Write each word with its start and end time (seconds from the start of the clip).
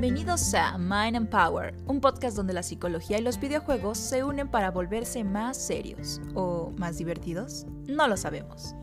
Bienvenidos 0.00 0.54
a 0.54 0.78
Mind 0.78 1.14
and 1.14 1.28
Power, 1.28 1.74
un 1.86 2.00
podcast 2.00 2.34
donde 2.34 2.54
la 2.54 2.62
psicología 2.62 3.18
y 3.18 3.22
los 3.22 3.38
videojuegos 3.38 3.98
se 3.98 4.24
unen 4.24 4.48
para 4.48 4.70
volverse 4.70 5.24
más 5.24 5.58
serios 5.58 6.22
o 6.34 6.72
más 6.78 6.96
divertidos. 6.96 7.66
No 7.86 8.08
lo 8.08 8.16
sabemos. 8.16 8.74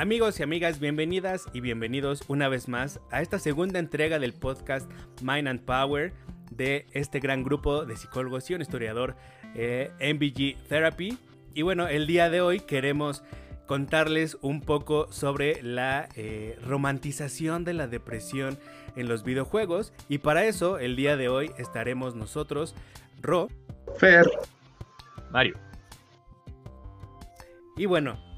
Amigos 0.00 0.40
y 0.40 0.42
amigas, 0.42 0.80
bienvenidas 0.80 1.46
y 1.52 1.60
bienvenidos 1.60 2.22
una 2.26 2.48
vez 2.48 2.68
más 2.68 3.00
a 3.10 3.20
esta 3.20 3.38
segunda 3.38 3.78
entrega 3.78 4.18
del 4.18 4.32
podcast 4.32 4.90
Mind 5.20 5.46
and 5.46 5.60
Power 5.60 6.14
de 6.50 6.86
este 6.92 7.20
gran 7.20 7.44
grupo 7.44 7.84
de 7.84 7.98
psicólogos 7.98 8.48
y 8.48 8.54
un 8.54 8.62
historiador 8.62 9.14
eh, 9.54 9.90
MBG 10.00 10.56
Therapy. 10.68 11.18
Y 11.52 11.60
bueno, 11.60 11.86
el 11.86 12.06
día 12.06 12.30
de 12.30 12.40
hoy 12.40 12.60
queremos 12.60 13.22
contarles 13.66 14.38
un 14.40 14.62
poco 14.62 15.12
sobre 15.12 15.62
la 15.62 16.08
eh, 16.16 16.58
romantización 16.64 17.64
de 17.64 17.74
la 17.74 17.86
depresión 17.86 18.58
en 18.96 19.06
los 19.06 19.22
videojuegos. 19.22 19.92
Y 20.08 20.16
para 20.16 20.46
eso, 20.46 20.78
el 20.78 20.96
día 20.96 21.18
de 21.18 21.28
hoy 21.28 21.50
estaremos 21.58 22.14
nosotros, 22.14 22.74
Ro, 23.20 23.48
Fer, 23.98 24.24
Mario. 25.30 25.58
Y 27.76 27.84
bueno, 27.84 28.29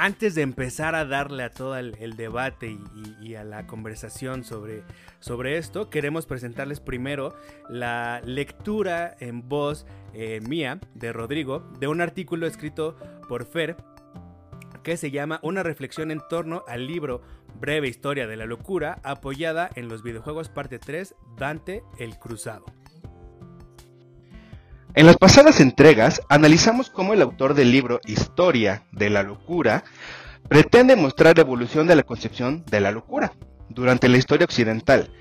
antes 0.00 0.34
de 0.34 0.40
empezar 0.40 0.94
a 0.94 1.04
darle 1.04 1.42
a 1.42 1.50
todo 1.50 1.76
el, 1.76 2.16
debate 2.16 2.78
y, 3.20 3.34
a 3.34 3.44
la 3.44 3.66
conversación 3.66 4.44
sobre, 4.44 4.82
sobre 5.18 5.58
esto, 5.58 5.90
queremos 5.90 6.24
presentarles 6.24 6.80
primero 6.80 7.36
la 7.68 8.22
lectura 8.24 9.14
en 9.20 9.46
voz 9.46 9.84
eh, 10.14 10.40
mía 10.40 10.80
de 10.94 11.12
Rodrigo 11.12 11.70
de 11.78 11.86
un 11.86 12.00
artículo 12.00 12.46
escrito 12.46 12.96
por 13.28 13.44
Fer 13.44 13.76
que 14.82 14.96
se 14.96 15.10
llama 15.10 15.38
Una 15.42 15.62
reflexión 15.62 16.10
en 16.10 16.22
torno 16.30 16.64
al 16.66 16.86
libro 16.86 17.20
Breve 17.60 17.86
Historia 17.86 18.26
de 18.26 18.38
la 18.38 18.46
Locura, 18.46 19.00
apoyada 19.02 19.68
en 19.74 19.88
los 19.88 20.02
videojuegos 20.02 20.48
parte 20.48 20.78
3, 20.78 21.14
Dante 21.36 21.82
el 21.98 22.18
Cruzado. 22.18 22.79
En 24.94 25.06
las 25.06 25.16
pasadas 25.16 25.60
entregas 25.60 26.20
analizamos 26.28 26.90
cómo 26.90 27.14
el 27.14 27.22
autor 27.22 27.54
del 27.54 27.70
libro 27.70 28.00
Historia 28.06 28.82
de 28.90 29.08
la 29.08 29.22
Locura 29.22 29.84
pretende 30.48 30.96
mostrar 30.96 31.36
la 31.36 31.42
evolución 31.42 31.86
de 31.86 31.94
la 31.94 32.02
concepción 32.02 32.64
de 32.66 32.80
la 32.80 32.90
locura 32.90 33.32
durante 33.68 34.08
la 34.08 34.18
historia 34.18 34.46
occidental, 34.46 35.12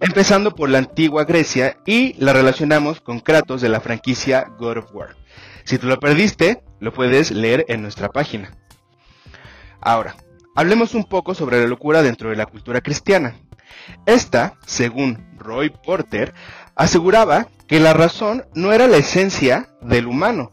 empezando 0.00 0.54
por 0.54 0.68
la 0.68 0.78
antigua 0.78 1.24
Grecia 1.24 1.78
y 1.86 2.12
la 2.22 2.34
relacionamos 2.34 3.00
con 3.00 3.20
Kratos 3.20 3.62
de 3.62 3.70
la 3.70 3.80
franquicia 3.80 4.46
God 4.58 4.76
of 4.76 4.94
War. 4.94 5.16
Si 5.64 5.78
te 5.78 5.86
lo 5.86 5.98
perdiste, 5.98 6.62
lo 6.78 6.92
puedes 6.92 7.30
leer 7.30 7.64
en 7.68 7.80
nuestra 7.80 8.10
página. 8.10 8.52
Ahora, 9.80 10.16
hablemos 10.54 10.94
un 10.94 11.04
poco 11.04 11.34
sobre 11.34 11.60
la 11.60 11.66
locura 11.66 12.02
dentro 12.02 12.28
de 12.28 12.36
la 12.36 12.44
cultura 12.44 12.82
cristiana. 12.82 13.36
Esta, 14.04 14.58
según 14.66 15.26
Roy 15.38 15.70
Porter, 15.70 16.34
aseguraba 16.78 17.48
que 17.66 17.80
la 17.80 17.92
razón 17.92 18.46
no 18.54 18.72
era 18.72 18.86
la 18.86 18.96
esencia 18.96 19.68
del 19.82 20.06
humano 20.06 20.52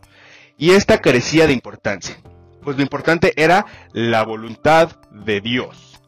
y 0.58 0.72
esta 0.72 0.98
carecía 0.98 1.48
de 1.48 1.54
importancia, 1.54 2.18
pues 2.64 2.76
lo 2.76 2.84
importante 2.84 3.31
era 3.42 3.66
la 3.94 4.23
voluntad 4.23 4.98
de 5.12 5.40
Dios, 5.40 6.02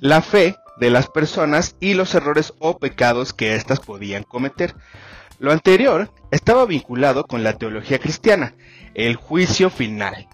la 0.00 0.22
fe 0.22 0.56
de 0.80 0.90
las 0.90 1.08
personas 1.08 1.76
y 1.80 1.94
los 1.94 2.14
errores 2.14 2.54
o 2.58 2.78
pecados 2.78 3.34
que 3.34 3.54
éstas 3.54 3.80
podían 3.80 4.22
cometer. 4.22 4.74
Lo 5.38 5.52
anterior 5.52 6.10
estaba 6.30 6.64
vinculado 6.64 7.24
con 7.24 7.44
la 7.44 7.52
teología 7.52 7.98
cristiana, 7.98 8.54
el 8.94 9.16
juicio 9.16 9.68
final, 9.68 10.28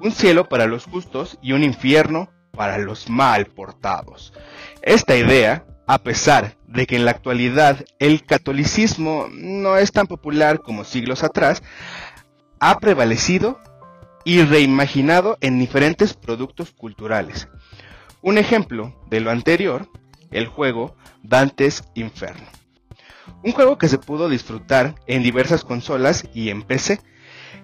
un 0.00 0.12
cielo 0.12 0.48
para 0.48 0.66
los 0.66 0.84
justos 0.84 1.38
y 1.40 1.52
un 1.52 1.64
infierno 1.64 2.28
para 2.52 2.76
los 2.78 3.08
mal 3.08 3.46
portados. 3.46 4.34
Esta 4.82 5.16
idea 5.16 5.64
a 5.86 5.98
pesar 5.98 6.56
de 6.66 6.86
que 6.86 6.96
en 6.96 7.04
la 7.04 7.12
actualidad 7.12 7.84
el 7.98 8.24
catolicismo 8.24 9.28
no 9.30 9.76
es 9.76 9.92
tan 9.92 10.06
popular 10.06 10.60
como 10.60 10.84
siglos 10.84 11.22
atrás, 11.22 11.62
ha 12.58 12.78
prevalecido 12.78 13.60
y 14.24 14.42
reimaginado 14.42 15.38
en 15.40 15.58
diferentes 15.58 16.14
productos 16.14 16.72
culturales. 16.72 17.48
Un 18.22 18.38
ejemplo 18.38 19.00
de 19.08 19.20
lo 19.20 19.30
anterior, 19.30 19.88
el 20.32 20.48
juego 20.48 20.96
Dantes 21.22 21.84
Inferno. 21.94 22.46
Un 23.44 23.52
juego 23.52 23.78
que 23.78 23.88
se 23.88 23.98
pudo 23.98 24.28
disfrutar 24.28 24.96
en 25.06 25.22
diversas 25.22 25.64
consolas 25.64 26.24
y 26.34 26.50
en 26.50 26.62
PC, 26.62 27.00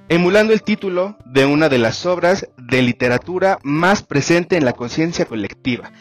emulando 0.09 0.53
el 0.53 0.63
título 0.63 1.17
de 1.25 1.47
una 1.47 1.69
de 1.69 1.79
las 1.79 2.07
obras 2.07 2.49
de 2.57 2.83
literatura 2.83 3.59
más 3.65 4.03
presente 4.03 4.57
en 4.57 4.65
la 4.65 4.73
conciencia 4.73 5.25
colectiva, 5.25 5.93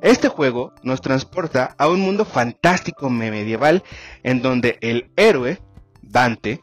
este 0.00 0.28
juego 0.28 0.72
nos 0.82 1.00
transporta 1.00 1.74
a 1.78 1.88
un 1.88 2.00
mundo 2.00 2.24
fantástico 2.24 3.10
medieval 3.10 3.82
en 4.22 4.42
donde 4.42 4.78
el 4.80 5.10
héroe, 5.16 5.60
Dante, 6.02 6.60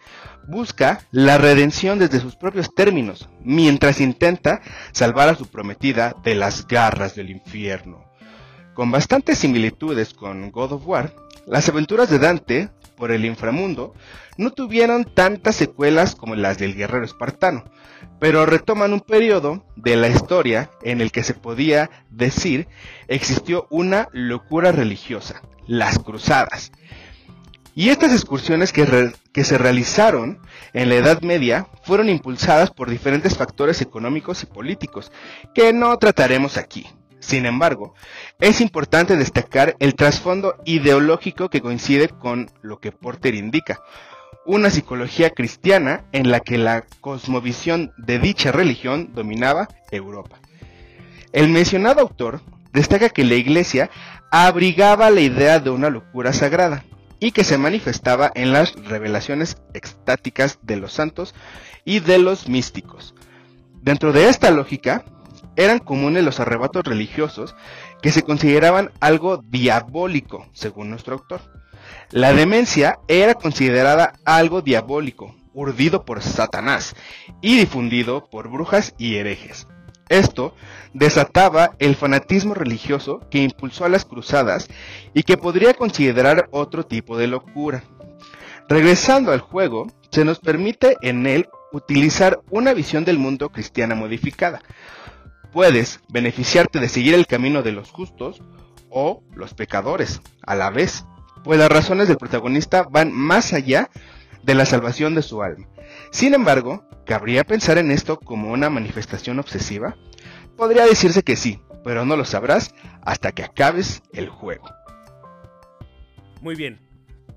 busca 0.48 1.02
la 1.12 1.38
redención 1.38 2.00
desde 2.00 2.20
sus 2.20 2.36
propios 2.36 2.74
términos, 2.74 3.30
mientras 3.42 4.00
intenta 4.00 4.62
salvar 4.92 5.30
a 5.30 5.36
su 5.36 5.48
prometida 5.48 6.16
de 6.24 6.36
las 6.36 6.68
garras 6.68 7.16
del 7.16 7.30
infierno. 7.30 8.06
Con 8.74 8.92
bastantes 8.92 9.40
similitudes 9.40 10.14
con 10.14 10.52
God 10.52 10.74
of 10.74 10.88
War, 10.88 11.14
las 11.46 11.70
aventuras 11.70 12.10
de 12.10 12.20
Dante 12.20 12.70
por 12.96 13.12
el 13.12 13.26
inframundo 13.26 13.94
no 14.38 14.52
tuvieron 14.52 15.06
tantas 15.06 15.56
secuelas 15.56 16.16
como 16.16 16.36
las 16.36 16.58
del 16.58 16.76
guerrero 16.76 17.06
espartano, 17.06 17.66
pero 18.20 18.46
retoman 18.46 18.94
un 18.94 19.02
periodo 19.02 19.66
de 19.76 19.96
la 19.96 20.08
historia 20.08 20.70
en 20.84 21.02
el 21.02 21.12
que 21.12 21.24
se 21.24 21.34
podía 21.34 21.90
decir 22.10 22.68
existió 23.08 23.68
una 23.70 24.08
locura 24.12 24.72
religiosa, 24.72 25.42
las 25.68 26.00
cruzadas. 26.00 26.72
Y 27.78 27.90
estas 27.90 28.14
excursiones 28.14 28.72
que, 28.72 29.12
que, 29.34 29.44
se 29.44 29.58
realizaron 29.58 30.40
en 30.72 30.88
la 30.88 30.96
Edad 30.96 31.22
Media 31.22 31.68
fueron 31.84 32.08
impulsadas 32.08 32.72
por 32.72 32.90
diferentes 32.90 33.36
factores 33.36 33.82
económicos 33.82 34.44
y 34.44 34.46
políticos, 34.46 35.12
que 35.54 35.74
no 35.74 35.98
trataremos 35.98 36.56
aquí. 36.56 36.88
Sin 37.26 37.48
embargo, 37.48 37.96
es 38.40 38.62
importante 38.62 39.18
destacar 39.18 39.76
el 39.80 39.96
trasfondo 39.96 40.58
ideológico 40.64 41.50
que 41.50 41.60
coincide 41.60 42.08
con 42.08 42.52
lo 42.62 42.80
que 42.80 42.92
Porter 42.92 43.34
indica, 43.34 43.82
una 44.46 44.70
psicología 44.70 45.32
cristiana 45.32 46.06
en 46.12 46.30
la 46.30 46.40
que 46.40 46.60
la 46.60 46.84
cosmovisión 47.02 47.94
de 47.98 48.20
dicha 48.20 48.52
religión 48.52 49.10
dominaba 49.16 49.70
Europa. 49.90 50.38
El 51.34 51.50
mencionado 51.50 52.02
autor 52.02 52.42
destaca 52.74 53.10
que 53.10 53.24
la 53.24 53.34
iglesia 53.34 53.90
abrigaba 54.32 55.10
la 55.10 55.22
idea 55.22 55.60
de 55.60 55.72
una 55.72 55.90
locura 55.90 56.32
sagrada 56.32 56.86
y 57.20 57.32
que 57.32 57.44
se 57.44 57.58
manifestaba 57.58 58.32
en 58.36 58.54
las 58.54 58.76
revelaciones 58.76 59.58
extáticas 59.74 60.60
de 60.62 60.76
los 60.76 60.94
santos 60.94 61.34
y 61.86 62.02
de 62.02 62.20
los 62.20 62.48
místicos. 62.48 63.16
Dentro 63.82 64.14
de 64.14 64.30
esta 64.30 64.52
lógica, 64.52 65.06
eran 65.56 65.80
comunes 65.80 66.24
los 66.24 66.40
arrebatos 66.40 66.84
religiosos 66.84 67.56
que 68.02 68.12
se 68.12 68.24
consideraban 68.24 68.92
algo 69.00 69.38
diabólico, 69.38 70.48
según 70.54 70.90
nuestro 70.90 71.16
autor. 71.16 71.42
La 72.12 72.34
demencia 72.34 73.00
era 73.08 73.34
considerada 73.34 74.14
algo 74.26 74.62
diabólico, 74.62 75.36
urdido 75.54 76.06
por 76.06 76.22
Satanás 76.22 76.96
y 77.42 77.58
difundido 77.58 78.30
por 78.30 78.50
brujas 78.50 78.94
y 78.98 79.16
herejes. 79.16 79.68
Esto 80.10 80.54
desataba 80.94 81.76
el 81.80 81.96
fanatismo 81.96 82.54
religioso 82.54 83.22
que 83.32 83.40
impulsó 83.40 83.86
a 83.86 83.90
las 83.90 84.06
cruzadas 84.06 84.68
y 85.14 85.24
que 85.24 85.38
podría 85.38 85.74
considerar 85.74 86.48
otro 86.52 86.86
tipo 86.86 87.18
de 87.18 87.28
locura. 87.28 87.84
Regresando 88.70 89.32
al 89.32 89.40
juego, 89.40 89.88
se 90.12 90.26
nos 90.26 90.40
permite 90.40 90.98
en 91.02 91.26
él 91.26 91.50
utilizar 91.72 92.40
una 92.50 92.74
visión 92.74 93.04
del 93.04 93.18
mundo 93.18 93.50
cristiana 93.50 93.96
modificada. 93.96 94.62
Puedes 95.56 96.02
beneficiarte 96.10 96.82
de 96.82 96.90
seguir 96.90 97.14
el 97.14 97.28
camino 97.28 97.64
de 97.64 97.72
los 97.72 97.90
justos 97.90 98.42
o 98.90 99.24
los 99.34 99.54
pecadores 99.54 100.22
a 100.46 100.54
la 100.54 100.70
vez 100.70 101.06
pues 101.46 101.58
las 101.58 101.70
razones 101.70 102.10
del 102.10 102.18
protagonista 102.18 102.84
van 102.84 103.14
más 103.14 103.54
allá 103.54 103.90
de 104.44 104.54
la 104.54 104.66
salvación 104.66 105.16
de 105.16 105.22
su 105.22 105.44
alma. 105.44 105.66
Sin 106.12 106.34
embargo, 106.34 106.84
¿cabría 107.06 107.46
pensar 107.46 107.78
en 107.78 107.90
esto 107.90 108.20
como 108.20 108.52
una 108.52 108.70
manifestación 108.70 109.40
obsesiva? 109.40 109.96
Podría 110.58 110.86
decirse 110.86 111.24
que 111.24 111.38
sí, 111.38 111.62
pero 111.86 112.04
no 112.04 112.18
lo 112.18 112.26
sabrás 112.26 112.76
hasta 113.02 113.32
que 113.32 113.44
acabes 113.44 114.04
el 114.12 114.28
juego. 114.28 114.68
Muy 116.42 116.56
bien, 116.56 116.82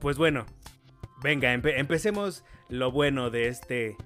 pues 0.01 0.17
bueno, 0.17 0.45
venga, 1.23 1.53
empecemos 1.53 2.43
lo 2.69 2.91
bueno 2.91 3.31
de 3.31 3.47
este, 3.47 3.97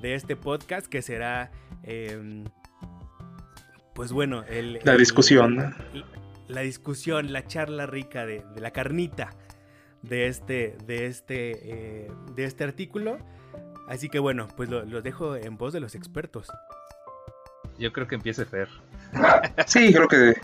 de 0.00 0.14
este 0.14 0.36
podcast 0.36 0.86
que 0.86 1.02
será, 1.02 1.50
em, 1.82 2.44
pues 3.98 4.12
bueno, 4.12 4.44
la 4.84 4.96
discusión 4.96 5.74
la 6.46 6.60
discusión, 6.60 7.32
la 7.32 7.44
charla 7.48 7.84
rica 7.84 8.24
de, 8.26 8.44
la 8.56 8.70
carnita 8.70 9.30
de 10.02 10.28
este, 10.28 10.76
de 10.86 11.06
este, 11.06 12.04
eh, 12.04 12.10
de 12.36 12.44
este 12.44 12.62
artículo. 12.62 13.18
Así 13.88 14.08
que 14.08 14.20
bueno, 14.20 14.46
pues 14.56 14.68
lo, 14.68 15.02
dejo 15.02 15.34
en 15.34 15.56
voz 15.56 15.72
de 15.72 15.80
los 15.80 15.96
expertos. 15.96 16.46
Yo 17.76 17.92
creo 17.92 18.06
que 18.06 18.14
empiece 18.14 18.44
Fer. 18.44 18.68
Sí, 19.66 19.92
creo 19.92 20.06
que, 20.06 20.40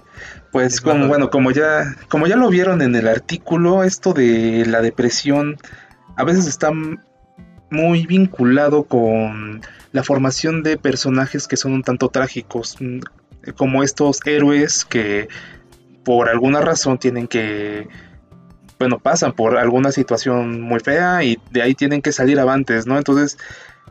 pues, 0.51 0.81
como, 0.81 1.07
bueno, 1.07 1.31
como 1.31 1.53
ya, 1.53 1.95
como 2.09 2.27
ya 2.27 2.35
lo 2.35 2.49
vieron 2.49 2.83
en 2.83 2.97
el 2.97 3.07
artículo, 3.07 3.85
esto 3.85 4.13
de 4.13 4.67
la 4.67 4.83
depresión 4.83 5.59
a 6.17 6.25
veces 6.25 6.49
está 6.49 6.73
muy 7.71 8.05
vinculado 8.05 8.83
con 8.83 9.63
la 9.93 10.03
formación 10.03 10.65
de 10.65 10.77
personajes 10.77 11.47
que 11.47 11.57
son 11.57 11.73
un 11.73 11.83
tanto 11.83 12.09
trágicos, 12.09 12.77
mm, 12.81 12.99
como 13.53 13.83
estos 13.83 14.21
héroes 14.25 14.85
que 14.85 15.29
por 16.05 16.29
alguna 16.29 16.61
razón 16.61 16.99
tienen 16.99 17.27
que 17.27 17.89
bueno, 18.79 18.99
pasan 18.99 19.33
por 19.33 19.57
alguna 19.57 19.93
situación 19.93 20.61
muy 20.61 20.81
fea 20.81 21.23
y 21.23 21.39
de 21.51 21.63
ahí 21.63 21.75
tienen 21.75 22.03
que 22.03 22.13
salir 22.13 22.41
avantes, 22.41 22.87
¿no? 22.87 22.99
Entonces, 22.99 23.39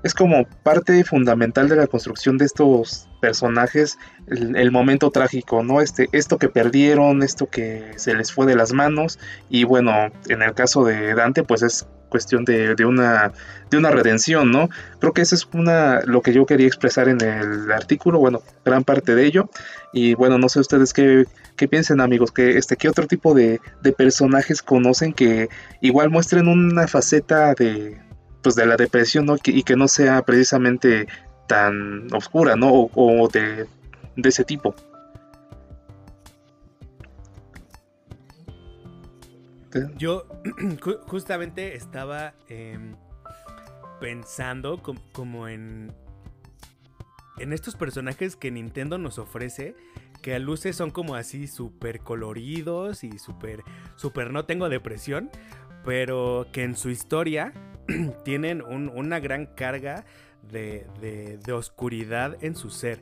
es 0.03 0.13
como 0.13 0.45
parte 0.63 1.03
fundamental 1.03 1.69
de 1.69 1.77
la 1.77 1.87
construcción 1.87 2.37
de 2.37 2.45
estos 2.45 3.07
personajes 3.21 3.97
el, 4.27 4.71
momento 4.71 5.11
trágico, 5.11 5.63
¿no? 5.63 5.81
Este, 5.81 6.09
esto 6.11 6.37
que 6.37 6.49
perdieron, 6.49 7.23
esto 7.23 7.49
que 7.49 7.93
se 7.95 8.13
les 8.13 8.31
fue 8.31 8.45
de 8.45 8.55
las 8.55 8.73
manos 8.73 9.17
y 9.49 9.63
bueno, 9.63 10.11
en 10.27 10.41
el 10.41 10.53
caso 10.53 10.83
de 10.83 11.13
Dante 11.15 11.43
pues 11.43 11.61
es 11.61 11.87
cuestión 12.09 12.45
de, 12.45 12.75
de, 12.75 12.85
una, 12.85 13.31
de 13.71 13.77
una 13.77 13.89
redención, 13.89 14.51
¿no? 14.51 14.69
Creo 14.99 15.13
que 15.13 15.23
eso 15.23 15.33
es 15.33 15.47
una, 15.51 16.01
lo 16.01 16.21
que 16.21 16.31
yo 16.31 16.45
quería 16.45 16.67
expresar 16.67 17.07
en 17.07 17.19
el 17.21 17.71
artículo, 17.71 18.19
bueno, 18.19 18.43
gran 18.63 18.83
parte 18.83 19.15
de 19.15 19.25
ello 19.25 19.49
y 19.93 20.13
bueno, 20.13 20.37
no 20.37 20.47
sé 20.47 20.59
ustedes 20.59 20.93
qué, 20.93 21.25
qué 21.55 21.67
piensen 21.67 22.01
amigos, 22.01 22.31
que 22.31 22.57
este, 22.57 22.75
qué 22.75 22.87
otro 22.87 23.07
tipo 23.07 23.33
de, 23.33 23.61
de 23.81 23.93
personajes 23.93 24.61
conocen 24.61 25.13
que 25.13 25.49
igual 25.81 26.11
muestren 26.11 26.47
una 26.47 26.87
faceta 26.87 27.55
de, 27.55 27.99
pues 28.43 28.55
de 28.55 28.65
la 28.65 28.75
depresión, 28.75 29.25
¿no? 29.25 29.37
y 29.43 29.63
que 29.63 29.75
no 29.75 29.87
sea 29.87 30.21
precisamente 30.23 31.07
tan 31.47 32.13
oscura, 32.13 32.55
¿no? 32.55 32.89
O, 32.93 33.27
de, 33.29 33.67
ese 34.17 34.43
tipo. 34.43 34.75
Yo 39.97 40.27
justamente 41.07 41.75
estaba 41.75 42.33
em, 42.47 42.95
pensando 43.99 44.81
como 45.13 45.47
en 45.47 45.91
en 47.37 47.51
estos 47.51 47.75
personajes 47.75 48.35
que 48.35 48.51
Nintendo 48.51 48.97
nos 48.97 49.17
ofrece 49.17 49.75
que 50.21 50.35
a 50.35 50.39
luces 50.39 50.75
son 50.75 50.91
como 50.91 51.15
así 51.15 51.47
súper 51.47 51.99
coloridos 51.99 53.03
y 53.03 53.17
súper 53.17 53.63
súper 53.95 54.31
no 54.31 54.45
tengo 54.45 54.69
depresión, 54.69 55.29
pero 55.85 56.47
que 56.51 56.63
en 56.63 56.75
su 56.75 56.89
historia 56.89 57.53
tienen 58.23 58.61
una 58.61 59.19
gran 59.19 59.45
carga 59.45 60.05
de, 60.51 61.39
oscuridad 61.53 62.37
en 62.43 62.55
su 62.55 62.69
ser, 62.69 62.99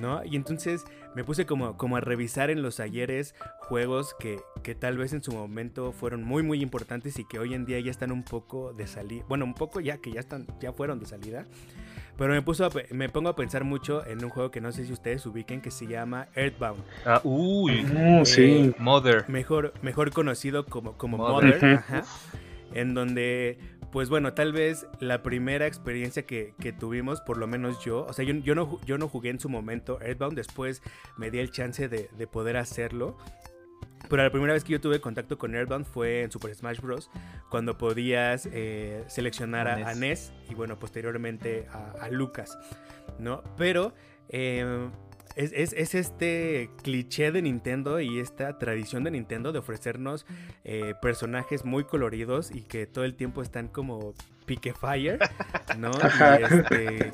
¿no? 0.00 0.24
Y 0.24 0.36
entonces 0.36 0.84
me 1.14 1.24
puse 1.24 1.46
como, 1.46 1.96
a 1.96 2.00
revisar 2.00 2.50
en 2.50 2.62
los 2.62 2.80
ayeres 2.80 3.34
juegos 3.60 4.14
que, 4.18 4.40
tal 4.74 4.98
vez 4.98 5.12
en 5.12 5.22
su 5.22 5.32
momento 5.32 5.92
fueron 5.92 6.22
muy 6.22 6.42
muy 6.42 6.60
importantes 6.62 7.18
y 7.18 7.26
que 7.26 7.38
hoy 7.38 7.54
en 7.54 7.64
día 7.64 7.80
ya 7.80 7.90
están 7.90 8.12
un 8.12 8.22
poco 8.22 8.72
de 8.74 8.86
salida, 8.86 9.24
bueno, 9.28 9.44
un 9.44 9.54
poco 9.54 9.80
ya 9.80 9.98
que 9.98 10.12
ya 10.12 10.72
fueron 10.72 11.00
de 11.00 11.06
salida. 11.06 11.46
Pero 12.18 12.34
me, 12.34 12.42
puso 12.42 12.68
me 12.90 13.08
pongo 13.08 13.30
a 13.30 13.36
pensar 13.36 13.64
mucho 13.64 14.04
en 14.04 14.22
un 14.24 14.30
juego 14.30 14.50
que 14.50 14.60
no 14.60 14.72
sé 14.72 14.84
si 14.84 14.92
ustedes 14.92 15.24
ubiquen 15.24 15.60
que 15.60 15.70
se 15.70 15.86
llama 15.86 16.26
Earthbound. 16.34 16.82
Ah, 17.06 17.20
uy, 17.22 17.86
uh, 17.86 18.26
sí. 18.26 18.74
Mother. 18.78 19.24
Mejor, 19.28 19.72
mejor 19.82 20.10
conocido 20.10 20.66
como, 20.66 20.98
como 20.98 21.16
Mother, 21.16 21.64
ajá, 21.64 22.02
en 22.74 22.92
donde 22.92 23.58
pues 23.90 24.10
bueno, 24.10 24.34
tal 24.34 24.52
vez 24.52 24.86
la 25.00 25.22
primera 25.22 25.66
experiencia 25.66 26.26
que, 26.26 26.52
tuvimos, 26.78 27.20
por 27.20 27.38
lo 27.38 27.46
menos 27.46 27.82
yo, 27.84 28.04
o 28.04 28.12
sea, 28.12 28.24
yo, 28.24 28.34
yo, 28.34 28.54
no, 28.54 28.78
yo 28.84 28.98
no 28.98 29.08
jugué 29.08 29.30
en 29.30 29.40
su 29.40 29.48
momento 29.48 29.98
Earthbound, 30.02 30.36
después 30.36 30.82
me 31.16 31.30
di 31.30 31.38
el 31.38 31.50
chance 31.50 31.88
de, 31.88 32.26
poder 32.26 32.56
hacerlo. 32.58 33.16
Pero 34.08 34.22
la 34.22 34.30
primera 34.30 34.54
vez 34.54 34.64
que 34.64 34.72
yo 34.72 34.80
tuve 34.80 35.00
contacto 35.00 35.38
con 35.38 35.54
Earthbound 35.54 35.86
fue 35.86 36.22
en 36.22 36.30
Super 36.30 36.54
Smash 36.54 36.80
Bros. 36.80 37.10
Cuando 37.50 37.76
podías 37.76 38.48
eh, 38.52 39.04
seleccionar 39.08 39.68
a, 39.68 39.94
Ness 39.94 40.32
y 40.50 40.54
bueno, 40.54 40.78
posteriormente 40.78 41.66
a, 42.00 42.08
Lucas, 42.08 42.58
¿no? 43.18 43.42
Pero 43.56 43.92
eh, 44.28 44.88
es, 45.38 45.94
este 45.94 46.70
cliché 46.82 47.30
de 47.30 47.42
Nintendo 47.42 48.00
y 48.00 48.18
esta 48.18 48.58
tradición 48.58 49.04
de 49.04 49.12
Nintendo 49.12 49.52
de 49.52 49.60
ofrecernos 49.60 50.26
eh, 50.64 50.94
personajes 51.00 51.64
muy 51.64 51.84
coloridos 51.84 52.50
y 52.50 52.62
que 52.62 52.86
todo 52.86 53.04
el 53.04 53.14
tiempo 53.14 53.42
están 53.42 53.68
como 53.68 54.14
pique 54.46 54.72
fire, 54.72 55.18
¿no? 55.78 55.92
Este, 56.40 57.12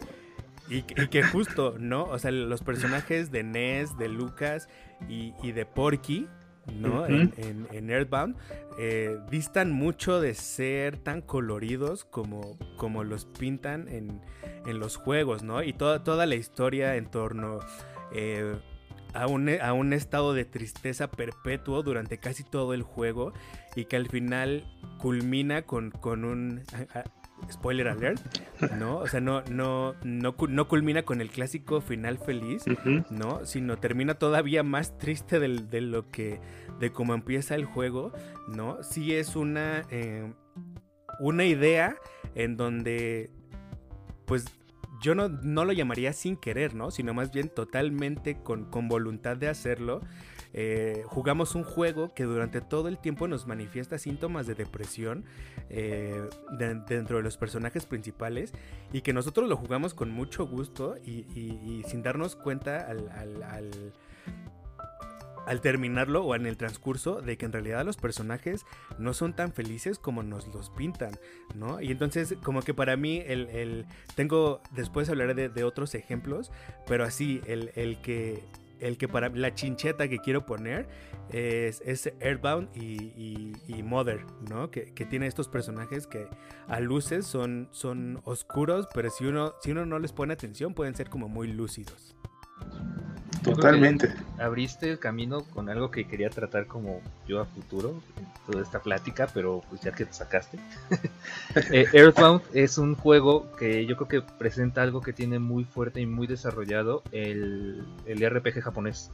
y, 0.69 0.83
que 0.83 1.23
justo, 1.23 1.77
¿no? 1.79 2.05
O 2.05 2.19
sea, 2.19 2.31
los 2.31 2.63
personajes 2.63 3.31
de 3.31 3.43
Ness, 3.43 3.99
de 3.99 4.09
Lucas 4.09 4.69
y, 5.09 5.53
de 5.53 5.67
Porky, 5.67 6.27
¿no? 6.73 7.07
en, 7.07 7.91
Earthbound, 7.91 8.37
eh, 8.79 9.19
distan 9.31 9.73
mucho 9.73 10.21
de 10.21 10.35
ser 10.35 10.97
tan 10.99 11.23
coloridos 11.23 12.05
como, 12.05 12.59
como 12.77 13.05
los 13.05 13.25
pintan 13.25 13.89
en, 13.89 14.21
en 14.67 14.79
los 14.79 14.97
juegos, 14.97 15.43
¿no? 15.43 15.63
Y 15.63 15.73
toda, 15.73 16.05
toda 16.05 16.27
la 16.27 16.35
historia 16.35 16.97
en 16.97 17.07
torno 17.07 17.61
eh, 18.13 18.57
a, 19.13 19.27
un, 19.27 19.49
a, 19.49 19.73
un, 19.73 19.93
estado 19.93 20.35
de 20.35 20.45
tristeza 20.45 21.11
perpetuo 21.11 21.83
durante 21.83 22.19
casi 22.19 22.43
todo 22.43 22.75
el 22.75 22.83
juego 22.83 23.33
y 23.77 23.85
que 23.85 23.97
al 23.97 24.09
final 24.09 24.65
culmina 24.99 25.63
con, 25.63 25.91
con 25.91 26.25
un... 26.25 26.63
spoiler 27.51 27.89
alert, 27.89 28.21
¿no? 28.79 28.99
O 28.99 29.07
sea, 29.07 29.21
no, 29.21 29.43
no, 29.51 29.95
no, 30.03 30.35
no 30.49 30.69
culmina 30.69 31.03
con 31.03 31.21
el 31.21 31.31
clásico 31.31 31.81
final 31.81 32.19
feliz, 32.19 32.65
¿no? 33.11 33.45
Sino 33.45 33.79
termina 33.79 34.15
todavía 34.15 34.63
más 34.63 34.97
triste 34.99 35.41
de 35.41 35.81
lo 35.81 36.11
que, 36.11 36.41
de 36.81 36.91
cómo 36.91 37.15
empieza 37.15 37.55
el 37.55 37.65
juego, 37.65 38.13
¿no? 38.49 38.83
Sí 38.83 39.15
es 39.15 39.37
una, 39.37 39.83
eh, 39.91 40.33
una 41.21 41.45
idea 41.45 41.97
en 42.35 42.57
donde, 42.57 43.31
pues, 44.27 44.47
yo 45.01 45.15
no, 45.15 45.29
lo 45.29 45.73
llamaría 45.73 46.13
sin 46.15 46.37
querer, 46.37 46.75
¿no? 46.75 46.91
Sino 46.91 47.13
más 47.13 47.31
bien 47.31 47.51
totalmente 47.51 48.39
con, 48.43 48.71
voluntad 48.89 49.37
de 49.37 49.49
hacerlo. 49.49 50.01
Eh, 50.55 51.03
jugamos 51.07 51.55
un 51.55 51.65
juego 51.65 52.15
que 52.15 52.25
durante 52.25 52.61
todo 52.61 52.89
el 52.89 52.99
tiempo 52.99 53.29
nos 53.29 53.47
manifiesta 53.47 53.99
síntomas 53.99 54.47
de 54.47 54.55
depresión 54.55 55.25
eh, 55.69 56.23
dentro 56.59 57.17
de 57.17 57.23
los 57.23 57.37
personajes 57.37 57.87
principales 57.87 58.53
y 58.93 59.01
que 59.03 59.13
nosotros 59.13 59.49
lo 59.49 59.57
jugamos 59.57 59.95
con 59.95 60.11
mucho 60.11 60.47
gusto 60.47 60.97
y, 61.05 61.83
sin 61.89 62.03
darnos 62.03 62.37
cuenta 62.37 62.87
al 62.87 63.93
al 65.47 65.61
terminarlo 65.61 66.25
o 66.25 66.35
en 66.35 66.47
el 66.47 66.57
transcurso 66.57 67.21
de 67.21 67.37
que 67.37 67.47
en 67.47 67.53
realidad 67.53 67.85
los 67.85 67.97
personajes 67.97 68.65
no 68.99 69.15
son 69.15 69.35
tan 69.35 69.53
felices 69.53 69.99
como 69.99 70.23
nos 70.23 70.49
los 70.49 70.71
pintan, 70.71 71.19
¿no? 71.55 71.81
Y 71.81 71.91
entonces 71.91 72.35
como 72.43 72.63
que 72.63 72.75
para 72.75 72.97
mí 72.97 73.23
el, 73.27 73.87
tengo, 74.15 74.61
después 74.73 75.09
hablaré 75.09 75.49
de, 75.49 75.65
otros 75.65 75.95
ejemplos, 75.95 76.51
pero 76.87 77.05
así 77.05 77.41
el, 77.47 77.73
el 77.75 78.01
que 78.01 78.43
el 78.81 78.99
que 78.99 79.09
para 79.09 79.29
la 79.29 79.55
chincheta 79.55 80.09
que 80.09 80.19
quiero 80.19 80.47
poner 80.47 80.89
es, 81.31 81.81
es 81.85 82.13
Airbound 82.21 82.69
y, 82.77 83.83
Mother, 83.83 84.25
¿no? 84.49 84.71
Que, 84.71 84.93
tiene 85.09 85.27
estos 85.27 85.49
personajes 85.49 86.07
que 86.07 86.29
a 86.69 86.81
luces 86.81 87.27
son, 87.27 87.69
son 87.71 88.21
oscuros, 88.25 88.89
pero 88.95 89.11
si 89.11 89.27
uno, 89.27 89.55
si 89.61 89.73
uno 89.73 89.85
no 89.87 89.99
les 89.99 90.13
pone 90.13 90.33
atención 90.33 90.75
pueden 90.75 90.95
ser 90.95 91.11
como 91.11 91.29
muy 91.29 91.49
lúcidos. 91.49 92.17
Totalmente. 93.45 94.11
Abriste 94.39 94.91
el 94.91 94.99
camino 94.99 95.45
con 95.45 95.69
algo 95.69 95.91
que 95.91 96.07
quería 96.07 96.31
tratar 96.31 96.67
como 96.67 97.03
yo 97.29 97.41
a 97.41 97.45
futuro, 97.45 98.01
toda 98.47 98.63
esta 98.63 98.81
plática, 98.81 99.29
pero 99.33 99.63
pues 99.69 99.83
ya 99.83 99.93
que 99.93 100.07
te 100.07 100.13
sacaste. 100.13 100.59
eh, 101.71 101.87
Earthbound 101.93 102.43
es 102.55 102.79
un 102.79 102.95
juego 102.95 103.53
que 103.59 103.85
yo 103.85 103.97
creo 103.97 104.09
que 104.09 104.33
presenta 104.39 104.83
algo 104.83 105.03
que 105.03 105.13
tiene 105.13 105.39
muy 105.39 105.65
fuerte 105.65 106.01
y 106.01 106.07
muy 106.07 106.27
desarrollado 106.27 107.03
el, 107.13 107.85
el 108.07 108.31
RPG 108.31 108.63
japonés. 108.63 109.11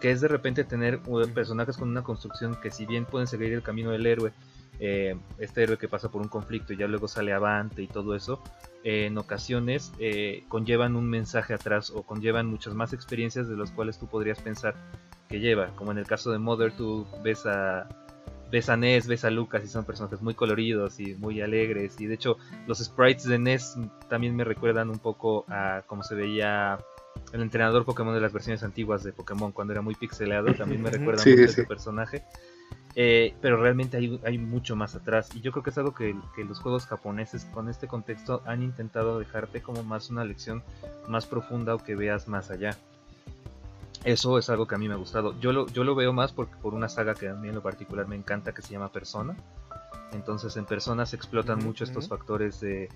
Que 0.00 0.10
es 0.10 0.20
de 0.20 0.28
repente 0.28 0.64
tener 0.64 1.00
personajes 1.32 1.76
con 1.76 1.88
una 1.88 2.02
construcción 2.02 2.56
que 2.60 2.70
si 2.70 2.86
bien 2.86 3.04
pueden 3.04 3.26
seguir 3.26 3.52
el 3.52 3.62
camino 3.62 3.90
del 3.90 4.04
héroe, 4.04 4.32
eh, 4.80 5.16
este 5.38 5.62
héroe 5.62 5.78
que 5.78 5.88
pasa 5.88 6.10
por 6.10 6.20
un 6.22 6.28
conflicto 6.28 6.72
y 6.72 6.76
ya 6.76 6.86
luego 6.88 7.08
sale 7.08 7.32
avante 7.32 7.82
y 7.82 7.86
todo 7.86 8.14
eso, 8.14 8.42
eh, 8.82 9.06
en 9.06 9.16
ocasiones 9.18 9.92
eh, 9.98 10.44
conllevan 10.48 10.96
un 10.96 11.08
mensaje 11.08 11.54
atrás 11.54 11.90
o 11.90 12.02
conllevan 12.02 12.46
muchas 12.46 12.74
más 12.74 12.92
experiencias 12.92 13.48
de 13.48 13.56
las 13.56 13.70
cuales 13.70 13.98
tú 13.98 14.06
podrías 14.08 14.40
pensar 14.40 14.74
que 15.28 15.40
lleva. 15.40 15.68
Como 15.76 15.92
en 15.92 15.98
el 15.98 16.06
caso 16.06 16.30
de 16.32 16.38
Mother, 16.38 16.72
tú 16.76 17.06
ves 17.22 17.46
a, 17.46 17.88
ves 18.50 18.68
a 18.68 18.76
Ness, 18.76 19.06
ves 19.06 19.24
a 19.24 19.30
Lucas 19.30 19.64
y 19.64 19.68
son 19.68 19.84
personajes 19.84 20.20
muy 20.20 20.34
coloridos 20.34 21.00
y 21.00 21.14
muy 21.14 21.40
alegres. 21.40 21.98
Y 22.00 22.06
de 22.06 22.14
hecho, 22.14 22.36
los 22.66 22.78
sprites 22.78 23.24
de 23.24 23.38
Ness 23.38 23.76
también 24.08 24.36
me 24.36 24.44
recuerdan 24.44 24.90
un 24.90 24.98
poco 24.98 25.44
a 25.48 25.82
cómo 25.86 26.02
se 26.02 26.14
veía 26.14 26.78
el 27.32 27.40
entrenador 27.40 27.84
Pokémon 27.84 28.14
de 28.14 28.20
las 28.20 28.32
versiones 28.32 28.62
antiguas 28.64 29.02
de 29.02 29.12
Pokémon 29.12 29.50
cuando 29.52 29.72
era 29.72 29.82
muy 29.82 29.94
pixelado, 29.94 30.52
también 30.54 30.82
me 30.82 30.90
recuerda 30.92 31.22
Sí, 31.22 31.30
mucho 31.30 31.42
a 31.44 31.46
sí, 31.46 31.52
ese 31.52 31.62
sí. 31.62 31.68
personaje. 31.68 32.24
Eh, 32.96 33.34
pero 33.40 33.56
realmente 33.56 33.96
hay, 33.96 34.20
hay 34.24 34.38
mucho 34.38 34.76
más 34.76 34.94
atrás. 34.94 35.28
Y 35.34 35.40
yo 35.40 35.50
creo 35.50 35.62
que 35.64 35.70
es 35.70 35.78
algo 35.78 35.94
que, 35.94 36.14
que 36.36 36.44
los 36.44 36.60
juegos 36.60 36.86
japoneses 36.86 37.44
con 37.46 37.68
este 37.68 37.88
contexto 37.88 38.42
han 38.46 38.62
intentado 38.62 39.18
dejarte 39.18 39.62
como 39.62 39.82
más 39.82 40.10
una 40.10 40.24
lección 40.24 40.62
más 41.08 41.26
profunda 41.26 41.74
o 41.74 41.78
que 41.78 41.96
veas 41.96 42.28
más 42.28 42.50
allá. 42.50 42.78
Eso 44.04 44.38
es 44.38 44.50
algo 44.50 44.66
que 44.66 44.74
a 44.74 44.78
mí 44.78 44.86
me 44.86 44.94
ha 44.94 44.98
gustado. 44.98 45.38
Yo 45.40 45.52
lo, 45.52 45.66
yo 45.66 45.82
lo 45.82 45.94
veo 45.94 46.12
más 46.12 46.32
por, 46.32 46.48
por 46.48 46.74
una 46.74 46.88
saga 46.88 47.14
que 47.14 47.28
a 47.28 47.34
mí 47.34 47.48
en 47.48 47.54
lo 47.54 47.62
particular 47.62 48.06
me 48.06 48.16
encanta 48.16 48.52
que 48.52 48.62
se 48.62 48.72
llama 48.72 48.92
Persona. 48.92 49.34
Entonces 50.12 50.56
en 50.56 50.66
Persona 50.66 51.06
se 51.06 51.16
explotan 51.16 51.64
mucho 51.64 51.84
estos 51.84 52.08
factores 52.08 52.60
de, 52.60 52.90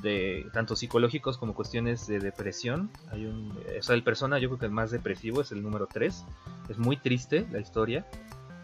de 0.00 0.46
tanto 0.52 0.76
psicológicos 0.76 1.38
como 1.38 1.54
cuestiones 1.54 2.06
de 2.06 2.20
depresión. 2.20 2.88
Hay 3.10 3.26
un, 3.26 3.52
o 3.78 3.82
sea, 3.82 3.96
el 3.96 4.04
Persona 4.04 4.38
yo 4.38 4.48
creo 4.48 4.58
que 4.60 4.66
el 4.66 4.72
más 4.72 4.90
depresivo 4.90 5.40
es 5.40 5.52
el 5.52 5.62
número 5.62 5.86
3. 5.86 6.24
Es 6.68 6.78
muy 6.78 6.96
triste 6.96 7.46
la 7.50 7.58
historia, 7.58 8.06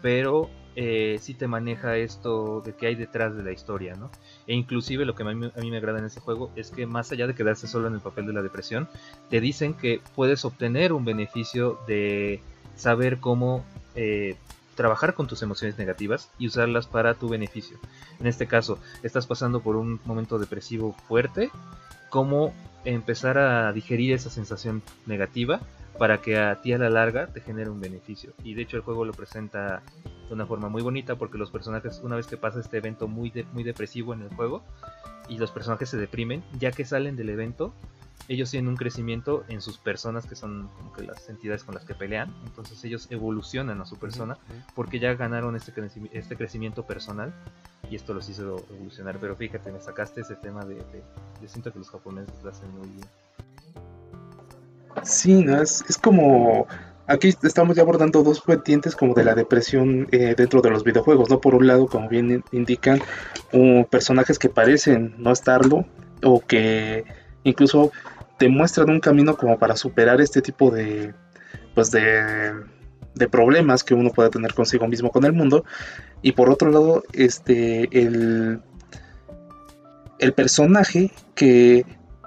pero 0.05 0.51
eh, 0.75 1.17
sí 1.19 1.33
te 1.33 1.47
maneja 1.47 1.97
esto 1.97 2.61
de 2.61 2.75
que 2.75 2.85
hay 2.85 2.93
detrás 2.93 3.35
de 3.35 3.41
la 3.41 3.51
historia, 3.51 3.95
¿no? 3.95 4.11
E 4.45 4.53
inclusive 4.53 5.03
lo 5.03 5.15
que 5.15 5.23
a 5.23 5.25
mí, 5.25 5.49
me 5.71 5.77
agrada 5.77 5.97
en 5.97 6.05
ese 6.05 6.19
juego 6.19 6.51
es 6.55 6.69
que 6.69 6.85
más 6.85 7.11
allá 7.11 7.25
de 7.25 7.33
quedarse 7.33 7.65
solo 7.67 7.87
en 7.87 7.95
el 7.95 8.01
papel 8.01 8.27
de 8.27 8.33
la 8.33 8.43
depresión, 8.43 8.87
te 9.31 9.41
dicen 9.41 9.73
que 9.73 10.01
puedes 10.13 10.45
obtener 10.45 10.93
un 10.93 11.05
beneficio 11.05 11.79
de 11.87 12.39
saber 12.75 13.17
cómo 13.17 13.65
eh, 13.95 14.35
trabajar 14.75 15.15
con 15.15 15.25
tus 15.25 15.41
emociones 15.41 15.79
negativas 15.79 16.29
y 16.37 16.45
usarlas 16.49 16.85
para 16.85 17.15
tu 17.15 17.27
beneficio. 17.27 17.79
En 18.19 18.27
este 18.27 18.45
caso, 18.45 18.77
estás 19.01 19.25
pasando 19.25 19.61
por 19.61 19.75
un 19.75 19.99
momento 20.05 20.37
depresivo 20.37 20.93
fuerte, 21.07 21.49
cómo 22.11 22.53
empezar 22.83 23.39
a 23.39 23.73
digerir 23.73 24.13
esa 24.13 24.29
sensación 24.29 24.83
negativa 25.07 25.61
para 25.97 26.21
que 26.21 26.37
a 26.37 26.61
ti 26.61 26.73
a 26.73 26.77
la 26.77 26.89
larga 26.89 27.27
te 27.27 27.41
genere 27.41 27.69
un 27.69 27.79
beneficio. 27.79 28.33
Y 28.43 28.53
de 28.53 28.63
hecho 28.63 28.77
el 28.77 28.83
juego 28.83 29.05
lo 29.05 29.13
presenta 29.13 29.81
de 30.27 30.33
una 30.33 30.45
forma 30.45 30.69
muy 30.69 30.81
bonita 30.81 31.15
porque 31.15 31.37
los 31.37 31.51
personajes, 31.51 32.01
una 32.03 32.15
vez 32.15 32.27
que 32.27 32.37
pasa 32.37 32.59
este 32.59 32.77
evento 32.77 33.07
muy, 33.07 33.29
de- 33.29 33.45
muy 33.53 33.63
depresivo 33.63 34.13
en 34.13 34.21
el 34.23 34.29
juego, 34.29 34.63
y 35.27 35.37
los 35.37 35.51
personajes 35.51 35.89
se 35.89 35.97
deprimen, 35.97 36.43
ya 36.59 36.71
que 36.71 36.85
salen 36.85 37.15
del 37.15 37.29
evento, 37.29 37.73
ellos 38.27 38.49
tienen 38.51 38.67
un 38.69 38.75
crecimiento 38.75 39.43
en 39.49 39.61
sus 39.61 39.77
personas, 39.77 40.25
que 40.25 40.35
son 40.35 40.67
como 40.77 40.91
que 40.93 41.03
las 41.03 41.29
entidades 41.29 41.63
con 41.63 41.75
las 41.75 41.85
que 41.85 41.93
pelean, 41.93 42.33
entonces 42.45 42.83
ellos 42.83 43.07
evolucionan 43.11 43.81
a 43.81 43.85
su 43.85 43.97
persona 43.97 44.37
porque 44.75 44.99
ya 44.99 45.13
ganaron 45.13 45.55
este, 45.55 45.73
creci- 45.73 46.09
este 46.11 46.35
crecimiento 46.35 46.85
personal 46.87 47.31
y 47.89 47.95
esto 47.95 48.13
los 48.15 48.27
hizo 48.29 48.65
evolucionar. 48.71 49.17
Pero 49.19 49.35
fíjate, 49.35 49.71
me 49.71 49.79
sacaste 49.79 50.21
ese 50.21 50.35
tema 50.35 50.65
de, 50.65 50.75
de- 50.75 51.03
yo 51.41 51.47
siento 51.47 51.71
que 51.71 51.77
los 51.79 51.89
japoneses 51.89 52.33
lo 52.43 52.49
hacen 52.49 52.69
muy 52.77 52.87
bien. 52.89 53.07
Sí, 55.05 55.43
¿no? 55.43 55.61
Es, 55.61 55.85
es 55.87 55.97
como... 55.97 56.67
Aquí 57.07 57.31
estamos 57.43 57.75
ya 57.75 57.83
abordando 57.83 58.23
dos 58.23 58.43
vertientes 58.43 58.95
como 58.95 59.13
de 59.13 59.23
la 59.23 59.35
depresión 59.35 60.07
eh, 60.11 60.33
dentro 60.35 60.61
de 60.61 60.71
los 60.71 60.83
videojuegos, 60.83 61.29
¿no? 61.29 61.39
Por 61.39 61.53
un 61.53 61.67
lado, 61.67 61.85
como 61.85 62.09
bien 62.09 62.31
in- 62.31 62.43
indican, 62.51 62.99
personajes 63.91 64.39
que 64.39 64.49
parecen 64.49 65.13
no 65.19 65.31
estarlo 65.31 65.85
o 66.23 66.39
que 66.39 67.05
incluso 67.43 67.91
te 68.39 68.49
muestran 68.49 68.89
un 68.89 68.99
camino 68.99 69.37
como 69.37 69.59
para 69.59 69.75
superar 69.75 70.19
este 70.19 70.41
tipo 70.41 70.71
de, 70.71 71.13
pues 71.75 71.91
de, 71.91 72.55
de 73.13 73.29
problemas 73.29 73.83
que 73.83 73.93
uno 73.93 74.09
pueda 74.09 74.31
tener 74.31 74.55
consigo 74.55 74.87
mismo 74.87 75.11
con 75.11 75.25
el 75.25 75.33
mundo. 75.33 75.63
Y 76.23 76.31
por 76.31 76.49
otro 76.49 76.71
lado, 76.71 77.03
este, 77.13 77.87
el, 77.91 78.61
el 80.17 80.33
personaje 80.33 81.11
que 81.35 81.85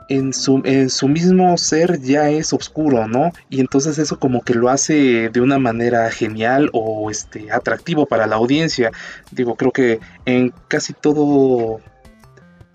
en 0.08 0.32
su, 0.32 0.62
en 0.64 0.88
su 0.90 1.06
mismo 1.08 1.56
ser 1.58 2.00
ya 2.00 2.30
es 2.30 2.52
oscuro, 2.52 3.06
¿no? 3.08 3.30
Y 3.50 3.60
entonces 3.60 3.98
eso 3.98 4.18
como 4.18 4.42
que 4.42 4.54
lo 4.54 4.68
hace 4.70 5.28
de 5.28 5.40
una 5.40 5.58
manera 5.58 6.10
genial 6.10 6.70
o 6.72 7.10
este 7.10 7.50
atractivo 7.52 8.06
para 8.06 8.26
la 8.26 8.36
audiencia. 8.36 8.90
Digo, 9.30 9.54
creo 9.56 9.70
que 9.72 10.00
en 10.24 10.52
casi 10.68 10.92
todo 10.94 11.80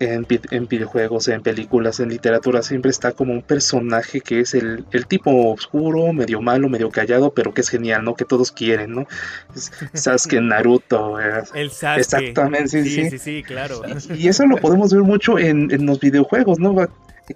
en, 0.00 0.26
vi- 0.28 0.40
en 0.50 0.66
videojuegos, 0.66 1.28
en 1.28 1.40
películas, 1.40 1.98
en 2.00 2.08
literatura, 2.10 2.62
siempre 2.62 2.90
está 2.90 3.12
como 3.12 3.32
un 3.32 3.42
personaje 3.42 4.20
que 4.20 4.40
es 4.40 4.52
el, 4.54 4.84
el 4.90 5.06
tipo 5.06 5.30
oscuro, 5.52 6.12
medio 6.12 6.42
malo, 6.42 6.68
medio 6.68 6.90
callado, 6.90 7.32
pero 7.32 7.54
que 7.54 7.60
es 7.62 7.68
genial, 7.68 8.04
¿no? 8.04 8.14
Que 8.14 8.24
todos 8.24 8.50
quieren, 8.52 8.92
¿no? 8.92 9.06
Sasuke, 9.94 10.40
Naruto, 10.40 11.20
eh, 11.20 11.42
El 11.54 11.70
Sasuke. 11.70 12.00
Exactamente, 12.00 12.68
sí, 12.68 12.82
sí, 12.84 12.90
sí. 13.04 13.10
sí, 13.10 13.18
sí, 13.18 13.42
claro. 13.44 13.82
y 14.16 14.28
eso 14.28 14.44
lo 14.46 14.56
podemos 14.56 14.92
ver 14.92 15.02
mucho 15.02 15.38
en, 15.38 15.70
en 15.70 15.86
los 15.86 16.00
videojuegos, 16.00 16.58
¿no? 16.58 16.74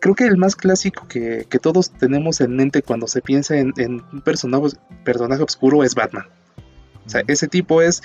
Creo 0.01 0.15
que 0.15 0.25
el 0.25 0.37
más 0.37 0.55
clásico 0.55 1.09
que, 1.09 1.47
que 1.49 1.59
todos 1.59 1.91
tenemos 1.91 2.41
en 2.41 2.55
mente 2.57 2.83
cuando 2.83 3.07
se 3.07 3.23
piensa 3.23 3.57
en, 3.57 3.73
en 3.79 4.03
un 4.13 4.21
personaje, 4.21 4.77
personaje 5.05 5.43
oscuro 5.43 5.83
es 5.83 5.95
Batman. 5.95 6.27
O 7.07 7.11
sea, 7.11 7.23
ese 7.27 7.49
tipo 7.49 7.81
es 7.81 8.03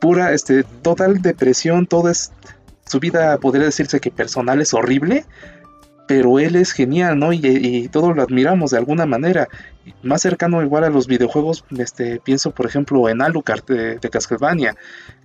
pura, 0.00 0.32
este, 0.32 0.64
total 0.64 1.22
depresión, 1.22 1.86
todo 1.86 2.08
es, 2.08 2.32
su 2.84 2.98
vida 2.98 3.38
podría 3.38 3.66
decirse 3.66 4.00
que 4.00 4.10
personal 4.10 4.60
es 4.60 4.74
horrible, 4.74 5.24
pero 6.08 6.38
él 6.38 6.56
es 6.56 6.72
genial, 6.72 7.18
¿no? 7.18 7.32
Y, 7.32 7.40
y 7.42 7.88
todos 7.88 8.16
lo 8.16 8.22
admiramos 8.22 8.70
de 8.70 8.78
alguna 8.78 9.06
manera. 9.06 9.46
Más 10.02 10.22
cercano 10.22 10.62
igual 10.62 10.84
a 10.84 10.90
los 10.90 11.06
videojuegos, 11.06 11.64
este, 11.76 12.18
pienso 12.18 12.50
por 12.50 12.66
ejemplo 12.66 13.08
en 13.08 13.22
Alucard 13.22 13.64
de, 13.66 13.98
de 13.98 14.10
Castlevania, 14.10 14.74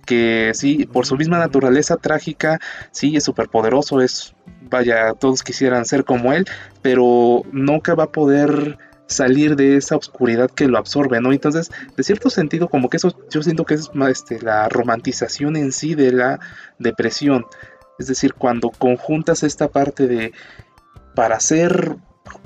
que 0.04 0.52
sí, 0.54 0.86
por 0.86 1.06
su 1.06 1.16
misma 1.16 1.38
naturaleza 1.38 1.96
trágica, 1.96 2.60
sí, 2.92 3.16
es 3.16 3.24
súper 3.24 3.48
poderoso, 3.48 4.02
es, 4.02 4.34
vaya, 4.74 5.14
todos 5.14 5.42
quisieran 5.42 5.84
ser 5.84 6.04
como 6.04 6.32
él, 6.32 6.46
pero 6.82 7.42
nunca 7.52 7.94
va 7.94 8.04
a 8.04 8.12
poder 8.12 8.76
salir 9.06 9.54
de 9.54 9.76
esa 9.76 9.96
oscuridad 9.96 10.50
que 10.50 10.66
lo 10.66 10.78
absorbe, 10.78 11.20
¿no? 11.20 11.32
Entonces, 11.32 11.70
de 11.96 12.02
cierto 12.02 12.28
sentido, 12.28 12.68
como 12.68 12.88
que 12.88 12.96
eso 12.96 13.16
yo 13.30 13.42
siento 13.42 13.64
que 13.64 13.74
es 13.74 13.90
este, 14.08 14.40
la 14.40 14.68
romantización 14.68 15.56
en 15.56 15.70
sí 15.70 15.94
de 15.94 16.10
la 16.10 16.40
depresión. 16.80 17.46
Es 17.98 18.08
decir, 18.08 18.34
cuando 18.34 18.70
conjuntas 18.70 19.44
esta 19.44 19.68
parte 19.68 20.08
de 20.08 20.32
para 21.14 21.38
ser 21.38 21.96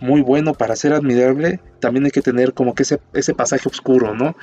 muy 0.00 0.20
bueno, 0.20 0.52
para 0.52 0.76
ser 0.76 0.92
admirable, 0.92 1.60
también 1.80 2.04
hay 2.04 2.10
que 2.10 2.20
tener 2.20 2.52
como 2.52 2.74
que 2.74 2.82
ese, 2.82 3.00
ese 3.14 3.32
pasaje 3.32 3.68
oscuro, 3.68 4.14
¿no? 4.14 4.36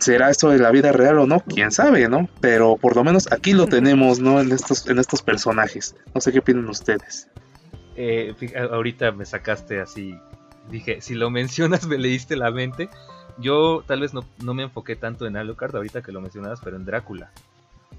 ¿Será 0.00 0.30
esto 0.30 0.48
de 0.48 0.58
la 0.58 0.70
vida 0.70 0.92
real 0.92 1.18
o 1.18 1.26
no? 1.26 1.40
Quién 1.40 1.70
sabe, 1.70 2.08
¿no? 2.08 2.28
Pero 2.40 2.76
por 2.76 2.96
lo 2.96 3.04
menos 3.04 3.30
aquí 3.30 3.52
lo 3.52 3.66
tenemos, 3.66 4.18
¿no? 4.18 4.40
En 4.40 4.50
estos, 4.50 4.88
en 4.88 4.98
estos 4.98 5.20
personajes. 5.20 5.94
No 6.14 6.22
sé 6.22 6.32
qué 6.32 6.38
opinan 6.38 6.66
ustedes. 6.68 7.28
Eh, 7.96 8.34
ahorita 8.70 9.12
me 9.12 9.26
sacaste 9.26 9.78
así, 9.78 10.18
dije, 10.70 11.02
si 11.02 11.14
lo 11.14 11.30
mencionas 11.30 11.86
me 11.86 11.98
leíste 11.98 12.36
la 12.36 12.50
mente. 12.50 12.88
Yo 13.38 13.84
tal 13.86 14.00
vez 14.00 14.14
no, 14.14 14.24
no 14.42 14.54
me 14.54 14.62
enfoqué 14.62 14.96
tanto 14.96 15.26
en 15.26 15.36
Alucard 15.36 15.76
ahorita 15.76 16.02
que 16.02 16.12
lo 16.12 16.22
mencionabas, 16.22 16.60
pero 16.64 16.76
en 16.76 16.86
Drácula. 16.86 17.30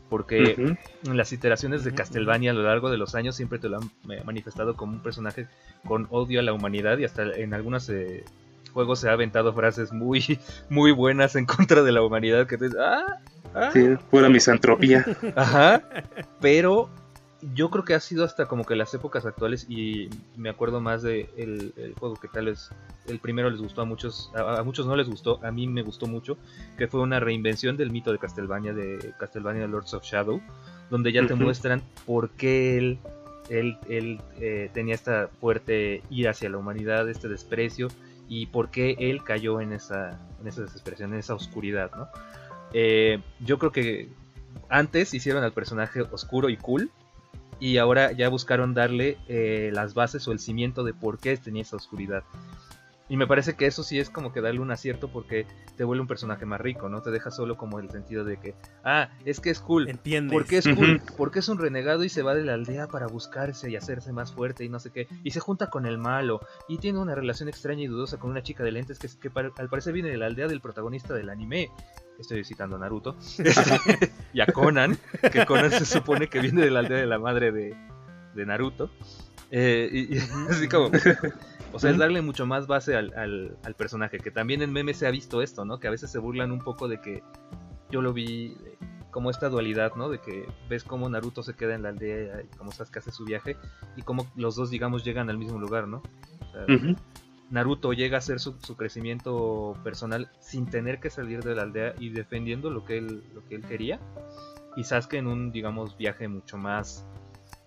Porque 0.10 0.76
en 1.06 1.18
las 1.18 1.32
iteraciones 1.32 1.84
de 1.84 1.94
Castlevania 1.94 2.52
a 2.52 2.54
lo 2.54 2.64
largo 2.64 2.90
de 2.90 2.98
los 2.98 3.16
años 3.16 3.36
siempre 3.36 3.60
te 3.60 3.70
lo 3.70 3.78
han 3.78 3.92
eh, 4.12 4.22
manifestado 4.26 4.76
como 4.76 4.94
un 4.94 5.02
personaje 5.02 5.48
con 5.86 6.08
odio 6.10 6.42
a 6.42 6.44
la 6.44 6.52
humanidad 6.52 6.98
y 6.98 7.06
hasta 7.06 7.24
en 7.24 7.54
algunos 7.54 7.88
eh, 7.90 8.26
juegos 8.72 9.00
se 9.00 9.10
ha 9.10 9.14
aventado 9.14 9.54
frases 9.54 9.92
muy, 9.92 10.40
muy 10.70 10.92
buenas 10.92 11.36
en 11.36 11.46
contra 11.46 11.84
de 11.84 11.92
la 11.92 12.02
humanidad 12.02 12.48
que 12.48 12.58
te 12.58 12.70
ah, 12.80 13.20
ah, 13.54 13.70
Sí, 13.74 13.96
pura 14.10 14.30
misantropía. 14.30 15.06
Ajá. 15.36 15.84
Pero 16.40 16.90
yo 17.54 17.70
creo 17.70 17.84
que 17.84 17.94
ha 17.94 18.00
sido 18.00 18.24
hasta 18.24 18.46
como 18.46 18.66
que 18.66 18.76
las 18.76 18.94
épocas 18.94 19.26
actuales 19.26 19.66
y 19.68 20.10
me 20.38 20.50
acuerdo 20.50 20.80
más 20.80 21.02
de 21.02 21.30
el, 21.38 21.74
el 21.76 21.94
juego 21.96 22.16
que 22.16 22.28
tal 22.28 22.46
vez 22.46 22.70
el 23.08 23.20
primero 23.20 23.50
les 23.50 23.60
gustó 23.60 23.82
a 23.82 23.86
muchos, 23.86 24.32
a, 24.36 24.60
a 24.60 24.64
muchos 24.64 24.86
no 24.86 24.96
les 24.96 25.10
gustó, 25.10 25.40
a 25.44 25.52
mí 25.52 25.68
me 25.68 25.82
gustó 25.82 26.06
mucho, 26.06 26.38
que 26.78 26.88
fue 26.88 27.02
una 27.02 27.20
reinvención 27.20 27.78
del 27.78 27.92
mito 27.92 28.12
de 28.12 28.20
Castlevania, 28.20 28.74
de 28.74 29.14
Castlevania 29.20 29.68
Lords 29.68 29.94
of 29.94 30.04
Shadow, 30.04 30.42
donde 30.90 31.12
ya 31.12 31.26
te 31.26 31.34
muestran 31.34 31.82
por 32.06 32.30
qué 32.32 32.78
él, 32.78 33.00
él, 33.50 33.78
él, 33.90 34.22
eh, 34.40 34.70
tenía 34.74 34.94
esta 34.94 35.30
fuerte 35.40 36.04
ira 36.10 36.32
hacia 36.32 36.50
la 36.50 36.58
humanidad, 36.58 37.10
este 37.10 37.28
desprecio, 37.28 37.88
y 38.34 38.46
por 38.46 38.72
qué 38.72 38.96
él 38.98 39.26
cayó 39.26 39.60
en 39.60 39.74
esa, 39.74 40.18
en 40.40 40.48
esa 40.48 40.62
desesperación, 40.62 41.12
en 41.12 41.20
esa 41.20 41.36
oscuridad, 41.36 41.92
¿no? 41.94 42.08
Eh, 42.72 43.20
yo 43.42 43.60
creo 43.60 43.74
que 43.74 44.08
antes 44.70 45.14
hicieron 45.14 45.44
al 45.44 45.52
personaje 45.52 46.04
oscuro 46.04 46.48
y 46.48 46.56
cool. 46.56 46.92
Y 47.60 47.78
ahora 47.78 48.14
ya 48.14 48.30
buscaron 48.30 48.74
darle 48.74 49.18
eh, 49.28 49.70
las 49.74 49.96
bases 49.96 50.30
o 50.30 50.32
el 50.32 50.40
cimiento 50.40 50.86
de 50.86 50.94
por 50.94 51.20
qué 51.20 51.36
tenía 51.36 51.64
esa 51.64 51.76
oscuridad. 51.76 52.24
Y 53.12 53.18
me 53.18 53.28
parece 53.28 53.58
que 53.58 53.66
eso 53.66 53.84
sí 53.84 54.00
es 54.00 54.10
como 54.10 54.32
que 54.32 54.40
darle 54.40 54.62
un 54.62 54.72
acierto 54.72 55.10
porque 55.10 55.46
te 55.76 55.84
vuelve 55.84 56.00
un 56.00 56.08
personaje 56.08 56.46
más 56.46 56.62
rico, 56.62 56.88
¿no? 56.88 57.02
Te 57.02 57.12
deja 57.12 57.30
solo 57.30 57.58
como 57.58 57.78
el 57.80 57.90
sentido 57.90 58.24
de 58.24 58.38
que, 58.38 58.56
ah, 58.86 59.10
es 59.26 59.42
que 59.42 59.50
es 59.50 59.60
cool. 59.60 59.90
¿Entiendes? 59.90 60.32
¿Por 60.32 60.46
qué 60.48 60.60
es 60.60 60.70
cool? 60.70 61.02
Porque 61.18 61.40
es 61.40 61.50
un 61.50 61.60
renegado 61.60 62.06
y 62.06 62.10
se 62.10 62.22
va 62.22 62.34
de 62.34 62.46
la 62.46 62.54
aldea 62.54 62.88
para 62.88 63.08
buscarse 63.08 63.70
y 63.70 63.76
hacerse 63.76 64.14
más 64.14 64.32
fuerte 64.32 64.64
y 64.64 64.70
no 64.70 64.80
sé 64.80 64.92
qué. 64.92 65.10
Y 65.26 65.32
se 65.32 65.42
junta 65.42 65.70
con 65.70 65.86
el 65.86 65.98
malo. 65.98 66.40
Y 66.70 66.78
tiene 66.78 67.00
una 67.00 67.14
relación 67.14 67.50
extraña 67.50 67.82
y 67.82 67.88
dudosa 67.88 68.18
con 68.18 68.30
una 68.30 68.44
chica 68.44 68.64
de 68.64 68.72
lentes 68.72 68.98
que, 68.98 69.30
al 69.36 69.68
parecer 69.68 69.92
viene 69.92 70.08
de 70.08 70.16
la 70.16 70.28
aldea 70.28 70.48
del 70.48 70.62
protagonista 70.62 71.14
del 71.14 71.32
anime. 71.32 71.70
Estoy 72.18 72.46
citando 72.46 72.78
a 72.78 72.80
Naruto. 72.80 73.18
y 74.34 74.40
a 74.40 74.46
Conan, 74.46 74.98
que 75.34 75.46
Conan 75.46 75.72
se 75.72 75.86
supone 75.86 76.30
que 76.30 76.40
viene 76.40 76.62
de 76.62 76.72
la 76.72 76.80
aldea 76.80 77.00
de 77.00 77.08
la 77.08 77.20
madre 77.20 77.52
de, 77.52 77.76
de 78.36 78.46
Naruto. 78.46 78.90
Eh, 79.52 79.90
y, 79.92 80.18
así 80.50 80.68
como, 80.68 80.90
o 81.74 81.80
sea, 81.80 81.92
es 81.92 81.98
darle 81.98 82.22
mucho 82.22 82.46
más 82.46 82.68
base 82.68 82.96
al, 82.96 83.14
al, 83.14 83.76
personaje, 83.76 84.20
que 84.20 84.32
también 84.32 84.62
en 84.62 84.72
memes 84.72 84.98
se 84.98 85.08
ha 85.08 85.12
visto 85.12 85.42
esto, 85.42 85.66
¿no? 85.66 85.80
Que 85.80 85.88
a 85.88 85.92
veces 85.92 86.10
se 86.10 86.20
burlan 86.20 86.52
un 86.52 86.60
poco 86.60 86.88
de 86.88 87.00
que 87.02 87.22
yo 87.90 88.02
lo 88.02 88.14
vi 88.14 88.58
como 89.12 89.30
esta 89.30 89.50
dualidad, 89.50 89.94
¿no? 89.96 90.10
De 90.10 90.20
que 90.20 90.48
ves 90.70 90.84
cómo 90.84 91.08
Naruto 91.10 91.44
se 91.44 91.54
queda 91.54 91.76
en 91.76 91.84
la 91.84 91.90
aldea 91.90 92.42
y 92.42 92.58
cómo 92.58 92.72
Sasuke 92.72 92.98
hace 92.98 93.12
su 93.12 93.26
viaje 93.26 93.58
y 93.96 94.02
cómo 94.02 94.26
los 94.36 94.56
dos, 94.56 94.70
digamos, 94.70 95.04
llegan 95.04 95.30
al 95.30 95.38
mismo 95.38 95.60
lugar, 95.60 95.88
¿no? 95.88 96.02
Naruto 97.50 97.92
llega 97.92 98.16
a 98.16 98.20
hacer 98.20 98.40
su, 98.40 98.56
crecimiento 98.78 99.76
personal 99.84 100.30
sin 100.40 100.68
tener 100.68 101.02
que 101.02 101.10
salir 101.10 101.44
de 101.44 101.54
la 101.54 101.64
aldea 101.64 101.94
y 102.00 102.10
defendiendo 102.10 102.70
lo 102.70 102.86
que 102.86 102.98
él, 102.98 103.24
lo 103.34 103.46
que 103.46 103.56
él 103.56 103.66
quería. 103.66 104.00
Y 104.78 104.86
Sasuke 104.86 105.16
en 105.16 105.28
un, 105.28 105.52
digamos, 105.52 105.98
viaje 105.98 106.30
mucho 106.30 106.58
más, 106.58 107.06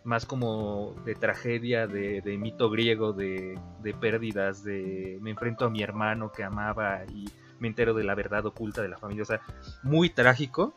más 0.05 0.27
como 0.27 0.95
de 1.05 1.15
tragedia, 1.15 1.87
de, 1.87 2.23
mito 2.39 2.71
griego, 2.71 3.13
de, 3.13 3.59
de 3.83 3.95
pérdidas, 3.95 4.63
de 4.63 5.19
me 5.21 5.31
enfrento 5.31 5.65
a 5.65 5.71
mi 5.71 5.83
hermano 5.83 6.31
que 6.31 6.45
amaba 6.45 7.05
y 7.13 7.27
me 7.59 7.69
entero 7.69 7.95
de 7.95 8.05
la 8.05 8.15
verdad 8.15 8.45
oculta 8.47 8.83
de 8.83 8.89
la 8.89 8.99
familia. 8.99 9.23
O 9.23 9.27
sea, 9.27 9.41
muy 9.83 10.11
trágico, 10.11 10.75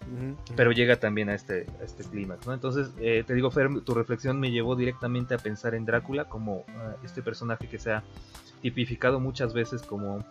pero 0.56 0.72
llega 0.72 0.98
también 0.98 1.30
a 1.30 1.36
este, 1.36 1.68
este 1.84 2.04
clímax, 2.04 2.48
¿no? 2.48 2.54
Entonces, 2.54 2.92
eh, 3.00 3.24
te 3.26 3.34
digo, 3.34 3.52
Fer, 3.52 3.82
tu 3.82 3.94
reflexión 3.94 4.40
me 4.40 4.52
llevó 4.52 4.76
directamente 4.76 5.34
a 5.34 5.38
pensar 5.38 5.76
en 5.76 5.86
Drácula 5.86 6.26
como 6.26 6.66
ah, 6.70 6.96
este 7.04 7.22
personaje 7.22 7.68
que 7.68 7.80
se 7.80 7.92
ha 7.92 8.04
tipificado 8.62 9.20
muchas 9.20 9.54
veces 9.54 9.82
como 9.82 10.24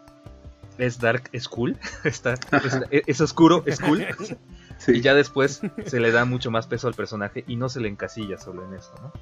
es 0.78 0.98
dark, 0.98 1.28
es 1.32 1.48
cool, 1.48 1.76
Está, 2.04 2.34
es, 2.90 3.20
oscuro, 3.20 3.62
es 3.66 3.80
cool. 3.80 4.06
Y 4.88 5.00
ya 5.00 5.14
después 5.14 5.62
se 5.86 6.00
le 6.00 6.12
da 6.12 6.24
mucho 6.24 6.50
más 6.50 6.66
peso 6.66 6.88
al 6.88 6.94
personaje 6.94 7.44
y 7.46 7.56
no 7.56 7.68
se 7.68 7.80
le 7.80 7.88
encasilla 7.88 8.38
solo 8.38 8.64
en 8.64 8.74
eso, 8.74 8.94
¿no? 9.02 9.12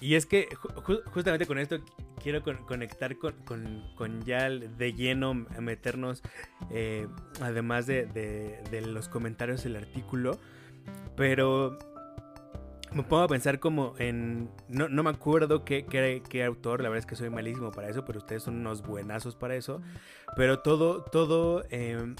Y 0.00 0.16
es 0.16 0.26
que 0.26 0.48
justamente 1.14 1.46
con 1.46 1.58
esto 1.58 1.78
quiero 2.22 2.42
conectar 2.42 3.16
con, 3.16 4.24
ya 4.26 4.50
de 4.50 4.92
lleno, 4.92 5.32
meternos, 5.32 6.22
eh, 6.70 7.08
además 7.40 7.86
de, 7.86 8.82
los 8.86 9.08
comentarios 9.08 9.64
del 9.64 9.76
artículo, 9.76 10.38
pero 11.16 11.78
me 12.92 13.02
pongo 13.02 13.22
a 13.22 13.28
pensar 13.28 13.60
como 13.60 13.94
en, 13.98 14.50
no, 14.68 14.88
me 15.02 15.08
acuerdo 15.08 15.64
qué, 15.64 15.86
qué, 15.86 16.44
autor, 16.44 16.82
la 16.82 16.90
verdad 16.90 17.00
es 17.00 17.06
que 17.06 17.16
soy 17.16 17.30
malísimo 17.30 17.70
para 17.70 17.88
eso, 17.88 18.04
pero 18.04 18.18
ustedes 18.18 18.42
son 18.42 18.56
unos 18.56 18.82
buenazos 18.82 19.36
para 19.36 19.56
eso, 19.56 19.80
pero 20.36 20.58
todo, 20.58 21.02
todo 21.02 21.64
em, 21.70 22.14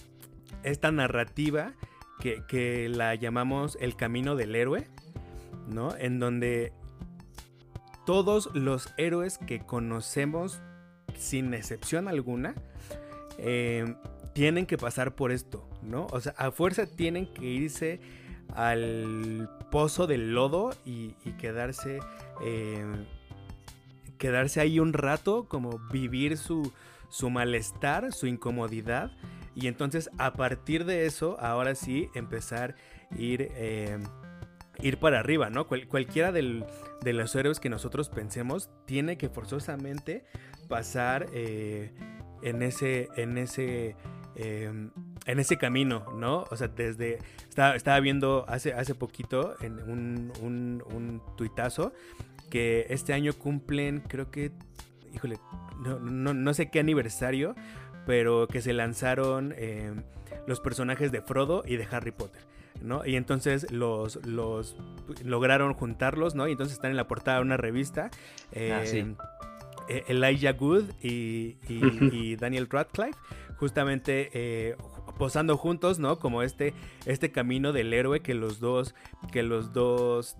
esta 0.63 0.91
narrativa 0.91 1.73
que, 2.21 2.43
que 2.47 2.89
la 2.89 3.15
llamamos 3.15 3.77
el 3.81 3.97
camino 3.97 4.37
del 4.37 4.55
héroe, 4.55 4.89
¿no? 5.69 5.97
En 5.97 6.19
donde 6.19 6.73
todos 8.05 8.51
los 8.55 8.93
héroes 8.97 9.39
que 9.39 9.61
conocemos, 9.61 10.61
sin 11.17 11.55
excepción 11.55 12.09
alguna, 12.09 12.55
eh, 13.39 13.95
tienen 14.35 14.67
que 14.67 14.77
pasar 14.77 15.15
por 15.15 15.33
esto, 15.33 15.69
¿no? 15.83 16.07
O 16.11 16.21
sea, 16.21 16.35
a 16.37 16.51
fuerza 16.51 16.87
tienen 16.87 17.33
que 17.33 17.47
irse 17.47 18.01
al 18.55 19.49
pozo 19.71 20.07
del 20.07 20.35
lodo 20.35 20.71
y, 20.85 21.13
quedarse, 21.39 22.01
eh, 22.43 22.85
quedarse 24.19 24.61
ahí 24.61 24.81
un 24.81 24.93
rato, 24.93 25.47
como 25.49 25.79
vivir 25.91 26.37
su, 26.37 26.73
su 27.09 27.31
malestar, 27.31 28.13
su 28.13 28.27
incomodidad. 28.27 29.13
Y 29.55 29.69
entonces 29.69 30.11
a 30.19 30.33
partir 30.33 30.85
de 30.85 31.07
eso, 31.07 31.37
ahora 31.41 31.75
sí, 31.75 32.09
empezar 32.15 32.75
a 33.11 33.19
ir 33.19 33.49
eh, 33.53 33.99
ir 34.81 34.99
para 34.99 35.21
arriba, 35.21 35.51
¿no? 35.51 35.67
cualquiera 35.67 36.33
de 36.33 37.13
los 37.13 37.35
héroes 37.35 37.61
que 37.61 37.69
nosotros 37.69 38.09
pensemos 38.09 38.71
tiene 38.87 39.17
que 39.17 39.29
forzosamente 39.29 40.25
pasar 40.69 41.27
eh, 41.33 41.93
en 42.43 42.63
ese, 42.63 43.09
en 43.17 43.39
ese, 43.39 43.97
em, 44.37 44.91
en 45.27 45.39
ese 45.39 45.57
camino, 45.57 46.05
¿no? 46.17 46.45
O 46.51 46.57
sea, 46.57 46.69
desde, 46.69 47.19
estaba, 47.49 47.77
estaba 47.77 48.01
viendo 48.01 48.45
hace, 48.49 48.73
hace 48.75 48.95
poquito 48.95 49.55
en 49.61 49.79
un, 49.89 50.33
un, 50.43 51.23
tuitazo 51.37 51.93
que 52.51 52.87
este 52.91 53.13
año 53.13 53.33
cumplen, 53.33 54.01
creo 54.01 54.31
que, 54.31 54.53
híjole, 55.15 55.39
no, 56.03 56.55
sé 56.55 56.71
qué 56.71 56.81
aniversario, 56.81 57.55
pero 58.07 58.47
que 58.47 58.61
se 58.61 58.73
lanzaron 58.73 59.55
em, 59.57 60.03
los 60.47 60.61
personajes 60.61 61.13
de 61.13 61.23
Frodo 61.23 61.63
y 61.67 61.77
de 61.77 61.87
Harry 61.91 62.13
Potter. 62.13 62.43
Y 63.07 63.17
entonces 63.17 63.71
los, 63.71 64.17
los 64.27 64.77
lograron 65.25 65.75
juntarlos, 65.75 66.35
¿no? 66.35 66.49
Y 66.49 66.53
entonces 66.53 66.75
están 66.75 66.91
en 66.91 66.97
la 66.97 67.09
portada 67.09 67.39
de 67.39 67.45
una 67.45 67.57
revista. 67.57 68.11
Ah, 68.55 68.83
eh, 68.85 69.15
eh, 69.89 70.05
Elijah 70.09 70.53
Good 70.53 70.85
y, 71.03 72.37
Daniel 72.37 72.69
Radcliffe, 72.69 73.19
justamente 73.57 74.31
eh, 74.35 74.77
posando 75.19 75.57
juntos, 75.57 75.99
¿no? 75.99 76.19
Como 76.19 76.43
este, 76.43 76.75
este 77.07 77.33
camino 77.33 77.73
del 77.73 77.93
héroe 77.93 78.21
que 78.21 78.35
los 78.35 78.61
dos, 78.61 78.95
que 79.33 79.43
los 79.43 79.73
dos, 79.73 80.37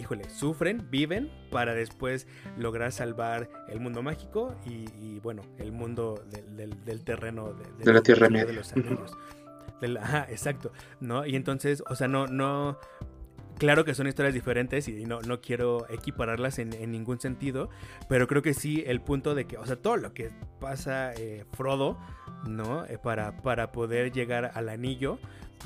híjole, 0.00 0.28
sufren, 0.30 0.88
viven 0.90 1.30
para 1.50 1.74
después 1.74 2.26
lograr 2.56 2.92
salvar 2.92 3.50
el 3.68 3.80
mundo 3.80 4.02
mágico 4.02 4.56
y, 4.64 5.20
bueno, 5.20 5.42
el 5.58 5.72
mundo 5.72 6.24
del, 6.30 7.04
terreno 7.04 7.52
de, 7.52 7.92
la 7.92 8.00
Tierra 8.02 8.28
Media. 8.28 8.46
De 8.46 8.52
los 8.54 8.72
ajá, 9.98 10.26
exacto, 10.28 10.72
¿no? 11.00 11.26
Y 11.26 11.36
entonces, 11.36 11.82
o 11.88 11.94
sea, 11.94 12.08
no, 12.08 12.26
no, 12.26 12.78
claro 13.60 13.84
que 13.84 13.94
son 13.94 14.06
historias 14.06 14.34
diferentes 14.34 14.88
y 14.88 15.04
no, 15.04 15.20
no 15.20 15.40
quiero 15.40 15.86
equipararlas 15.90 16.58
en, 16.58 16.70
ningún 16.90 17.20
sentido, 17.20 17.68
pero 18.08 18.26
creo 18.26 18.42
que 18.42 18.54
sí 18.54 18.82
el 18.86 19.00
punto 19.00 19.34
de 19.34 19.44
que, 19.44 19.58
o 19.58 19.66
sea, 19.66 19.76
todo 19.76 19.96
lo 19.98 20.14
que 20.14 20.30
pasa 20.60 21.12
eh, 21.14 21.44
Frodo, 21.52 21.98
¿no? 22.46 22.84
Eh, 22.86 22.98
para, 22.98 23.42
para 23.42 23.72
poder 23.72 24.12
llegar 24.12 24.52
al 24.54 24.68
anillo, 24.68 25.18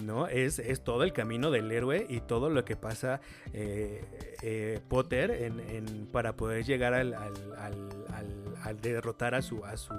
¿no? 0.02 0.26
Es, 0.26 0.58
es, 0.58 0.82
todo 0.82 1.04
el 1.04 1.12
camino 1.12 1.50
del 1.50 1.70
héroe 1.70 2.06
y 2.08 2.20
todo 2.20 2.50
lo 2.50 2.64
que 2.64 2.76
pasa 2.76 3.20
eh, 3.52 4.80
Potter 4.88 5.30
en, 5.30 6.06
para 6.06 6.36
poder 6.36 6.64
llegar 6.64 6.94
al, 6.94 7.14
al, 7.14 8.80
derrotar 8.80 9.34
a 9.34 9.42
su, 9.42 9.64
a 9.64 9.76
su 9.76 9.94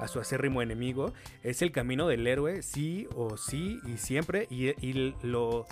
a 0.00 0.08
su 0.08 0.18
acérrimo 0.18 0.62
enemigo. 0.62 1.12
Es 1.42 1.62
el 1.62 1.72
camino 1.72 2.08
del 2.08 2.26
héroe, 2.26 2.62
sí 2.62 3.06
o 3.14 3.36
sí 3.36 3.78
y 3.86 3.98
siempre. 3.98 4.46
Y, 4.50 5.14
lo, 5.22 5.66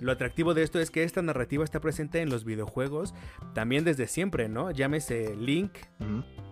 lo 0.00 0.12
atractivo 0.12 0.54
de 0.54 0.62
esto 0.62 0.80
es 0.80 0.90
que 0.90 1.02
esta 1.02 1.22
narrativa 1.22 1.64
está 1.64 1.80
presente 1.80 2.20
en 2.20 2.30
los 2.30 2.44
videojuegos 2.44 3.14
también 3.54 3.84
desde 3.84 4.06
siempre, 4.06 4.48
¿no? 4.48 4.70
Llámese 4.70 5.36
Link, 5.36 5.72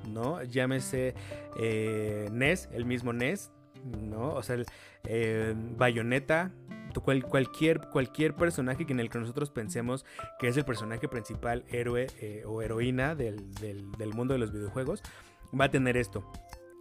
¿no? 0.08 0.42
Llámese 0.42 1.14
eh, 1.56 2.28
Ness, 2.32 2.68
el 2.72 2.84
mismo 2.84 3.12
Ness, 3.12 3.50
¿no? 3.84 4.34
O 4.34 4.42
sea, 4.42 4.56
eh, 5.04 5.54
Bayonetta, 5.76 6.52
cualquier, 7.00 7.80
cualquier 7.88 8.34
personaje 8.34 8.84
en 8.88 9.00
el 9.00 9.08
que 9.08 9.18
nosotros 9.18 9.50
pensemos 9.50 10.04
que 10.38 10.48
es 10.48 10.56
el 10.56 10.64
personaje 10.64 11.08
principal, 11.08 11.64
héroe 11.70 12.06
eh, 12.20 12.44
o 12.46 12.62
heroína 12.62 13.14
del, 13.14 13.52
del, 13.54 14.14
mundo 14.14 14.34
de 14.34 14.38
los 14.38 14.52
videojuegos, 14.52 15.02
va 15.58 15.66
a 15.66 15.70
tener 15.70 15.96
esto. 15.96 16.30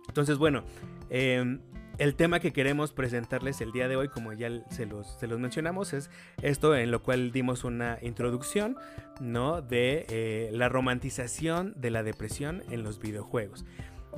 Entonces, 0.07 0.37
bueno, 0.37 0.63
em, 1.09 1.61
el 2.01 2.15
tema 2.15 2.39
que 2.39 2.51
queremos 2.51 2.93
presentarles 2.93 3.61
el 3.61 3.71
día 3.71 3.87
de 3.87 3.95
hoy, 3.95 4.07
como 4.07 4.33
ya 4.33 4.49
se 4.71 4.87
los, 4.87 5.19
mencionamos, 5.37 5.93
es 5.93 6.09
esto 6.41 6.75
en 6.75 6.89
lo 6.89 7.03
cual 7.03 7.31
dimos 7.31 7.63
una 7.63 7.99
introducción, 8.01 8.75
¿no? 9.19 9.61
De 9.61 10.07
eh, 10.09 10.49
la 10.51 10.67
romantización 10.67 11.75
de 11.77 11.91
la 11.91 12.01
depresión 12.01 12.63
en 12.71 12.81
los 12.81 12.99
videojuegos. 12.99 13.65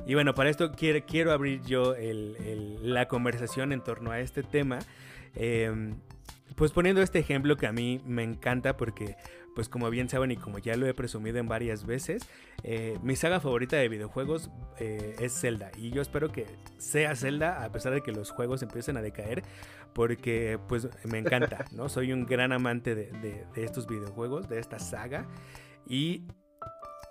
Y 0.06 0.14
bueno, 0.14 0.34
para 0.34 0.48
esto 0.48 0.72
quiero, 0.72 1.04
quiero 1.04 1.32
abrir 1.32 1.60
yo 1.60 1.94
la 2.80 3.06
conversación 3.06 3.70
en 3.70 3.82
torno 3.82 4.12
a 4.12 4.20
este 4.20 4.42
tema. 4.42 4.78
Em, 5.34 5.96
pues 6.56 6.72
poniendo 6.72 7.02
este 7.02 7.18
ejemplo 7.18 7.58
que 7.58 7.66
a 7.66 7.72
mí 7.72 8.00
me 8.06 8.22
encanta 8.22 8.78
porque 8.78 9.16
pues 9.54 9.68
como 9.68 9.88
bien 9.90 10.08
saben 10.08 10.30
y 10.30 10.36
como 10.36 10.58
ya 10.58 10.76
lo 10.76 10.86
he 10.86 10.94
presumido 10.94 11.38
en 11.38 11.48
varias 11.48 11.86
veces, 11.86 12.26
eh, 12.62 12.98
mi 13.02 13.16
saga 13.16 13.40
favorita 13.40 13.76
de 13.76 13.88
videojuegos 13.88 14.50
eh, 14.78 15.16
es 15.20 15.38
Zelda. 15.38 15.70
Y 15.76 15.90
yo 15.90 16.02
espero 16.02 16.30
que 16.30 16.46
sea 16.78 17.14
Zelda 17.14 17.64
a 17.64 17.72
pesar 17.72 17.92
de 17.94 18.02
que 18.02 18.12
los 18.12 18.30
juegos 18.30 18.62
empiecen 18.62 18.96
a 18.96 19.02
decaer, 19.02 19.42
porque 19.92 20.58
pues 20.68 20.88
me 21.04 21.18
encanta, 21.18 21.64
¿no? 21.72 21.88
Soy 21.88 22.12
un 22.12 22.26
gran 22.26 22.52
amante 22.52 22.94
de, 22.94 23.46
estos 23.54 23.86
videojuegos, 23.86 24.48
de 24.48 24.58
esta 24.58 24.78
saga. 24.78 25.26
Y 25.86 26.24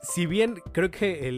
si 0.01 0.25
bien 0.25 0.55
creo 0.73 0.91
que 0.91 1.31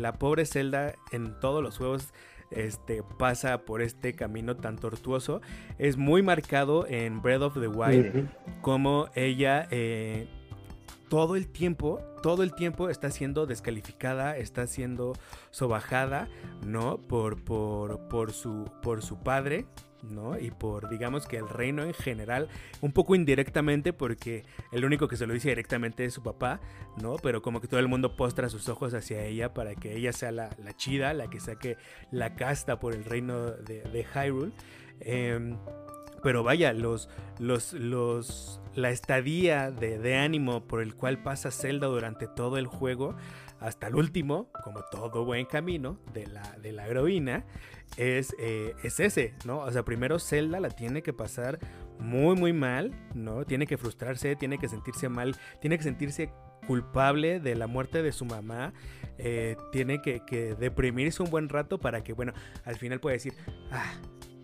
la 0.00 0.12
pobre 0.12 0.46
Zelda 0.46 0.94
en 1.10 1.38
todos 1.40 1.62
los 1.62 1.78
juegos 1.78 2.12
este, 2.50 3.02
pasa 3.18 3.64
por 3.64 3.82
este 3.82 4.14
camino 4.14 4.56
tan 4.56 4.76
tortuoso, 4.76 5.40
es 5.78 5.96
muy 5.96 6.22
marcado 6.22 6.86
en 6.86 7.22
Breath 7.22 7.42
of 7.42 7.54
the 7.60 7.68
Wild, 7.68 8.28
como 8.60 9.08
ella 9.14 9.66
eh, 9.70 10.28
todo 11.08 11.36
el 11.36 11.48
tiempo, 11.48 12.00
todo 12.22 12.42
el 12.42 12.54
tiempo 12.54 12.88
está 12.88 13.10
siendo 13.10 13.46
descalificada, 13.46 14.36
está 14.36 14.66
siendo 14.66 15.12
sobajada, 15.50 16.28
¿no? 16.66 16.98
Por, 16.98 17.42
por, 17.44 18.08
por, 18.08 18.32
su, 18.32 18.70
por 18.82 19.02
su 19.02 19.18
padre, 19.18 19.66
¿no? 20.10 20.38
Y 20.38 20.50
por, 20.50 20.88
digamos 20.88 21.26
que 21.26 21.36
el 21.36 21.48
reino 21.48 21.82
en 21.82 21.94
general, 21.94 22.48
un 22.80 22.92
poco 22.92 23.14
indirectamente, 23.14 23.92
porque 23.92 24.44
el 24.72 24.84
único 24.84 25.08
que 25.08 25.16
se 25.16 25.26
lo 25.26 25.34
dice 25.34 25.48
directamente 25.48 26.04
es 26.04 26.14
su 26.14 26.22
papá, 26.22 26.60
¿no? 27.00 27.16
Pero 27.16 27.42
como 27.42 27.60
que 27.60 27.68
todo 27.68 27.80
el 27.80 27.88
mundo 27.88 28.16
postra 28.16 28.48
sus 28.48 28.68
ojos 28.68 28.94
hacia 28.94 29.24
ella 29.24 29.54
para 29.54 29.74
que 29.74 29.96
ella 29.96 30.12
sea 30.12 30.32
la, 30.32 30.50
chida, 30.76 31.14
la 31.14 31.28
que 31.28 31.40
saque 31.40 31.76
la 32.10 32.34
casta 32.34 32.78
por 32.78 32.94
el 32.94 33.04
reino 33.04 33.50
de, 33.50 34.06
Hyrule. 34.14 34.52
Em, 35.00 35.56
pero 36.22 36.42
vaya, 36.42 36.72
los, 36.72 37.08
los, 37.38 37.72
los, 37.72 38.60
la 38.74 38.90
estadía 38.90 39.70
de, 39.70 39.98
de, 39.98 40.16
ánimo 40.16 40.66
por 40.66 40.82
el 40.82 40.94
cual 40.94 41.22
pasa 41.22 41.50
Zelda 41.50 41.86
durante 41.86 42.26
todo 42.26 42.58
el 42.58 42.66
juego, 42.66 43.14
hasta 43.60 43.88
el 43.88 43.94
último, 43.94 44.50
como 44.64 44.82
todo 44.90 45.24
buen 45.24 45.46
camino 45.46 45.98
de 46.12 46.26
la, 46.26 46.42
de 46.60 46.72
la 46.72 46.86
heroína, 46.86 47.44
es, 47.96 48.34
eh, 48.38 48.74
es 48.82 49.00
ese, 49.00 49.34
¿no? 49.44 49.60
O 49.60 49.72
sea, 49.72 49.84
primero 49.84 50.18
Zelda 50.18 50.60
la 50.60 50.70
tiene 50.70 51.02
que 51.02 51.12
pasar 51.12 51.58
muy, 51.98 52.36
muy 52.36 52.52
mal, 52.52 52.92
¿no? 53.14 53.44
Tiene 53.44 53.66
que 53.66 53.78
frustrarse, 53.78 54.36
tiene 54.36 54.58
que 54.58 54.68
sentirse 54.68 55.08
mal, 55.08 55.36
tiene 55.60 55.78
que 55.78 55.84
sentirse 55.84 56.30
culpable 56.66 57.40
de 57.40 57.54
la 57.54 57.66
muerte 57.66 58.02
de 58.02 58.12
su 58.12 58.24
mamá, 58.24 58.74
eh, 59.18 59.56
tiene 59.72 60.02
que, 60.02 60.20
que, 60.26 60.54
deprimirse 60.54 61.22
un 61.22 61.30
buen 61.30 61.48
rato 61.48 61.78
para 61.78 62.02
que, 62.02 62.12
bueno, 62.12 62.32
al 62.64 62.76
final 62.76 63.00
pueda 63.00 63.14
decir, 63.14 63.34
ah, 63.70 63.94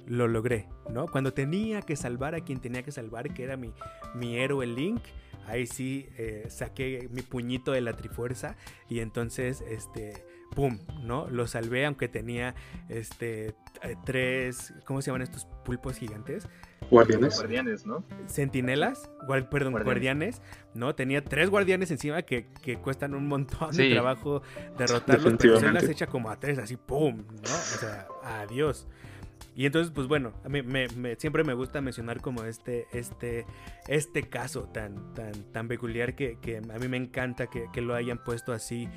lo 0.06 0.28
logré, 0.28 0.68
¿no? 0.90 1.06
Cuando 1.06 1.32
tenía 1.32 1.82
que 1.82 1.96
salvar 1.96 2.34
a 2.34 2.40
quien 2.40 2.60
tenía 2.60 2.82
que 2.82 2.92
salvar, 2.92 3.32
que 3.34 3.44
era 3.44 3.56
mi, 3.56 3.72
mi 4.14 4.38
héroe 4.38 4.66
Link, 4.66 5.02
ahí 5.46 5.66
sí 5.66 6.08
eh, 6.16 6.46
saqué 6.48 7.08
mi 7.10 7.22
puñito 7.22 7.72
de 7.72 7.80
la 7.80 7.94
trifuerza 7.94 8.56
y 8.88 9.00
entonces, 9.00 9.62
este, 9.68 10.24
¡pum! 10.54 10.78
¿no? 11.02 11.28
Lo 11.28 11.46
salvé 11.46 11.86
aunque 11.86 12.08
tenía, 12.08 12.54
este, 12.88 13.54
eh, 13.82 13.96
tres, 14.04 14.72
¿cómo 14.84 15.02
se 15.02 15.06
llaman 15.06 15.22
estos 15.22 15.46
pulpos 15.64 15.96
gigantes? 15.96 16.48
Guardianes. 16.90 17.36
Guardianes, 17.36 17.86
¿no? 17.86 18.04
Sentinelas, 18.26 19.10
perdón, 19.50 19.72
guardianes. 19.72 20.42
¿no? 20.74 20.94
Tenía 20.94 21.24
tres 21.24 21.50
guardianes 21.50 21.90
encima 21.90 22.22
que, 22.22 22.48
que 22.62 22.76
cuestan 22.76 23.14
un 23.14 23.28
montón 23.28 23.74
de 23.76 23.90
trabajo 23.90 24.42
derrotarlos, 24.78 25.34
pero 25.38 25.60
se 25.60 25.72
las 25.72 25.88
echa 25.88 26.06
como 26.06 26.30
a 26.30 26.38
tres, 26.38 26.58
así, 26.58 26.76
¡pum! 26.76 27.24
¿no? 27.26 27.42
O 27.42 27.78
sea, 27.78 28.06
adiós. 28.22 28.86
Y 29.54 29.66
entonces, 29.66 29.92
pues 29.94 30.08
bueno, 30.08 30.32
a 30.44 30.48
mí 30.48 30.62
me, 30.62 30.88
siempre 31.16 31.44
me 31.44 31.54
gusta 31.54 31.80
mencionar 31.80 32.20
como 32.20 32.44
este, 32.44 32.86
este, 32.92 33.44
este 33.86 34.22
caso 34.22 34.62
tan, 34.72 35.14
tan, 35.14 35.32
tan 35.52 35.68
peculiar 35.68 36.14
que, 36.14 36.38
a 36.72 36.78
mí 36.78 36.88
me 36.88 36.96
encanta 36.96 37.48
que, 37.48 37.82
lo 37.82 37.94
hayan 37.94 38.18
puesto 38.18 38.52
así 38.52 38.88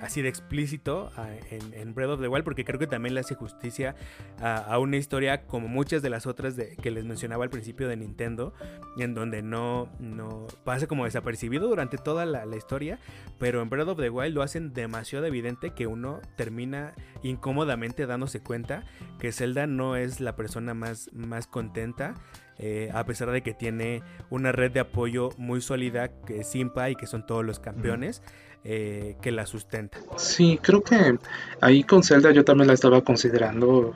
así 0.00 0.22
de 0.22 0.28
explícito 0.28 1.10
en, 1.50 1.94
Breath 1.94 2.10
of 2.10 2.20
the 2.20 2.28
Wild, 2.28 2.44
porque 2.44 2.64
creo 2.64 2.78
que 2.78 2.86
también 2.86 3.14
le 3.14 3.20
hace 3.20 3.34
justicia 3.34 3.96
a, 4.40 4.78
una 4.78 4.96
historia 4.96 5.46
como 5.46 5.66
muchas 5.66 6.02
de 6.02 6.10
las 6.10 6.26
otras 6.26 6.56
de, 6.56 6.76
que 6.76 6.90
les 6.90 7.04
mencionaba 7.04 7.44
al 7.44 7.50
principio 7.50 7.88
de 7.88 7.96
Nintendo, 7.96 8.52
en 8.96 9.14
donde 9.14 9.42
no, 9.42 9.88
no 9.98 10.46
pasa 10.64 10.86
como 10.86 11.04
desapercibido 11.04 11.68
durante 11.68 11.98
toda 11.98 12.24
la, 12.26 12.46
historia, 12.56 12.98
pero 13.38 13.60
en 13.60 13.68
Breath 13.68 13.88
of 13.88 13.98
the 13.98 14.08
Wild 14.08 14.34
lo 14.34 14.42
hacen 14.42 14.72
demasiado 14.72 15.26
evidente 15.26 15.70
que 15.70 15.86
uno 15.86 16.20
termina 16.36 16.94
incómodamente 17.22 18.06
dándose 18.06 18.40
cuenta 18.40 18.84
que 19.18 19.30
Zelda 19.30 19.66
no 19.66 19.75
es 19.96 20.20
la 20.20 20.36
persona 20.36 20.74
más, 20.74 21.10
más 21.12 21.46
contenta. 21.46 22.14
Eh, 22.58 22.90
a 22.94 23.04
pesar 23.04 23.30
de 23.30 23.42
que 23.42 23.52
tiene 23.52 24.02
una 24.30 24.50
red 24.50 24.72
de 24.72 24.80
apoyo 24.80 25.28
muy 25.36 25.60
sólida 25.60 26.08
que 26.08 26.40
es 26.40 26.48
Simpa 26.48 26.88
y 26.88 26.94
que 26.94 27.06
son 27.06 27.26
todos 27.26 27.44
los 27.44 27.60
campeones. 27.60 28.22
Eh, 28.68 29.14
que 29.22 29.30
la 29.30 29.46
sustenta. 29.46 29.96
Sí, 30.16 30.58
creo 30.60 30.82
que 30.82 31.16
ahí 31.60 31.84
con 31.84 32.02
Zelda 32.02 32.32
yo 32.32 32.44
también 32.44 32.66
la 32.66 32.74
estaba 32.74 33.00
considerando 33.00 33.94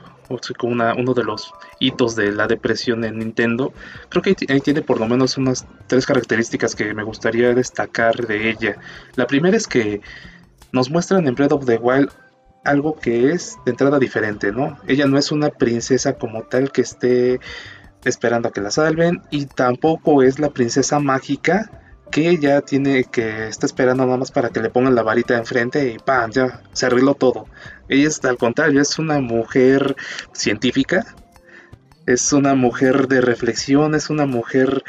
como 0.57 0.71
una, 0.71 0.95
uno 0.95 1.13
de 1.13 1.25
los 1.25 1.51
hitos 1.79 2.15
de 2.15 2.31
la 2.31 2.47
depresión 2.47 3.03
en 3.03 3.19
Nintendo. 3.19 3.73
Creo 4.07 4.21
que 4.21 4.33
ahí 4.47 4.61
tiene 4.61 4.81
por 4.81 5.01
lo 5.01 5.09
menos 5.09 5.37
unas 5.37 5.67
tres 5.87 6.05
características 6.05 6.73
que 6.73 6.93
me 6.93 7.03
gustaría 7.03 7.53
destacar 7.53 8.15
de 8.25 8.49
ella. 8.49 8.77
La 9.15 9.27
primera 9.27 9.57
es 9.57 9.67
que 9.67 9.99
nos 10.71 10.89
muestran 10.89 11.27
en 11.27 11.35
Breath 11.35 11.51
of 11.51 11.65
the 11.65 11.75
Wild 11.75 12.09
algo 12.63 12.95
que 12.95 13.31
es 13.31 13.57
de 13.65 13.71
entrada 13.71 13.99
diferente, 13.99 14.51
¿no? 14.51 14.77
Ella 14.87 15.07
no 15.07 15.17
es 15.17 15.31
una 15.31 15.49
princesa 15.49 16.13
como 16.13 16.43
tal 16.43 16.71
que 16.71 16.81
esté 16.81 17.39
esperando 18.05 18.49
a 18.49 18.51
que 18.51 18.61
la 18.61 18.71
salven 18.71 19.21
y 19.29 19.45
tampoco 19.45 20.23
es 20.23 20.39
la 20.39 20.49
princesa 20.49 20.99
mágica 20.99 21.69
que 22.11 22.37
ya 22.37 22.61
tiene 22.61 23.05
que 23.05 23.47
está 23.47 23.65
esperando 23.65 24.05
nada 24.05 24.17
más 24.17 24.31
para 24.31 24.49
que 24.49 24.59
le 24.59 24.69
pongan 24.69 24.95
la 24.95 25.03
varita 25.03 25.37
enfrente 25.37 25.93
y 25.93 25.97
¡pam! 25.97 26.31
ya 26.31 26.61
se 26.73 26.85
arregló 26.85 27.15
todo. 27.15 27.45
Ella 27.87 28.07
es 28.07 28.23
al 28.25 28.37
contrario, 28.37 28.81
es 28.81 28.99
una 28.99 29.19
mujer 29.19 29.95
científica, 30.33 31.05
es 32.05 32.33
una 32.33 32.55
mujer 32.55 33.07
de 33.07 33.21
reflexión, 33.21 33.95
es 33.95 34.09
una 34.09 34.25
mujer 34.25 34.83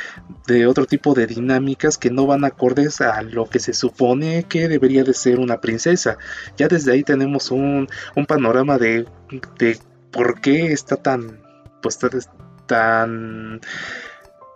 de 0.47 0.67
otro 0.67 0.87
tipo 0.87 1.15
de 1.15 1.27
dinámicas 1.27 1.99
que 1.99 2.11
no 2.11 2.27
van 2.27 2.45
acordes 2.45 3.01
a 3.01 3.23
lo 3.23 3.49
que 3.49 3.59
se 3.59 3.75
supone 3.75 4.45
que 4.45 4.69
debería 4.69 5.05
de 5.05 5.15
ser 5.15 5.39
una 5.39 5.61
princesa. 5.61 6.19
Ya 6.57 6.69
desde 6.69 6.93
ahí 6.93 7.03
tenemos 7.03 7.51
un, 7.51 7.89
un 8.17 8.27
panorama 8.27 8.79
de, 8.79 9.07
de 9.59 9.79
por 10.11 10.41
qué 10.41 10.73
está 10.73 10.97
tan, 10.97 11.41
pues 11.83 11.99
tan 12.67 13.61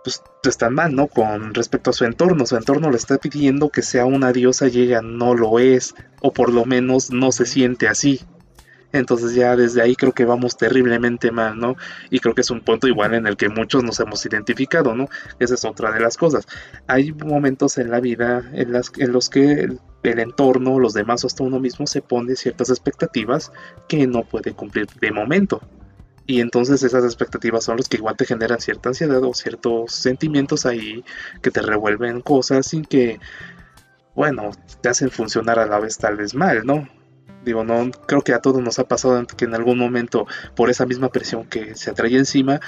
pues 0.03 0.23
están 0.43 0.73
mal, 0.73 0.95
¿no? 0.95 1.07
Con 1.07 1.53
respecto 1.53 1.89
a 1.89 1.93
su 1.93 2.05
entorno. 2.05 2.45
Su 2.45 2.55
entorno 2.55 2.89
le 2.89 2.95
está 2.95 3.17
pidiendo 3.17 3.69
que 3.69 3.81
sea 3.81 4.05
una 4.05 4.31
diosa 4.31 4.69
y 4.69 4.79
ella 4.79 5.01
no 5.01 5.35
lo 5.35 5.59
es, 5.59 5.95
o 6.21 6.31
por 6.31 6.53
lo 6.53 6.63
menos 6.63 7.11
no 7.11 7.33
se 7.33 7.45
siente 7.45 7.89
así. 7.89 8.21
Entonces 8.93 9.33
ya 9.33 9.55
desde 9.55 9.81
ahí 9.81 9.95
creo 9.95 10.13
que 10.13 10.25
vamos 10.25 10.55
terriblemente 10.55 11.31
mal, 11.31 11.59
¿no? 11.59 11.75
Y 12.09 12.19
creo 12.19 12.33
que 12.33 12.41
es 12.41 12.49
un 12.49 12.61
punto 12.61 12.87
igual 12.87 13.13
en 13.13 13.27
el 13.27 13.35
que 13.35 13.49
muchos 13.49 13.83
nos 13.83 13.99
hemos 13.99 14.25
identificado, 14.25 14.95
¿no? 14.95 15.09
Esa 15.39 15.55
es 15.55 15.65
otra 15.65 15.91
de 15.91 15.99
las 15.99 16.17
cosas. 16.17 16.47
Hay 16.87 17.11
momentos 17.11 17.77
en 17.77 17.91
la 17.91 17.99
vida 17.99 18.49
en, 18.53 18.71
las, 18.71 18.91
en 18.97 19.11
los 19.11 19.29
que 19.29 19.67
el, 20.03 20.19
entorno, 20.19 20.79
los 20.79 20.93
demás 20.93 21.25
hasta 21.25 21.43
uno 21.43 21.59
mismo 21.59 21.85
se 21.85 22.01
pone 22.01 22.35
ciertas 22.35 22.69
expectativas 22.69 23.51
que 23.89 24.07
no 24.07 24.23
puede 24.23 24.53
cumplir 24.53 24.87
de 25.01 25.11
momento. 25.11 25.61
Y 26.25 26.41
entonces 26.41 26.83
esas 26.83 27.03
expectativas 27.03 27.65
son 27.65 27.77
las 27.77 27.89
que 27.89 27.97
igual 27.97 28.15
te 28.15 28.25
generan 28.25 28.59
cierta 28.59 28.89
ansiedad 28.89 29.23
o 29.23 29.33
ciertos 29.33 29.93
sentimientos 29.93 30.65
ahí 30.65 31.03
que 31.41 31.51
te 31.51 31.61
revuelven 31.61 32.21
cosas 32.21 32.67
sin 32.67 32.83
que, 32.83 33.19
bueno, 34.15 34.51
te 34.81 34.89
hacen 34.89 35.09
funcionar 35.09 35.59
a 35.59 35.65
la 35.65 35.79
vez 35.79 35.97
tal 35.97 36.17
vez 36.17 36.33
mal, 36.33 36.65
¿no? 36.65 36.87
Digo, 37.47 37.63
no, 37.63 37.89
creo 38.05 38.21
que 38.21 38.33
a 38.33 38.39
todos 38.39 38.61
nos 38.61 38.77
ha 38.77 38.83
pasado 38.83 39.25
que 39.25 39.45
en 39.45 39.55
algún 39.55 39.77
momento, 39.77 40.27
por 40.53 40.69
esa 40.69 40.85
misma 40.85 41.07
presión 41.07 41.45
que 41.45 41.75
se 41.75 41.91
atrae 41.91 42.17
encima, 42.17 42.59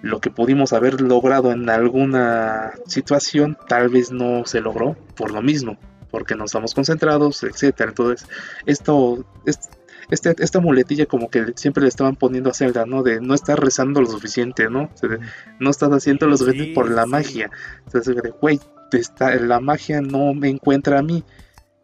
lo 0.00 0.20
que 0.20 0.30
pudimos 0.30 0.72
haber 0.72 1.02
logrado 1.02 1.52
en 1.52 1.68
alguna 1.68 2.72
situación 2.86 3.58
tal 3.68 3.90
vez 3.90 4.12
no 4.12 4.46
se 4.46 4.62
logró 4.62 4.96
por 5.16 5.32
lo 5.32 5.42
mismo, 5.42 5.76
porque 6.10 6.34
no 6.34 6.46
estamos 6.46 6.72
concentrados, 6.72 7.42
etcétera. 7.42 7.90
Entonces, 7.90 8.26
esto, 8.64 9.26
es, 9.44 9.58
este, 10.10 10.34
esta 10.38 10.60
muletilla 10.60 11.04
como 11.04 11.28
que 11.28 11.52
siempre 11.56 11.82
le 11.82 11.88
estaban 11.90 12.16
poniendo 12.16 12.48
a 12.48 12.54
Zelda, 12.54 12.86
¿no? 12.86 13.02
De 13.02 13.20
no 13.20 13.34
estar 13.34 13.60
rezando 13.60 14.00
lo 14.00 14.06
suficiente, 14.06 14.70
¿no? 14.70 14.88
no 15.60 15.70
estás 15.70 15.90
haciendo 15.90 16.26
lo 16.26 16.38
suficiente 16.38 16.72
por 16.72 16.90
la 16.90 17.04
magia. 17.04 17.50
Entonces, 17.84 18.16
güey, 18.40 18.60
la 19.40 19.60
magia 19.60 20.00
no 20.00 20.32
me 20.32 20.48
encuentra 20.48 21.00
a 21.00 21.02
mí. 21.02 21.22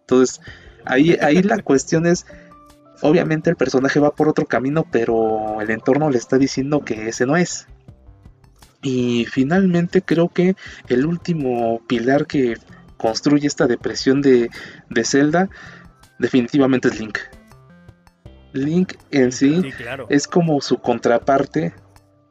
Entonces, 0.00 0.40
ahí, 0.84 1.16
ahí 1.20 1.42
la 1.42 1.58
cuestión 1.58 2.06
es, 2.06 2.26
obviamente 3.00 3.50
el 3.50 3.56
personaje 3.56 4.00
va 4.00 4.14
por 4.14 4.28
otro 4.28 4.46
camino, 4.46 4.86
pero 4.90 5.60
el 5.60 5.70
entorno 5.70 6.10
le 6.10 6.18
está 6.18 6.38
diciendo 6.38 6.80
que 6.80 7.08
ese 7.08 7.26
no 7.26 7.36
es. 7.36 7.66
Y 8.82 9.26
finalmente 9.26 10.02
creo 10.02 10.28
que 10.28 10.56
el 10.88 11.06
último 11.06 11.80
pilar 11.86 12.26
que 12.26 12.56
construye 12.96 13.46
esta 13.46 13.66
depresión 13.66 14.22
de, 14.22 14.50
de 14.90 15.04
Zelda 15.04 15.48
definitivamente 16.18 16.88
es 16.88 16.98
Link. 16.98 17.18
Link 18.52 18.94
en 19.10 19.32
sí, 19.32 19.72
es 20.08 20.26
como 20.26 20.60
su 20.60 20.78
contraparte, 20.78 21.74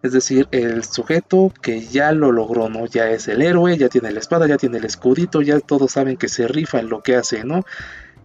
es 0.03 0.13
decir, 0.13 0.47
el 0.51 0.83
sujeto 0.83 1.51
que 1.61 1.81
ya 1.81 2.11
lo 2.11 2.31
logró, 2.31 2.69
¿no? 2.69 2.85
Ya 2.85 3.09
es 3.09 3.27
el 3.27 3.41
héroe, 3.41 3.77
ya 3.77 3.89
tiene 3.89 4.11
la 4.11 4.19
espada, 4.19 4.47
ya 4.47 4.57
tiene 4.57 4.77
el 4.77 4.85
escudito, 4.85 5.41
ya 5.41 5.59
todos 5.59 5.91
saben 5.91 6.17
que 6.17 6.29
se 6.29 6.47
rifa 6.47 6.79
en 6.79 6.89
lo 6.89 7.01
que 7.01 7.15
hace, 7.15 7.43
¿no? 7.43 7.63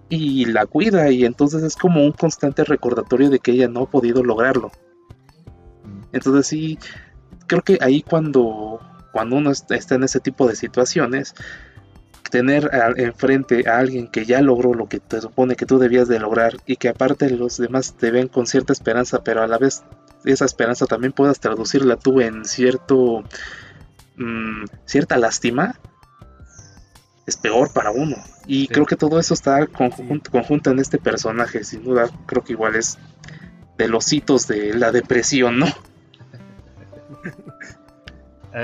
Y 0.08 0.44
la 0.46 0.66
cuida 0.66 1.10
y 1.10 1.24
entonces 1.24 1.62
es 1.62 1.76
como 1.76 2.04
un 2.04 2.12
constante 2.12 2.64
recordatorio 2.64 3.28
de 3.28 3.40
que 3.40 3.52
ella 3.52 3.68
no 3.68 3.82
ha 3.82 3.90
podido 3.90 4.22
lograrlo. 4.22 4.70
Entonces 6.12 6.46
sí, 6.46 6.78
creo 7.46 7.62
que 7.62 7.78
ahí 7.80 8.02
cuando, 8.02 8.80
cuando 9.12 9.36
uno 9.36 9.50
está 9.50 9.94
en 9.94 10.04
ese 10.04 10.20
tipo 10.20 10.46
de 10.46 10.56
situaciones, 10.56 11.34
tener 12.30 12.70
enfrente 12.96 13.68
a 13.68 13.78
alguien 13.78 14.08
que 14.08 14.24
ya 14.24 14.40
logró 14.40 14.74
lo 14.74 14.88
que 14.88 15.00
te 15.00 15.20
supone 15.20 15.56
que 15.56 15.66
tú 15.66 15.78
debías 15.78 16.08
de 16.08 16.18
lograr 16.18 16.56
y 16.66 16.76
que 16.76 16.88
aparte 16.88 17.30
los 17.30 17.56
demás 17.56 17.94
te 17.96 18.10
ven 18.10 18.28
con 18.28 18.46
cierta 18.46 18.72
esperanza, 18.72 19.22
pero 19.22 19.42
a 19.42 19.46
la 19.46 19.58
vez 19.58 19.84
esa 20.24 20.44
esperanza 20.44 20.86
también 20.86 21.12
puedas 21.12 21.40
traducirla 21.40 21.96
tú 21.96 22.20
en 22.20 22.44
cierto 22.44 23.22
mm, 24.16 24.64
cierta 24.84 25.18
lástima, 25.18 25.78
es 27.26 27.36
peor 27.36 27.72
para 27.72 27.90
uno. 27.90 28.16
Y 28.46 28.68
creo 28.68 28.86
que 28.86 28.96
todo 28.96 29.18
eso 29.18 29.34
está 29.34 29.66
conjunto, 29.66 30.30
conjunto 30.30 30.70
en 30.70 30.78
este 30.78 30.98
personaje, 30.98 31.64
sin 31.64 31.82
duda, 31.82 32.08
creo 32.26 32.44
que 32.44 32.52
igual 32.52 32.76
es 32.76 32.98
de 33.76 33.88
los 33.88 34.12
hitos 34.12 34.46
de 34.46 34.74
la 34.74 34.92
depresión, 34.92 35.58
¿no? 35.58 35.66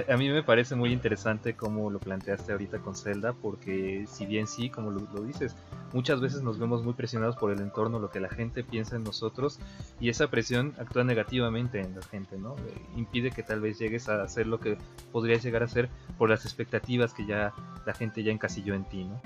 A, 0.08 0.16
mí 0.16 0.30
me 0.30 0.42
parece 0.42 0.74
muy 0.74 0.90
interesante 0.90 1.54
cómo 1.54 1.90
lo 1.90 1.98
planteaste 1.98 2.52
ahorita 2.52 2.78
con 2.78 2.96
Zelda, 2.96 3.34
porque 3.34 4.06
si 4.08 4.24
bien 4.24 4.46
sí, 4.46 4.70
como 4.70 4.90
lo, 4.90 5.00
dices, 5.22 5.54
muchas 5.92 6.18
veces 6.18 6.42
nos 6.42 6.58
vemos 6.58 6.82
muy 6.82 6.94
presionados 6.94 7.36
por 7.36 7.52
el 7.52 7.60
entorno, 7.60 7.98
lo 7.98 8.10
que 8.10 8.18
la 8.18 8.30
gente 8.30 8.64
piensa 8.64 8.96
en 8.96 9.04
nosotros, 9.04 9.58
y 10.00 10.08
esa 10.08 10.28
presión 10.28 10.74
actúa 10.78 11.04
negativamente 11.04 11.80
en 11.80 11.94
la 11.94 12.02
gente, 12.02 12.38
¿no? 12.38 12.56
Eh, 12.56 12.80
impide 12.96 13.32
que 13.32 13.42
tal 13.42 13.60
vez 13.60 13.78
llegues 13.78 14.08
a 14.08 14.22
hacer 14.22 14.46
lo 14.46 14.58
que 14.60 14.78
podrías 15.12 15.42
llegar 15.42 15.60
a 15.60 15.66
hacer 15.66 15.90
por 16.16 16.30
las 16.30 16.46
expectativas 16.46 17.12
que 17.12 17.26
ya 17.26 17.52
la 17.84 17.92
gente 17.92 18.22
ya 18.22 18.32
encasilló 18.32 18.74
en 18.74 18.84
ti, 18.84 19.04
¿no? 19.04 19.20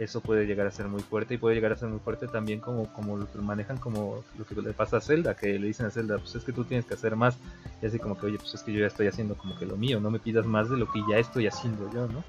Eso 0.00 0.22
puede 0.22 0.46
llegar 0.46 0.66
a 0.66 0.70
ser 0.70 0.88
muy 0.88 1.02
fuerte 1.02 1.34
y 1.34 1.38
puede 1.38 1.54
llegar 1.54 1.72
a 1.72 1.76
ser 1.76 1.90
muy 1.90 1.98
fuerte 1.98 2.26
también 2.26 2.58
como, 2.60 2.90
como 2.94 3.18
lo 3.18 3.26
manejan 3.42 3.76
como 3.76 4.24
lo 4.38 4.46
que 4.46 4.54
le 4.54 4.72
pasa 4.72 4.96
a 4.96 5.00
Zelda, 5.02 5.36
que 5.36 5.58
le 5.58 5.66
dicen 5.66 5.84
a 5.84 5.90
Zelda, 5.90 6.16
pues 6.16 6.34
es 6.34 6.42
que 6.42 6.52
tú 6.52 6.64
tienes 6.64 6.86
que 6.86 6.94
hacer 6.94 7.16
más 7.16 7.36
y 7.82 7.86
así 7.86 7.98
como 7.98 8.18
que, 8.18 8.26
oye, 8.26 8.38
pues 8.38 8.54
es 8.54 8.62
que 8.62 8.72
yo 8.72 8.80
ya 8.80 8.86
estoy 8.86 9.08
haciendo 9.08 9.36
como 9.36 9.58
que 9.58 9.66
lo 9.66 9.76
mío, 9.76 10.00
no 10.00 10.10
me 10.10 10.18
pidas 10.18 10.46
más 10.46 10.70
de 10.70 10.78
lo 10.78 10.90
que 10.90 11.02
ya 11.08 11.18
estoy 11.18 11.46
haciendo 11.46 11.92
yo, 11.92 12.08
¿no? 12.08 12.24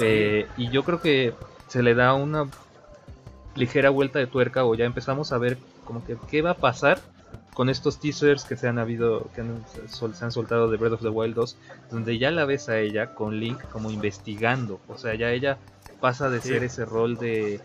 Eh, 0.00 0.46
y 0.56 0.70
yo 0.70 0.82
creo 0.82 1.02
que 1.02 1.34
se 1.68 1.82
le 1.82 1.94
da 1.94 2.14
una 2.14 2.48
ligera 3.54 3.90
vuelta 3.90 4.18
de 4.18 4.26
tuerca 4.26 4.64
o 4.64 4.74
ya 4.74 4.86
empezamos 4.86 5.30
a 5.32 5.38
ver 5.38 5.58
como 5.84 6.02
que 6.06 6.16
qué 6.30 6.40
va 6.40 6.52
a 6.52 6.56
pasar 6.56 7.00
con 7.52 7.68
estos 7.68 8.00
teasers 8.00 8.44
que 8.44 8.56
se 8.56 8.66
han 8.66 8.78
habido, 8.78 9.28
que 9.34 9.44
se 9.88 10.24
han 10.24 10.32
soltado 10.32 10.70
de 10.70 10.78
Breath 10.78 10.94
of 10.94 11.02
the 11.02 11.10
Wild 11.10 11.34
2, 11.34 11.56
donde 11.90 12.18
ya 12.18 12.30
la 12.30 12.46
ves 12.46 12.70
a 12.70 12.78
ella 12.78 13.14
con 13.14 13.38
Link 13.38 13.60
como 13.70 13.90
investigando, 13.90 14.80
o 14.88 14.96
sea, 14.96 15.14
ya 15.14 15.30
ella 15.30 15.58
pasa 16.02 16.28
de 16.28 16.40
ser 16.40 16.64
ese 16.64 16.84
rol 16.84 17.16
de, 17.16 17.60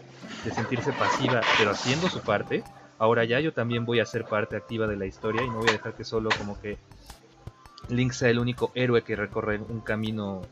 sentirse 0.53 0.93
pasiva, 0.93 1.41
pero 1.57 1.71
haciendo 1.71 2.07
su 2.07 2.21
parte. 2.21 2.63
Ahora 2.99 3.25
ya 3.25 3.39
yo 3.39 3.51
también 3.51 3.83
voy 3.83 3.99
a 3.99 4.05
ser 4.05 4.25
parte 4.25 4.55
activa 4.55 4.85
de 4.85 4.95
la 4.95 5.07
historia 5.07 5.43
y 5.43 5.49
no 5.49 5.57
voy 5.57 5.69
a 5.69 5.73
dejar 5.73 5.95
que 5.95 6.03
solo 6.03 6.29
como 6.37 6.59
que 6.61 6.77
Link 7.89 8.11
sea 8.11 8.29
el 8.29 8.37
único 8.37 8.71
héroe 8.75 9.03
que 9.03 9.15
recorre 9.15 9.59
un 9.59 9.81
camino 9.81 10.43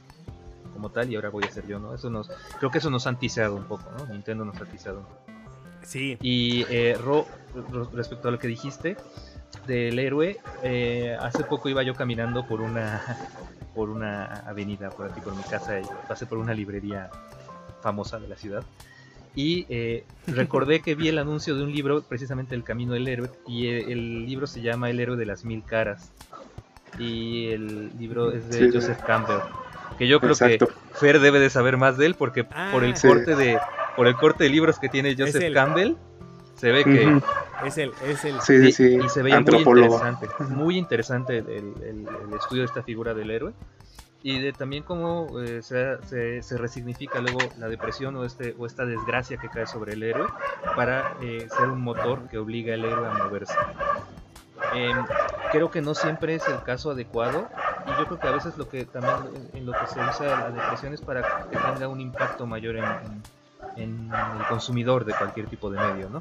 como 0.74 0.90
tal 0.90 1.12
y 1.12 1.16
ahora 1.16 1.30
voy 1.30 1.44
a 1.44 1.52
ser 1.52 1.68
yo, 1.68 1.80
¿no? 1.80 1.94
Eso 1.94 2.10
nos, 2.10 2.30
creo 2.58 2.72
que 2.72 2.80
eso 2.80 2.90
nos 2.90 3.06
ha 3.06 3.14
tiseado 3.14 3.56
un 3.56 3.66
poco, 3.66 3.84
¿no? 3.98 4.08
Nintendo 4.08 4.46
nos 4.46 4.60
ha 4.60 4.66
tiseado 4.66 5.08
Sí. 5.84 6.18
Y 6.22 6.66
eh, 6.70 6.98
Ro, 7.00 7.28
respecto 7.94 8.28
a 8.30 8.32
lo 8.32 8.40
que 8.40 8.48
dijiste 8.48 8.98
del 9.68 10.00
héroe, 10.00 10.40
eh, 10.64 11.16
hace 11.22 11.44
poco 11.44 11.70
iba 11.70 11.84
yo 11.84 11.94
caminando 11.94 12.48
por 12.48 12.62
una 12.62 13.04
por 13.76 13.90
una 13.90 14.26
avenida 14.48 14.90
por 14.90 15.12
aquí 15.12 15.22
por 15.22 15.36
mi 15.36 15.44
casa 15.44 15.80
y 15.80 15.84
pasé 16.08 16.26
por 16.26 16.40
una 16.40 16.54
librería 16.54 17.12
famosa 17.86 18.20
de 18.20 18.28
la 18.28 18.36
ciudad. 18.36 18.64
Y 19.36 19.68
eh, 19.70 20.06
recordé 20.26 20.80
que 20.80 20.96
vi 20.96 21.08
el 21.08 21.20
anuncio 21.20 21.56
de 21.56 21.64
un 21.64 21.72
libro, 21.72 22.02
precisamente 22.02 22.56
El 22.56 22.64
Camino 22.64 22.94
del 22.94 23.08
Héroe, 23.08 23.30
y 23.46 23.68
eh, 23.68 23.92
el, 23.92 24.26
libro 24.26 24.48
se 24.48 24.62
llama 24.62 24.90
El 24.90 25.00
Héroe 25.00 25.18
de 25.18 25.26
las 25.28 25.46
Mil 25.46 25.64
Caras. 25.64 26.12
Y 26.98 27.50
el 27.50 27.96
libro 28.00 28.32
es 28.32 28.50
de 28.50 28.72
Joseph 28.72 29.02
Campbell, 29.06 29.42
que 30.00 30.08
yo 30.08 30.20
creo 30.20 30.36
que 30.36 30.58
Fer 30.94 31.20
debe 31.20 31.40
de 31.40 31.52
saber 31.52 31.78
más 31.78 31.98
de 31.98 32.08
él 32.08 32.16
porque 32.16 32.48
ah, 32.52 32.70
por 32.72 32.84
el 32.84 32.96
corte 32.96 33.36
de 33.36 33.60
por 33.98 34.08
el 34.08 34.16
corte 34.16 34.46
de 34.46 34.50
libros 34.50 34.80
que 34.80 34.88
tiene 34.88 35.14
Joseph 35.18 35.54
Campbell 35.54 35.96
se 36.56 36.72
ve 36.72 36.86
que 36.86 37.22
es 37.68 37.78
el 37.78 37.92
es 38.02 38.24
el 38.24 38.38
y, 38.38 38.72
se 39.10 39.22
veía 39.22 39.42
muy 39.42 39.58
interesante, 39.58 40.28
muy 40.48 40.78
interesante 40.78 41.38
el 41.40 42.34
estudio 42.40 42.62
de 42.62 42.68
esta 42.68 42.82
figura 42.82 43.14
del 43.14 43.30
héroe 43.30 43.54
y 44.26 44.40
de 44.40 44.54
también 44.54 44.82
cómo 44.82 45.40
eh, 45.40 45.62
se, 45.62 46.02
se, 46.42 46.58
resignifica 46.58 47.20
luego 47.20 47.38
la 47.60 47.68
depresión 47.68 48.16
o, 48.16 48.26
este, 48.26 48.56
o 48.58 48.66
esta 48.66 48.84
desgracia 48.84 49.38
que 49.38 49.50
cae 49.50 49.68
sobre 49.68 49.94
el 49.94 50.02
héroe 50.02 50.26
para 50.76 51.16
eh, 51.22 51.48
ser 51.56 51.70
un 51.70 51.80
motor 51.84 52.28
que 52.28 52.40
obliga 52.40 52.74
al 52.74 52.86
héroe 52.86 53.08
a 53.08 53.14
moverse. 53.14 53.54
Em, 54.74 55.06
creo 55.52 55.70
que 55.70 55.80
no 55.84 55.94
siempre 55.94 56.34
es 56.34 56.48
el 56.48 56.64
caso 56.64 56.90
adecuado 56.90 57.48
y 57.86 57.90
yo 58.00 58.06
creo 58.08 58.20
que 58.20 58.28
a 58.28 58.32
veces 58.32 58.58
lo 58.58 58.68
que 58.68 58.86
también 58.86 59.52
en 59.54 59.64
lo 59.64 59.74
que 59.74 59.86
se 59.86 60.00
usa 60.00 60.40
la 60.40 60.50
depresión 60.50 60.96
es 60.96 61.02
para 61.02 61.22
que 61.52 61.58
tenga 61.60 61.88
un 61.88 62.02
impacto 62.02 62.48
mayor 62.48 62.78
en 62.78 63.22
en 63.76 64.12
el 64.12 64.46
consumidor 64.48 65.06
de 65.06 65.14
cualquier 65.14 65.48
tipo 65.48 65.70
de 65.70 65.80
medio, 65.80 66.10
¿no? 66.10 66.20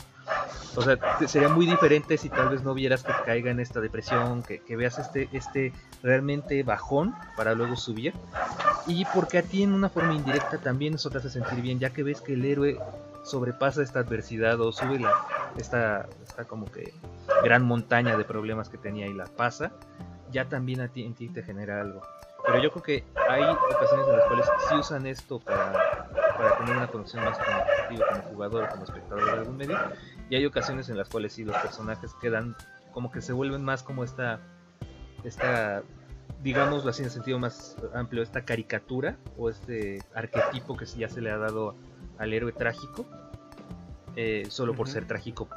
O 0.76 0.82
sea, 0.82 0.98
sería 1.26 1.48
muy 1.48 1.66
diferente 1.66 2.16
si 2.16 2.28
tal 2.28 2.48
vez 2.48 2.62
no 2.62 2.74
vieras 2.74 3.02
que 3.02 3.12
caiga 3.24 3.50
en 3.50 3.60
esta 3.60 3.80
depresión, 3.80 4.42
que, 4.42 4.76
veas 4.76 4.98
este, 4.98 5.28
este 5.32 5.72
realmente 6.02 6.62
bajón 6.62 7.14
para 7.36 7.54
luego 7.54 7.76
subir. 7.76 8.12
Y 8.86 9.04
porque 9.06 9.38
a 9.38 9.42
ti 9.42 9.62
en 9.62 9.72
una 9.72 9.88
forma 9.88 10.14
indirecta 10.14 10.58
también 10.58 10.94
eso 10.94 11.10
te 11.10 11.18
hace 11.18 11.30
sentir 11.30 11.60
bien, 11.60 11.78
ya 11.78 11.90
que 11.90 12.02
ves 12.02 12.20
que 12.20 12.34
el 12.34 12.44
héroe 12.44 12.78
sobrepasa 13.22 13.82
esta 13.82 14.00
adversidad 14.00 14.60
o 14.60 14.72
sube 14.72 14.98
la, 14.98 15.12
esta, 15.56 16.06
esta 16.22 16.44
como 16.44 16.70
que 16.70 16.92
gran 17.42 17.64
montaña 17.64 18.16
de 18.16 18.24
problemas 18.24 18.68
que 18.68 18.78
tenía 18.78 19.06
y 19.06 19.14
la 19.14 19.24
pasa, 19.24 19.72
ya 20.30 20.48
también 20.48 20.80
a 20.80 20.88
ti, 20.88 21.04
en 21.04 21.14
ti 21.14 21.28
te 21.28 21.42
genera 21.42 21.80
algo. 21.80 22.02
Pero 22.46 22.58
yo 22.58 22.70
creo 22.70 22.82
que 22.82 23.04
hay 23.28 23.42
ocasiones 23.42 24.06
en 24.06 24.16
las 24.16 24.26
cuales 24.26 24.46
sí 24.68 24.74
usan 24.74 25.06
esto 25.06 25.38
para, 25.40 25.72
para 26.36 26.58
tener 26.58 26.76
una 26.76 26.86
conexión 26.88 27.24
más 27.24 27.38
contigo 27.38 28.04
como 28.10 28.22
jugador 28.22 28.64
o 28.64 28.68
como 28.68 28.84
espectador 28.84 29.24
de 29.24 29.30
algún 29.30 29.56
medio. 29.56 29.78
Y 30.30 30.36
hay 30.36 30.46
ocasiones 30.46 30.88
en 30.88 30.96
las 30.96 31.08
cuales 31.08 31.34
sí 31.34 31.44
los 31.44 31.56
personajes 31.56 32.12
quedan 32.20 32.56
como 32.92 33.10
que 33.10 33.20
se 33.20 33.32
vuelven 33.32 33.64
más 33.64 33.82
como 33.82 34.04
esta, 34.04 34.40
esta 35.24 35.82
digámoslo 36.42 36.90
así 36.90 37.02
en 37.02 37.10
sentido 37.10 37.38
más 37.38 37.76
amplio, 37.94 38.22
esta 38.22 38.44
caricatura 38.44 39.16
o 39.36 39.50
este 39.50 40.02
arquetipo 40.14 40.76
que 40.76 40.86
ya 40.86 41.08
se 41.08 41.20
le 41.20 41.30
ha 41.30 41.38
dado 41.38 41.74
al 42.18 42.32
héroe 42.32 42.52
trágico, 42.52 43.06
eh, 44.14 44.44
solo 44.48 44.74
por 44.74 44.88
ser 44.88 45.06
trágico, 45.06 45.48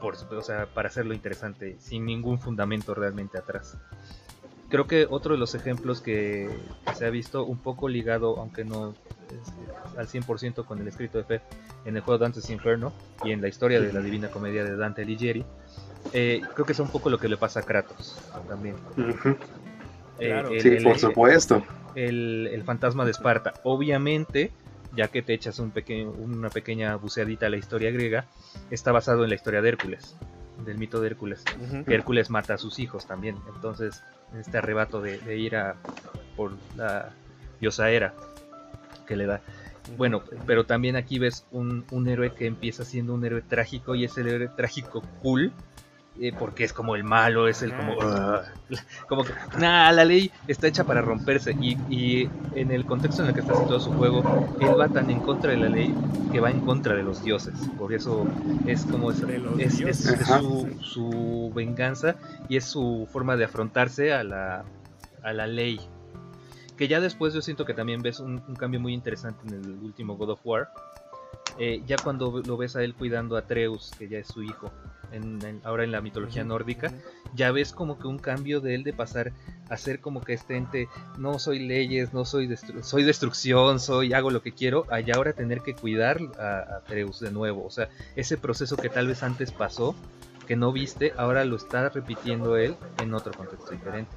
por, 0.00 0.14
o 0.14 0.42
sea, 0.42 0.66
para 0.66 0.88
hacerlo 0.88 1.14
interesante, 1.14 1.76
sin 1.80 2.04
ningún 2.04 2.38
fundamento 2.38 2.94
realmente 2.94 3.38
atrás. 3.38 3.78
Creo 4.68 4.86
que 4.86 5.06
otro 5.08 5.34
de 5.34 5.38
los 5.38 5.54
ejemplos 5.54 6.00
que, 6.00 6.50
se 6.94 7.06
ha 7.06 7.10
visto 7.10 7.44
un 7.44 7.58
poco 7.58 7.88
ligado, 7.88 8.38
aunque 8.38 8.64
no 8.64 8.94
al 9.96 10.08
100% 10.08 10.64
con 10.64 10.80
el 10.80 10.88
escrito 10.88 11.18
de 11.18 11.24
Fe, 11.24 11.40
en 11.84 11.96
el 11.96 12.02
juego 12.02 12.18
Dante's 12.18 12.50
Inferno 12.50 12.92
y 13.24 13.32
en 13.32 13.40
la 13.40 13.48
historia 13.48 13.80
de 13.80 13.92
la 13.92 14.00
Divina 14.00 14.28
Comedia 14.28 14.64
de 14.64 14.76
Dante 14.76 15.02
Alighieri, 15.02 15.44
eh, 16.12 16.40
creo 16.54 16.66
que 16.66 16.72
es 16.72 16.78
un 16.78 16.88
poco 16.88 17.10
lo 17.10 17.18
que 17.18 17.28
le 17.28 17.36
pasa 17.36 17.60
a 17.60 17.62
Kratos 17.62 18.18
también. 18.48 18.76
Eh, 20.18 20.60
sí, 20.62 20.82
por 20.82 20.98
supuesto. 20.98 21.62
El, 21.94 22.48
el, 22.50 22.62
fantasma 22.62 23.04
de 23.04 23.10
Esparta. 23.10 23.52
Obviamente, 23.64 24.50
ya 24.96 25.08
que 25.08 25.20
te 25.20 25.34
echas 25.34 25.58
un 25.58 25.72
una 26.18 26.48
pequeña 26.48 26.96
buceadita 26.96 27.46
a 27.46 27.50
la 27.50 27.58
historia 27.58 27.90
griega, 27.90 28.24
está 28.70 28.92
basado 28.92 29.24
en 29.24 29.28
la 29.28 29.34
historia 29.34 29.60
de 29.60 29.68
Hércules, 29.68 30.16
del 30.64 30.78
mito 30.78 31.02
de 31.02 31.08
Hércules. 31.08 31.44
Hércules 31.86 32.30
mata 32.30 32.54
a 32.54 32.58
sus 32.58 32.78
hijos 32.78 33.06
también. 33.06 33.36
Entonces, 33.54 34.02
este 34.38 34.56
arrebato 34.56 35.02
de, 35.02 35.36
ir 35.36 35.56
a 35.56 35.76
por 36.34 36.52
la 36.76 37.10
diosa 37.60 37.90
Hera 37.90 38.14
que 39.06 39.16
le 39.16 39.26
da. 39.26 39.40
Bueno, 39.96 40.22
pero 40.46 40.66
también 40.66 40.96
aquí 40.96 41.18
ves 41.18 41.46
un, 41.52 41.84
un 41.90 42.08
héroe 42.08 42.34
que 42.34 42.46
empieza 42.46 42.84
siendo 42.84 43.14
un 43.14 43.24
héroe 43.24 43.42
trágico 43.42 43.94
y 43.94 44.04
es 44.04 44.18
el 44.18 44.28
héroe 44.28 44.48
trágico 44.48 45.02
cool 45.22 45.52
eh, 46.18 46.32
porque 46.36 46.64
es 46.64 46.72
como 46.72 46.96
el 46.96 47.04
malo, 47.04 47.46
es 47.46 47.62
el 47.62 47.74
como... 47.74 47.94
Como 49.08 49.22
que, 49.22 49.32
nada, 49.60 49.92
la 49.92 50.04
ley 50.04 50.32
está 50.48 50.66
hecha 50.66 50.82
para 50.82 51.00
romperse 51.00 51.52
y, 51.52 51.76
y, 51.88 52.28
en 52.56 52.72
el 52.72 52.84
contexto 52.84 53.22
en 53.22 53.28
el 53.28 53.34
que 53.34 53.40
está 53.40 53.54
situado 53.54 53.78
su 53.78 53.92
juego, 53.92 54.24
él 54.58 54.80
va 54.80 54.88
tan 54.88 55.08
en 55.08 55.20
contra 55.20 55.52
de 55.52 55.56
la 55.56 55.68
ley 55.68 55.94
que 56.32 56.40
va 56.40 56.50
en 56.50 56.60
contra 56.62 56.96
de 56.96 57.04
los 57.04 57.22
dioses. 57.22 57.54
Por 57.78 57.94
eso 57.94 58.26
es 58.66 58.84
como 58.84 59.12
es, 59.12 59.22
es, 59.80 60.18
su, 60.26 60.76
su, 60.82 61.52
venganza 61.54 62.16
y 62.48 62.56
es 62.56 62.64
su 62.64 63.06
forma 63.12 63.36
de 63.36 63.44
afrontarse 63.44 64.12
a 64.12 64.24
la, 64.24 64.64
a 65.22 65.32
la 65.32 65.46
ley. 65.46 65.78
Que 66.76 66.88
ya 66.88 67.00
después 67.00 67.34
yo 67.34 67.42
siento 67.42 67.64
que 67.64 67.74
también 67.74 68.02
ves 68.02 68.20
un, 68.20 68.42
un 68.46 68.54
cambio 68.54 68.80
muy 68.80 68.92
interesante 68.92 69.46
en 69.48 69.54
el 69.54 69.70
último 69.82 70.16
God 70.16 70.30
of 70.30 70.40
War. 70.44 70.70
Eh, 71.58 71.82
ya 71.86 71.96
cuando 71.96 72.42
lo 72.44 72.56
ves 72.56 72.76
a 72.76 72.82
él 72.82 72.94
cuidando 72.94 73.36
a 73.36 73.40
Atreus, 73.40 73.90
que 73.98 74.08
ya 74.08 74.18
es 74.18 74.26
su 74.26 74.42
hijo, 74.42 74.70
ahora 75.64 75.84
en 75.84 75.92
la 75.92 76.00
mitología 76.00 76.44
nórdica, 76.44 76.92
ya 77.34 77.50
ves 77.50 77.72
como 77.72 77.98
que 77.98 78.06
un 78.06 78.18
cambio 78.18 78.60
de 78.60 78.74
él 78.74 78.84
de 78.84 78.92
pasar 78.92 79.32
a 79.70 79.76
ser 79.76 80.00
como 80.00 80.22
que 80.22 80.34
este 80.34 80.56
ente, 80.56 80.88
no 81.16 81.38
soy 81.38 81.60
leyes, 81.60 82.12
no 82.12 82.24
soy, 82.24 82.54
soy 82.82 83.04
destrucción, 83.04 83.80
soy 83.80 84.12
hago 84.12 84.30
lo 84.30 84.42
que 84.42 84.52
quiero, 84.52 84.84
allá 84.90 85.14
ahora 85.16 85.32
tener 85.32 85.60
que 85.62 85.74
cuidar 85.74 86.18
a, 86.38 86.76
Atreus 86.76 87.20
de 87.20 87.30
nuevo, 87.30 87.64
o 87.64 87.70
sea, 87.70 87.88
ese 88.16 88.36
proceso 88.36 88.76
que 88.76 88.90
tal 88.90 89.06
vez 89.06 89.22
antes 89.22 89.52
pasó, 89.52 89.94
que 90.46 90.56
no 90.56 90.72
viste, 90.72 91.12
ahora 91.16 91.44
lo 91.44 91.56
está 91.56 91.88
repitiendo 91.88 92.56
él 92.56 92.76
en 93.02 93.14
otro 93.14 93.32
contexto 93.32 93.70
diferente. 93.70 94.14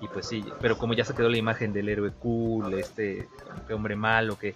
Y 0.00 0.08
pues 0.08 0.26
sí, 0.26 0.44
pero 0.60 0.76
como 0.76 0.94
ya 0.94 1.04
se 1.04 1.14
quedó 1.14 1.28
la 1.28 1.38
imagen 1.38 1.72
del 1.72 1.88
héroe 1.88 2.12
cool, 2.12 2.74
este 2.74 3.28
hombre 3.70 3.96
malo 3.96 4.38
que 4.38 4.54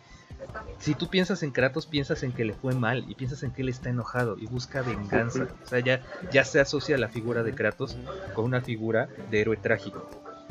si 0.79 0.95
tú 0.95 1.09
piensas 1.09 1.43
en 1.43 1.51
Kratos, 1.51 1.87
piensas 1.87 2.23
en 2.23 2.33
que 2.33 2.45
le 2.45 2.55
fue 2.55 2.75
mal 2.75 3.05
y 3.09 3.15
piensas 3.15 3.43
en 3.43 3.51
que 3.51 3.63
él 3.63 3.69
está 3.69 3.91
enojado 3.91 4.37
y 4.39 4.47
busca 4.47 4.83
venganza. 4.83 5.49
O 5.65 5.69
sea, 5.69 5.81
ya, 5.81 6.03
ya 6.33 6.45
se 6.45 6.61
asocia 6.61 6.97
la 6.99 7.09
figura 7.09 7.43
de 7.43 7.55
Kratos 7.55 7.97
con 8.35 8.47
una 8.47 8.61
figura 8.61 9.09
de 9.31 9.41
héroe 9.41 9.57
trágico. 9.57 10.09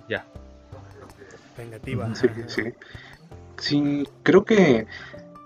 Ya. 0.07 0.25
Vengativa. 1.57 2.13
Sí, 2.15 2.27
sí. 2.47 2.63
Sí, 3.57 4.07
creo 4.23 4.45
que 4.45 4.87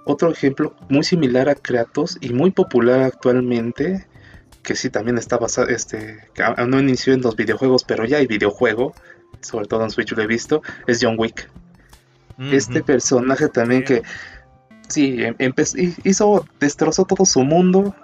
otro 0.06 0.32
ejemplo 0.32 0.76
muy 0.90 1.04
similar 1.04 1.50
a 1.50 1.56
Kratos 1.56 2.18
y 2.22 2.34
muy 2.34 2.52
popular 2.52 3.02
actualmente, 3.02 4.06
que 4.62 4.76
sí 4.76 4.90
también 4.90 5.18
está 5.18 5.38
basado, 5.38 5.70
este, 5.70 6.28
que 6.34 6.44
no 6.68 6.80
inició 6.80 7.14
en 7.14 7.22
los 7.22 7.36
videojuegos, 7.36 7.84
pero 7.86 8.06
ya 8.06 8.18
hay 8.18 8.28
videojuego, 8.28 8.94
sobre 9.41 9.67
todo 9.67 9.84
en 9.84 9.89
Switch 9.89 10.12
lo 10.12 10.24
he 10.24 10.28
visto, 10.28 10.62
es 10.88 11.00
John 11.02 11.15
Wick. 11.17 11.50
Este 12.52 12.82
personaje 12.82 13.48
también 13.48 13.84
que 13.84 14.02
sí, 14.88 15.17
em, 15.22 15.54
hizo, 16.04 16.46
destrozó 16.60 17.06
todo 17.06 17.26
su 17.26 17.43
mundo 17.43 17.96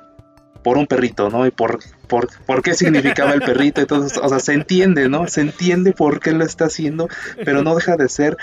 por 0.63 0.77
un 0.77 0.87
perrito, 0.87 1.29
¿no? 1.29 1.45
Y 1.45 1.51
por, 1.51 1.79
por, 2.07 2.29
por 2.45 2.61
qué 2.61 2.73
significaba 2.73 3.33
el 3.33 3.41
perrito. 3.41 3.81
Entonces, 3.81 4.19
o 4.21 4.27
sea, 4.29 4.39
se 4.39 4.53
entiende, 4.53 5.09
¿no? 5.09 5.27
Se 5.27 5.41
entiende 5.41 5.93
por 5.93 6.19
qué 6.19 6.31
lo 6.31 6.43
está 6.43 6.65
haciendo, 6.65 7.07
pero 7.45 7.63
no 7.63 7.75
deja 7.75 7.95
de 7.97 8.09
ser, 8.09 8.37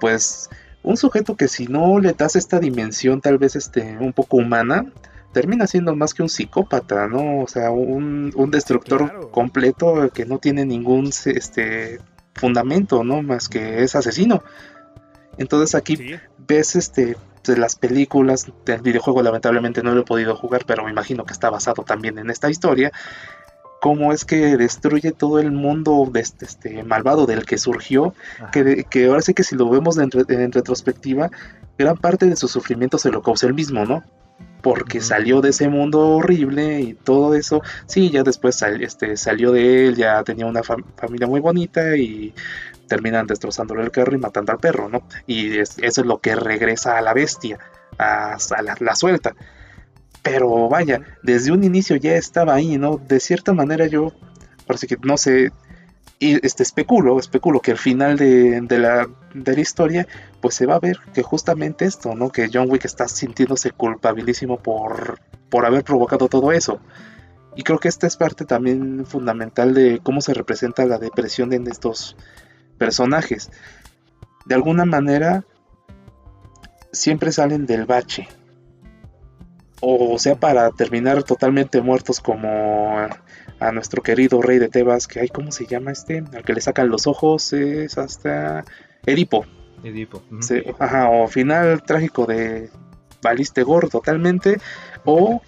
pues, 0.00 0.48
un 0.82 0.96
sujeto 0.96 1.36
que 1.36 1.48
si 1.48 1.66
no 1.66 1.98
le 1.98 2.12
das 2.12 2.36
esta 2.36 2.60
dimensión 2.60 3.20
tal 3.20 3.38
vez 3.38 3.56
este, 3.56 3.96
un 3.98 4.12
poco 4.12 4.36
humana, 4.36 4.86
termina 5.32 5.66
siendo 5.66 5.94
más 5.96 6.14
que 6.14 6.22
un 6.22 6.28
psicópata, 6.28 7.08
¿no? 7.08 7.40
O 7.40 7.48
sea, 7.48 7.70
un, 7.70 8.32
un 8.36 8.50
destructor 8.50 9.30
completo 9.32 10.10
que 10.14 10.24
no 10.24 10.38
tiene 10.38 10.64
ningún 10.64 11.10
este, 11.26 11.98
fundamento, 12.36 13.04
¿no? 13.04 13.22
Más 13.22 13.48
que 13.48 13.82
es 13.82 13.94
asesino. 13.94 14.42
Entonces 15.38 15.74
aquí 15.74 16.16
ves 16.38 16.76
este 16.76 17.16
de 17.46 17.56
las 17.56 17.76
películas 17.76 18.46
del 18.64 18.82
videojuego 18.82 19.22
lamentablemente 19.22 19.82
no 19.82 19.94
lo 19.94 20.00
he 20.00 20.04
podido 20.04 20.36
jugar, 20.36 20.64
pero 20.66 20.84
me 20.84 20.90
imagino 20.90 21.24
que 21.24 21.32
está 21.32 21.50
basado 21.50 21.84
también 21.84 22.18
en 22.18 22.30
esta 22.30 22.50
historia. 22.50 22.92
Cómo 23.80 24.12
es 24.12 24.24
que 24.24 24.56
destruye 24.56 25.12
todo 25.12 25.38
el 25.38 25.52
mundo 25.52 26.08
de 26.10 26.20
este, 26.20 26.44
este 26.46 26.82
malvado 26.82 27.26
del 27.26 27.44
que 27.44 27.58
surgió, 27.58 28.14
que, 28.50 28.84
que, 28.88 29.06
ahora 29.06 29.22
sí 29.22 29.34
que 29.34 29.44
si 29.44 29.54
lo 29.54 29.68
vemos 29.68 29.98
en, 29.98 30.10
retrospectiva, 30.10 31.30
gran 31.78 31.96
parte 31.96 32.26
de 32.26 32.36
su 32.36 32.48
sufrimiento 32.48 32.98
se 32.98 33.10
lo 33.10 33.22
causa 33.22 33.46
él 33.46 33.54
mismo, 33.54 33.84
¿no? 33.84 34.02
Porque 34.62 35.00
salió 35.00 35.40
de 35.40 35.50
ese 35.50 35.68
mundo 35.68 36.16
horrible 36.16 36.80
y 36.80 36.94
todo 36.94 37.34
eso. 37.34 37.62
Sí, 37.86 38.10
ya 38.10 38.22
después 38.22 38.60
este, 38.62 39.16
salió 39.16 39.52
de 39.52 39.86
él, 39.86 39.96
ya 39.96 40.22
tenía 40.24 40.46
una 40.46 40.62
familia 40.62 41.26
muy 41.26 41.40
bonita 41.40 41.96
y 41.96 42.34
terminan 42.86 43.26
destrozándole 43.26 43.82
el 43.82 43.90
carro 43.90 44.14
y 44.14 44.18
matando 44.18 44.52
al 44.52 44.58
perro, 44.58 44.88
¿no? 44.88 45.02
Y 45.26 45.58
eso 45.58 45.76
es 45.82 45.98
lo 45.98 46.18
que 46.18 46.34
regresa 46.34 46.98
a 46.98 47.02
la 47.02 47.12
bestia, 47.12 47.58
a, 47.98 48.36
la, 48.80 48.96
suelta. 48.96 49.34
Pero 50.22 50.68
vaya, 50.68 51.00
desde 51.22 51.52
un 51.52 51.64
inicio 51.64 51.96
ya 51.96 52.16
estaba 52.16 52.54
ahí, 52.54 52.78
¿no? 52.78 52.98
De 52.98 53.20
cierta 53.20 53.52
manera 53.52 53.86
yo, 53.86 54.12
parece 54.66 54.86
que 54.86 54.96
no 55.02 55.16
sé, 55.16 55.52
y 56.18 56.44
este 56.46 56.62
especulo, 56.62 57.18
especulo 57.18 57.60
que 57.60 57.72
al 57.72 57.78
final 57.78 58.16
de, 58.16 58.78
la, 58.78 59.06
de 59.34 59.54
la 59.54 59.60
historia, 59.60 60.06
pues 60.40 60.54
se 60.54 60.64
va 60.64 60.76
a 60.76 60.80
ver 60.80 60.98
que 61.12 61.22
justamente 61.22 61.84
esto, 61.84 62.14
¿no? 62.14 62.30
Que 62.30 62.48
John 62.52 62.70
Wick 62.70 62.86
está 62.86 63.06
sintiéndose 63.06 63.70
culpabilísimo 63.72 64.58
por, 64.58 65.20
por 65.50 65.66
haber 65.66 65.84
provocado 65.84 66.28
todo 66.28 66.52
eso. 66.52 66.80
Y 67.54 67.62
creo 67.62 67.78
que 67.78 67.88
esta 67.88 68.06
es 68.06 68.16
parte 68.16 68.46
también 68.46 69.04
fundamental 69.04 69.74
de 69.74 70.00
cómo 70.02 70.20
se 70.22 70.32
representa 70.32 70.86
la 70.86 70.98
depresión 70.98 71.52
en 71.52 71.66
estos 71.66 72.16
personajes. 72.78 73.50
De 74.46 74.54
alguna 74.54 74.86
manera, 74.86 75.44
siempre 76.92 77.30
salen 77.30 77.66
del 77.66 77.84
bache. 77.84 78.26
O 79.82 80.18
sea, 80.18 80.36
para 80.36 80.70
terminar 80.70 81.22
totalmente 81.24 81.82
muertos 81.82 82.20
como 82.20 82.96
a, 83.60 83.72
nuestro 83.72 84.02
querido 84.02 84.42
rey 84.42 84.58
de 84.58 84.68
Tebas, 84.68 85.06
que 85.06 85.20
hay, 85.20 85.28
¿cómo 85.28 85.52
se 85.52 85.66
llama 85.66 85.92
este? 85.92 86.24
Al 86.34 86.44
que 86.44 86.52
le 86.52 86.60
sacan 86.60 86.88
los 86.88 87.06
ojos, 87.06 87.52
es 87.52 87.98
hasta 87.98 88.64
Edipo. 89.04 89.46
Edipo. 89.82 90.22
ajá, 90.78 91.10
o 91.10 91.28
final 91.28 91.82
trágico 91.82 92.26
de 92.26 92.70
Baliste 93.22 93.62
Gore 93.62 93.88
totalmente. 93.88 94.58
O 95.04 95.42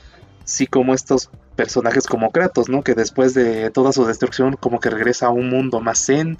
si 0.44 0.66
como 0.66 0.94
estos 0.94 1.30
personajes 1.56 2.06
como 2.06 2.30
Kratos, 2.30 2.68
¿no? 2.68 2.82
Que 2.82 2.94
después 2.94 3.34
de 3.34 3.70
toda 3.70 3.92
su 3.92 4.04
destrucción 4.06 4.56
como 4.56 4.80
que 4.80 4.90
regresa 4.90 5.26
a 5.26 5.30
un 5.30 5.50
mundo 5.50 5.80
más 5.80 6.06
zen, 6.06 6.38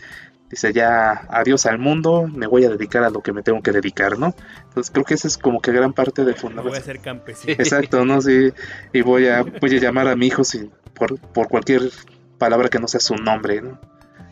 dice 0.49 0.73
ya 0.73 1.27
adiós 1.29 1.67
al 1.67 1.79
mundo, 1.79 2.29
me 2.33 2.47
voy 2.47 2.65
a 2.65 2.71
dedicar 2.71 3.05
a 3.05 3.11
lo 3.11 3.21
que 3.21 3.33
me 3.33 3.43
tengo 3.43 3.61
que 3.61 3.73
dedicar, 3.73 4.19
¿no? 4.19 4.35
Entonces 4.69 4.91
creo 4.91 5.05
que 5.05 5.15
esa 5.15 5.29
es 5.29 5.37
como 5.37 5.61
que 5.61 5.73
gran 5.73 5.93
parte 5.93 6.25
del 6.25 6.37
fundamento. 6.37 6.71
Voy 6.71 6.79
a 6.79 6.83
ser 6.83 7.01
campesino. 7.01 7.53
Exacto, 7.53 8.05
¿no? 8.05 8.21
Sí, 8.23 8.53
y 8.93 9.01
voy 9.03 9.29
a, 9.29 9.43
voy 9.43 9.77
a 9.77 9.81
llamar 9.81 10.09
a 10.09 10.17
mi 10.17 10.29
hijo 10.29 10.45
sin, 10.45 10.71
por, 10.99 11.19
por 11.19 11.49
cualquier 11.49 11.91
palabra 12.39 12.69
que 12.69 12.79
no 12.79 12.89
sea 12.89 13.01
su 13.01 13.17
nombre, 13.17 13.63
¿no? 13.63 13.79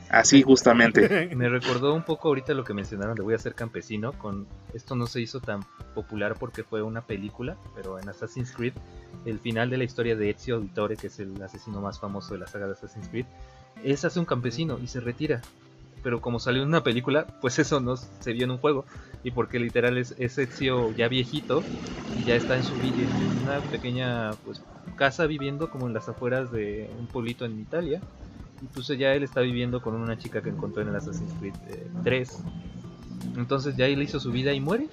Así 0.08 0.42
justamente. 0.42 1.28
Me 1.36 1.48
recordó 1.48 1.94
un 1.94 2.04
poco 2.04 2.28
ahorita 2.28 2.54
lo 2.54 2.64
que 2.64 2.74
mencionaron 2.74 3.16
de 3.16 3.22
voy 3.22 3.34
a 3.34 3.38
ser 3.38 3.54
campesino, 3.54 4.12
con 4.12 4.46
esto 4.72 4.94
no 4.94 5.06
se 5.06 5.20
hizo 5.20 5.40
tan 5.40 5.64
popular 5.94 6.36
porque 6.38 6.62
fue 6.62 6.82
una 6.82 7.02
película, 7.02 7.56
pero 7.74 7.98
en 7.98 8.08
Assassin's 8.08 8.52
Creed 8.52 8.74
el 9.24 9.40
final 9.40 9.70
de 9.70 9.78
la 9.78 9.84
historia 9.84 10.14
de 10.14 10.30
Ezio 10.30 10.56
Auditore, 10.56 10.96
que 10.96 11.08
es 11.08 11.18
el 11.18 11.42
asesino 11.42 11.80
más 11.80 11.98
famoso 11.98 12.34
de 12.34 12.40
la 12.40 12.46
saga 12.46 12.66
de 12.66 12.72
Assassin's 12.72 13.08
Creed, 13.08 13.26
es 13.82 14.04
hace 14.04 14.20
un 14.20 14.24
campesino 14.24 14.78
y 14.82 14.86
se 14.86 15.00
retira 15.00 15.42
pero 16.02 16.20
como 16.20 16.38
salió 16.38 16.62
en 16.62 16.68
una 16.68 16.82
película, 16.82 17.26
pues 17.40 17.58
eso 17.58 17.80
no 17.80 17.96
se 17.96 18.32
vio 18.32 18.44
en 18.44 18.52
un 18.52 18.58
juego. 18.58 18.84
Y 19.24 19.32
porque 19.32 19.58
literal 19.58 19.98
es, 19.98 20.14
es 20.18 20.38
Ezio 20.38 20.92
ya 20.92 21.08
viejito 21.08 21.62
y 22.18 22.24
ya 22.24 22.36
está 22.36 22.56
en 22.56 22.62
su 22.62 22.74
en 22.74 23.42
una 23.42 23.60
pequeña 23.70 24.32
pues, 24.44 24.62
casa 24.96 25.26
viviendo 25.26 25.70
como 25.70 25.86
en 25.86 25.94
las 25.94 26.08
afueras 26.08 26.52
de 26.52 26.90
un 26.98 27.06
pueblito 27.06 27.44
en 27.44 27.58
Italia. 27.58 28.00
Entonces 28.60 28.98
ya 28.98 29.12
él 29.14 29.22
está 29.22 29.40
viviendo 29.40 29.82
con 29.82 29.94
una 29.94 30.16
chica 30.16 30.42
que 30.42 30.50
encontró 30.50 30.82
en 30.82 30.88
el 30.88 30.96
Assassin's 30.96 31.32
Creed 31.40 31.54
3. 32.04 32.30
Eh, 32.30 32.34
Entonces 33.36 33.76
ya 33.76 33.86
él 33.86 34.02
hizo 34.02 34.20
su 34.20 34.32
vida 34.32 34.52
y 34.52 34.60
muere. 34.60 34.88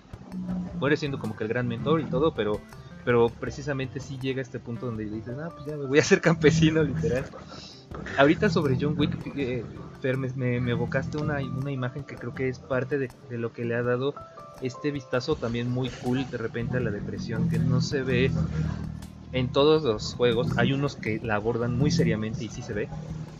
Muere 0.79 0.97
siendo 0.97 1.19
como 1.19 1.35
que 1.35 1.43
el 1.43 1.49
gran 1.49 1.67
mentor 1.67 2.01
y 2.01 2.05
todo, 2.05 2.33
pero 2.33 2.59
pero 3.05 3.29
precisamente 3.29 3.99
sí 3.99 4.17
llega 4.21 4.39
a 4.39 4.43
este 4.43 4.59
punto 4.59 4.85
donde 4.85 5.05
dices, 5.05 5.35
ah, 5.39 5.49
pues 5.53 5.65
ya 5.65 5.77
me 5.77 5.85
voy 5.85 5.99
a 5.99 6.01
hacer 6.01 6.21
campesino, 6.21 6.83
literal. 6.83 7.25
Ahorita 8.17 8.49
sobre 8.49 8.77
John 8.79 8.95
Wick, 8.97 9.15
eh, 9.35 9.63
me, 10.37 10.57
evocaste 10.71 11.17
una, 11.17 11.37
una, 11.37 11.71
imagen 11.71 12.03
que 12.03 12.15
creo 12.15 12.33
que 12.33 12.49
es 12.49 12.59
parte 12.59 12.97
de, 12.97 13.09
lo 13.37 13.53
que 13.53 13.65
le 13.65 13.75
ha 13.75 13.83
dado 13.83 14.13
este 14.61 14.91
vistazo 14.91 15.35
también 15.35 15.69
muy 15.69 15.89
cool 16.03 16.29
de 16.29 16.37
repente 16.37 16.77
a 16.77 16.79
la 16.79 16.91
depresión, 16.91 17.49
que 17.49 17.59
no 17.59 17.81
se 17.81 18.01
ve 18.01 18.31
en 19.31 19.51
todos 19.51 19.83
los 19.83 20.13
juegos. 20.13 20.57
Hay 20.57 20.73
unos 20.73 20.95
que 20.95 21.19
la 21.23 21.35
abordan 21.35 21.77
muy 21.77 21.91
seriamente 21.91 22.43
y 22.43 22.49
sí 22.49 22.61
se 22.61 22.73
ve, 22.73 22.89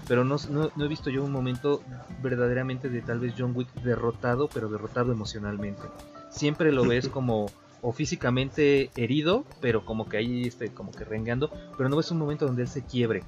pero 0.08 0.24
no, 0.24 0.38
no, 0.50 0.86
he 0.86 0.88
visto 0.88 1.10
yo 1.10 1.24
un 1.24 1.32
momento 1.32 1.82
verdaderamente 2.22 2.90
de 2.90 3.02
tal 3.02 3.20
vez 3.20 3.34
John 3.38 3.54
Wick 3.56 3.74
derrotado, 3.84 4.50
pero 4.54 4.70
derrotado 4.70 5.12
emocionalmente. 5.12 5.82
Siempre 6.30 6.72
lo 6.72 6.86
ves 6.86 7.08
como 7.10 7.48
o 7.84 7.92
físicamente 7.92 8.90
herido, 8.96 9.46
pero 9.62 9.86
como 9.86 10.10
que 10.10 10.18
ahí 10.18 10.44
este, 10.48 10.70
como 10.70 10.92
que 10.92 11.04
rengando, 11.04 11.52
pero 11.78 11.90
no 11.90 11.98
ves 11.98 12.10
un 12.10 12.18
momento 12.18 12.48
donde 12.48 12.64
él 12.64 12.68
se 12.70 12.84
quiebre. 12.84 13.24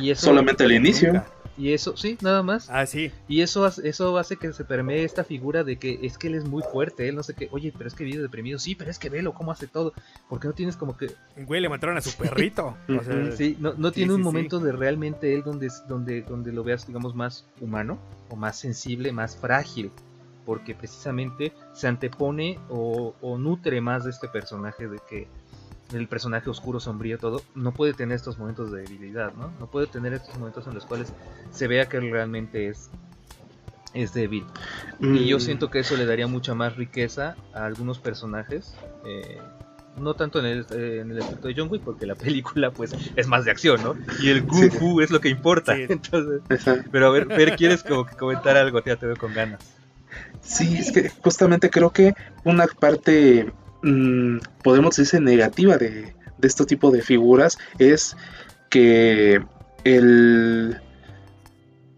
Y 0.00 0.10
eso, 0.10 0.26
Solamente 0.26 0.64
el 0.64 0.72
inicio. 0.72 1.22
Y 1.58 1.72
eso, 1.72 1.96
sí, 1.96 2.18
nada 2.20 2.42
más. 2.42 2.68
Ah, 2.70 2.84
sí. 2.84 3.10
Y 3.28 3.40
eso, 3.40 3.66
eso 3.66 4.18
hace 4.18 4.36
que 4.36 4.52
se 4.52 4.64
permee 4.64 5.04
esta 5.04 5.24
figura 5.24 5.64
de 5.64 5.76
que 5.76 5.98
es 6.02 6.18
que 6.18 6.28
él 6.28 6.34
es 6.34 6.44
muy 6.44 6.62
fuerte, 6.62 7.08
él 7.08 7.16
no 7.16 7.22
sé 7.22 7.34
qué, 7.34 7.48
oye, 7.50 7.72
pero 7.76 7.88
es 7.88 7.94
que 7.94 8.04
vive 8.04 8.20
deprimido, 8.20 8.58
sí, 8.58 8.74
pero 8.74 8.90
es 8.90 8.98
que 8.98 9.08
velo 9.08 9.32
cómo 9.32 9.52
hace 9.52 9.66
todo. 9.66 9.94
porque 10.28 10.48
no 10.48 10.54
tienes 10.54 10.76
como 10.76 10.96
que... 10.96 11.12
Güey, 11.46 11.60
le 11.60 11.68
mataron 11.68 11.96
a 11.96 12.02
su 12.02 12.12
perrito. 12.16 12.76
sí, 13.36 13.56
no, 13.58 13.74
no 13.74 13.90
tiene 13.90 14.12
un 14.12 14.22
momento 14.22 14.60
de 14.60 14.72
realmente 14.72 15.34
él 15.34 15.42
donde, 15.42 15.70
donde, 15.88 16.22
donde 16.22 16.52
lo 16.52 16.62
veas, 16.62 16.86
digamos, 16.86 17.14
más 17.14 17.46
humano, 17.60 17.98
o 18.28 18.36
más 18.36 18.58
sensible, 18.58 19.12
más 19.12 19.36
frágil. 19.36 19.90
Porque 20.46 20.74
precisamente 20.74 21.52
se 21.74 21.88
antepone 21.88 22.58
o, 22.70 23.14
o 23.20 23.36
nutre 23.36 23.80
más 23.82 24.04
de 24.04 24.10
este 24.10 24.28
personaje 24.28 24.88
de 24.88 24.98
que 25.06 25.28
el 25.92 26.08
personaje 26.08 26.50
oscuro, 26.50 26.80
sombrío, 26.80 27.18
todo, 27.18 27.42
no 27.54 27.72
puede 27.72 27.94
tener 27.94 28.16
estos 28.16 28.38
momentos 28.38 28.72
de 28.72 28.82
debilidad, 28.82 29.32
¿no? 29.34 29.52
No 29.60 29.66
puede 29.70 29.86
tener 29.86 30.12
estos 30.14 30.36
momentos 30.38 30.66
en 30.66 30.74
los 30.74 30.84
cuales 30.84 31.12
se 31.50 31.68
vea 31.68 31.88
que 31.88 32.00
realmente 32.00 32.68
es, 32.68 32.90
es 33.94 34.12
débil. 34.12 34.44
Y 35.00 35.26
yo 35.26 35.36
mm. 35.36 35.40
siento 35.40 35.70
que 35.70 35.80
eso 35.80 35.96
le 35.96 36.06
daría 36.06 36.26
mucha 36.26 36.54
más 36.54 36.76
riqueza 36.76 37.36
a 37.54 37.66
algunos 37.66 37.98
personajes. 37.98 38.74
Eh, 39.04 39.38
no 39.96 40.14
tanto 40.14 40.40
en 40.40 40.46
el, 40.46 40.66
eh, 40.72 40.98
en 41.00 41.10
el 41.10 41.20
aspecto 41.20 41.48
de 41.48 41.54
John 41.56 41.68
Wick, 41.70 41.82
porque 41.82 42.04
la 42.04 42.14
película 42.14 42.70
pues 42.70 42.94
es 43.14 43.26
más 43.28 43.44
de 43.44 43.50
acción, 43.50 43.82
¿no? 43.82 43.96
Y 44.20 44.28
el 44.28 44.44
Kung 44.44 44.70
Fu 44.70 45.00
es 45.00 45.10
lo 45.10 45.20
que 45.20 45.28
importa. 45.28 45.76
Entonces, 45.76 46.42
pero 46.90 47.06
a 47.06 47.10
ver, 47.10 47.26
Fer, 47.28 47.56
¿quieres 47.56 47.82
como 47.82 48.04
que 48.04 48.16
comentar 48.16 48.56
algo? 48.56 48.82
Ya 48.84 48.96
te 48.96 49.06
veo 49.06 49.16
con 49.16 49.32
ganas. 49.32 49.75
Sí, 50.46 50.76
es 50.78 50.92
que 50.92 51.08
justamente 51.08 51.70
creo 51.70 51.90
que 51.90 52.14
una 52.44 52.66
parte 52.66 53.52
Mm, 53.86 54.38
podemos 54.64 54.96
decir 54.96 55.20
negativa 55.20 55.76
de, 55.76 56.12
este 56.42 56.64
tipo 56.64 56.90
de 56.90 57.02
figuras 57.02 57.56
es 57.78 58.16
que 58.68 59.40
el, 59.84 60.80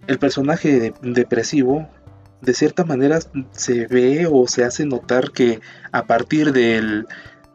el 0.06 0.18
personaje 0.18 0.92
depresivo 1.00 1.88
de 2.42 2.52
cierta 2.52 2.84
manera 2.84 3.20
se 3.52 3.86
ve 3.86 4.28
o 4.30 4.46
se 4.46 4.64
hace 4.64 4.84
notar 4.84 5.30
que 5.30 5.60
a 5.92 6.04
partir 6.04 6.52
del, 6.52 7.06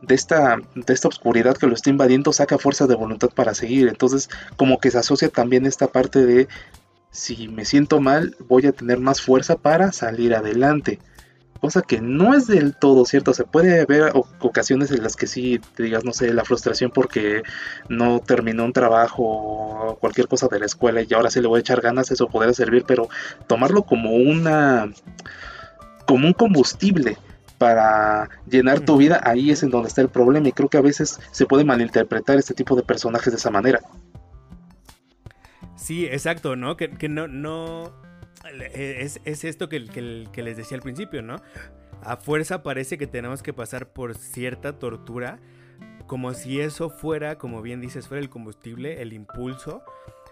de, 0.01 0.15
esta, 0.15 0.57
de 0.73 0.93
esta 0.93 1.09
oscuridad 1.09 1.55
que 1.55 1.67
lo 1.67 1.75
está 1.75 1.91
invadiendo 1.91 2.33
saca 2.33 2.57
fuerza 2.57 2.87
de 2.87 2.95
voluntad 2.95 3.29
para 3.29 3.53
seguir. 3.53 3.87
Entonces 3.87 4.29
como 4.57 4.79
que 4.79 4.89
se 4.89 4.97
asocia 4.97 5.29
también 5.29 5.67
esta 5.67 5.87
parte 5.87 6.25
de 6.25 6.47
si 7.13 7.47
me 7.47 7.63
siento 7.63 8.01
mal 8.01 8.35
voy 8.49 8.65
a 8.65 8.73
tener 8.73 8.99
más 8.99 9.21
fuerza 9.21 9.55
para 9.55 9.93
salir 9.93 10.35
adelante 10.35 10.99
cosa 11.63 11.81
que 11.81 12.01
no 12.01 12.33
es 12.33 12.45
del 12.45 12.75
todo 12.75 13.05
cierto. 13.05 13.33
Se 13.33 13.45
puede 13.45 13.79
haber 13.79 14.11
ocasiones 14.41 14.91
en 14.91 15.01
las 15.01 15.15
que 15.15 15.27
sí 15.27 15.61
te 15.75 15.83
digas, 15.83 16.03
no 16.03 16.11
sé, 16.11 16.33
la 16.33 16.43
frustración 16.43 16.91
porque 16.91 17.41
no 17.87 18.19
terminó 18.19 18.65
un 18.65 18.73
trabajo 18.73 19.23
o 19.23 19.97
cualquier 19.97 20.27
cosa 20.27 20.49
de 20.49 20.59
la 20.59 20.65
escuela 20.65 21.01
y 21.01 21.13
ahora 21.13 21.29
sí 21.29 21.39
le 21.39 21.47
voy 21.47 21.59
a 21.59 21.61
echar 21.61 21.79
ganas, 21.79 22.11
eso 22.11 22.27
podría 22.27 22.53
servir, 22.53 22.83
pero 22.85 23.07
tomarlo 23.47 23.83
como 23.83 24.11
una 24.11 24.91
como 26.05 26.27
un 26.27 26.33
combustible 26.33 27.17
para 27.57 28.29
llenar 28.45 28.81
tu 28.81 28.97
vida, 28.97 29.21
ahí 29.23 29.49
es 29.49 29.63
en 29.63 29.69
donde 29.69 29.87
está 29.87 30.01
el 30.01 30.09
problema 30.09 30.49
y 30.49 30.51
creo 30.51 30.67
que 30.67 30.77
a 30.77 30.81
veces 30.81 31.17
se 31.31 31.45
puede 31.45 31.63
malinterpretar 31.63 32.37
este 32.37 32.53
tipo 32.53 32.75
de 32.75 32.83
personajes 32.83 33.31
de 33.31 33.37
esa 33.37 33.51
manera. 33.51 33.79
Sí, 35.83 36.05
exacto, 36.05 36.55
¿no? 36.55 36.77
Que, 36.77 37.09
no, 37.09 37.27
no... 37.27 37.91
Es, 38.73 39.19
esto 39.25 39.67
que, 39.67 39.83
que, 40.31 40.41
les 40.41 40.55
decía 40.55 40.77
al 40.77 40.81
principio, 40.81 41.21
¿no? 41.21 41.41
A 42.01 42.15
fuerza 42.15 42.63
parece 42.63 42.97
que 42.97 43.05
tenemos 43.05 43.43
que 43.43 43.51
pasar 43.51 43.91
por 43.91 44.15
cierta 44.15 44.79
tortura, 44.79 45.39
como 46.07 46.33
si 46.33 46.61
eso 46.61 46.89
fuera, 46.89 47.37
como 47.37 47.61
bien 47.61 47.81
dices, 47.81 48.07
fuera 48.07 48.21
el 48.21 48.29
combustible, 48.29 49.01
el 49.01 49.11
impulso, 49.11 49.83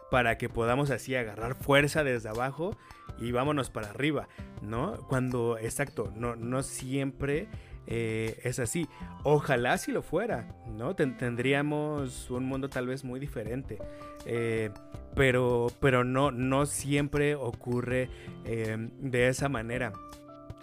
para 0.09 0.37
que 0.37 0.47
podamos 0.47 0.89
así 0.89 1.17
agarrar 1.17 1.55
fuerza 1.55 2.05
desde 2.05 2.29
abajo 2.29 2.77
y 3.19 3.33
vámonos 3.33 3.69
para 3.69 3.89
arriba, 3.89 4.29
¿no? 4.61 5.05
Cuando, 5.09 5.57
exacto, 5.57 6.13
no, 6.15 6.37
no 6.37 6.63
siempre 6.63 7.49
eh, 7.87 8.39
es 8.43 8.59
así. 8.59 8.87
Ojalá 9.23 9.77
si 9.77 9.91
lo 9.91 10.01
fuera, 10.01 10.47
¿no? 10.67 10.95
tendríamos 10.95 12.29
un 12.29 12.45
mundo 12.45 12.69
tal 12.69 12.87
vez 12.87 13.03
muy 13.03 13.19
diferente. 13.19 13.77
Eh, 14.25 14.71
pero, 15.15 15.67
pero 15.79 16.03
no, 16.03 16.31
no 16.31 16.65
siempre 16.65 17.35
ocurre 17.35 18.09
eh, 18.45 18.77
de 18.99 19.27
esa 19.27 19.49
manera. 19.49 19.93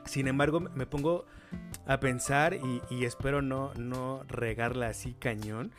Sin 0.05 0.27
embargo, 0.27 0.61
me 0.61 0.87
pongo 0.87 1.27
a 1.87 2.01
pensar 2.01 2.55
y, 2.91 3.05
espero 3.05 3.43
no, 3.43 3.73
no 3.75 4.23
regarla 4.29 4.89
así 4.89 5.15
cañón. 5.15 5.73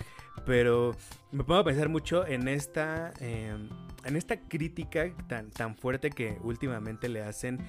Pero 0.45 0.95
me 1.31 1.43
pongo 1.43 1.59
a 1.59 1.63
pensar 1.63 1.89
mucho 1.89 2.25
en 2.25 2.47
esta 2.47 3.11
en 3.19 4.15
esta 4.15 4.39
crítica 4.39 5.11
tan, 5.27 5.51
tan 5.51 5.75
fuerte 5.75 6.09
que 6.11 6.37
últimamente 6.43 7.09
le 7.09 7.21
hacen 7.21 7.59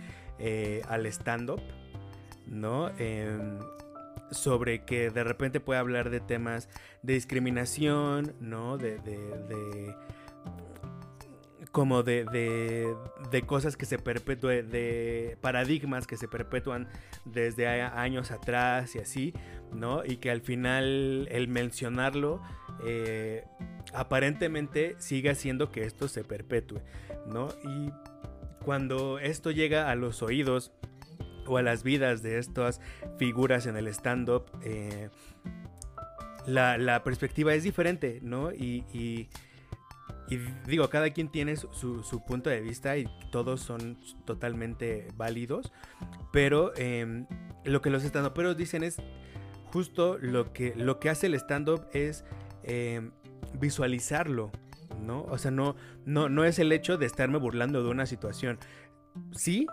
al 0.89 1.07
stand-up, 1.07 1.61
¿no? 2.47 2.91
Em, 2.99 3.59
sobre 4.30 4.84
que 4.84 5.11
de 5.11 5.24
repente 5.24 5.61
puede 5.61 5.80
hablar 5.80 6.11
de 6.11 6.20
temas 6.20 6.68
de 7.03 7.14
discriminación, 7.14 8.34
¿no? 8.41 8.78
De, 8.78 9.01
como 11.72 12.03
de, 12.03 12.95
cosas 13.47 13.76
que 13.76 13.86
se 13.86 13.99
perpetúan, 13.99 14.70
de 14.70 15.36
paradigmas 15.41 16.07
que 16.07 16.16
se 16.16 16.28
perpetúan 16.28 16.88
desde 17.24 17.66
años 17.66 18.30
atrás 18.30 18.95
y 18.95 18.99
así, 18.99 19.34
¿no? 19.72 20.05
Y 20.05 20.16
que 20.16 20.30
al 20.30 20.41
final 20.41 21.28
el 21.30 21.49
mencionarlo 21.49 22.41
eh, 22.84 23.45
aparentemente 23.95 24.97
sigue 24.99 25.30
haciendo 25.30 25.70
que 25.70 25.84
esto 25.84 26.09
se 26.09 26.24
perpetúe, 26.24 26.80
¿no? 27.26 27.49
Y 27.64 27.91
cuando 28.64 29.18
esto 29.18 29.51
llega 29.51 29.91
a 29.91 29.95
los 29.95 30.22
oídos 30.22 30.72
o 31.51 31.59
a 31.59 31.62
las 31.62 31.82
vidas 31.82 32.22
de 32.22 32.38
estas 32.38 32.80
figuras 33.18 33.66
en 33.66 33.76
el 33.76 33.88
stand-up, 33.88 34.44
eh, 34.62 35.11
la, 36.46 37.03
perspectiva 37.03 37.55
es 37.55 37.64
diferente, 37.64 38.20
¿no? 38.22 38.53
Y, 38.53 39.28
digo, 40.66 40.88
cada 40.88 41.11
quien 41.11 41.28
tiene 41.28 41.57
su, 41.57 42.22
punto 42.26 42.51
de 42.51 42.61
vista 42.61 42.96
y 42.96 43.07
todos 43.32 43.61
son 43.61 43.98
totalmente 44.24 45.09
válidos, 45.16 45.72
pero 46.32 46.72
em, 46.76 47.26
lo 47.64 47.82
que 47.82 47.90
los 47.90 48.05
stand-uperos 48.05 48.57
dicen 48.57 48.84
es 48.84 48.98
justo 49.72 50.18
lo 50.18 50.53
que, 50.53 50.74
lo 50.76 51.01
que 51.01 51.11
hace 51.11 51.26
el 51.26 51.34
stand-up 51.34 51.86
es 51.92 52.24
em, 52.62 53.11
visualizarlo, 53.59 54.53
¿no? 55.01 55.22
O 55.24 55.36
sea, 55.36 55.51
no, 55.51 55.74
no, 56.05 56.28
no 56.28 56.44
es 56.44 56.61
el 56.61 56.70
hecho 56.70 56.96
de 56.96 57.07
estarme 57.07 57.38
burlando 57.38 57.82
de 57.82 57.90
una 57.90 58.07
situación. 58.07 58.59
Sí, 59.32 59.66